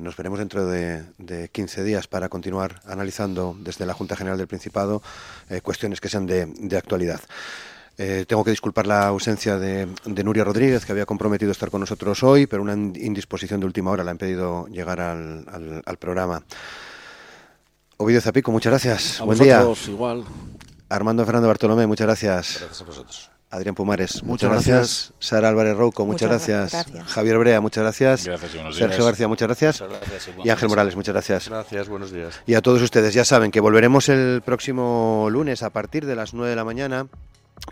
nos 0.00 0.16
veremos 0.16 0.40
dentro 0.40 0.66
de, 0.66 1.04
de, 1.18 1.48
15 1.48 1.84
días 1.84 2.08
para 2.08 2.28
continuar 2.28 2.80
analizando 2.86 3.56
desde 3.58 3.86
la 3.86 3.94
Junta 3.94 4.16
General 4.16 4.36
del 4.36 4.48
Principado 4.48 5.00
cuestiones 5.62 6.00
que 6.00 6.08
sean 6.08 6.26
de 6.26 6.76
actualidad. 6.76 7.20
Eh, 7.96 8.24
tengo 8.26 8.42
que 8.42 8.50
disculpar 8.50 8.86
la 8.86 9.06
ausencia 9.06 9.56
de, 9.56 9.86
Nuria 10.06 10.42
Rodríguez, 10.42 10.84
que 10.84 10.92
había 10.92 11.06
comprometido 11.06 11.52
estar 11.52 11.70
con 11.70 11.80
nosotros 11.80 12.22
hoy, 12.24 12.46
pero 12.46 12.62
una 12.62 12.72
indisposición 12.72 13.60
de 13.60 13.66
última 13.66 13.90
hora 13.90 14.02
la 14.02 14.10
han 14.10 14.18
pedido 14.18 14.66
llegar 14.66 15.00
al, 15.00 15.96
programa. 15.98 16.42
Ovidio 17.96 18.20
Zapico, 18.20 18.50
muchas 18.50 18.72
gracias. 18.72 19.20
Buen 19.20 19.38
día. 19.38 19.64
igual. 19.86 20.24
Armando 20.88 21.24
Fernando 21.24 21.48
Bartolomé, 21.48 21.86
muchas 21.86 22.06
gracias. 22.06 22.56
Gracias 22.58 22.80
a 22.80 22.84
vosotros. 22.84 23.30
Adrián 23.50 23.76
Pumares, 23.76 24.24
muchas, 24.24 24.50
gracias. 24.50 25.12
Sara 25.20 25.48
Álvarez 25.48 25.76
Rouco, 25.76 26.04
muchas, 26.04 26.28
gracias. 26.28 26.86
Javier 27.06 27.38
Brea, 27.38 27.60
muchas 27.60 27.84
gracias. 27.84 28.22
Sergio 28.22 29.04
García, 29.04 29.28
muchas 29.28 29.46
gracias. 29.46 29.84
y, 30.42 30.50
Ángel 30.50 30.68
Morales, 30.68 30.96
muchas 30.96 31.12
gracias. 31.12 31.48
Gracias, 31.48 31.88
buenos 31.88 32.10
días. 32.10 32.40
Y 32.46 32.54
a 32.54 32.62
todos 32.62 32.82
ustedes, 32.82 33.14
ya 33.14 33.24
saben 33.24 33.52
que 33.52 33.60
volveremos 33.60 34.08
el 34.08 34.42
próximo 34.44 35.28
lunes 35.30 35.62
a 35.62 35.70
partir 35.70 36.04
de 36.04 36.16
las 36.16 36.34
9 36.34 36.50
de 36.50 36.56
la 36.56 36.64
mañana 36.64 37.06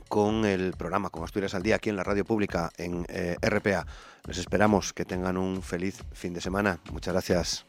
con 0.09 0.45
el 0.45 0.72
programa 0.72 1.11
con 1.11 1.24
Asturias 1.24 1.55
al 1.55 1.62
Día 1.62 1.76
aquí 1.76 1.90
en 1.90 1.97
la 1.97 2.05
radio 2.05 2.24
pública 2.24 2.70
en 2.76 3.05
eh, 3.09 3.36
RPA. 3.43 3.86
Les 4.26 4.38
esperamos 4.38 4.93
que 4.93 5.05
tengan 5.05 5.36
un 5.36 5.62
feliz 5.62 6.03
fin 6.12 6.32
de 6.32 6.40
semana. 6.40 6.78
Muchas 6.90 7.14
gracias. 7.14 7.66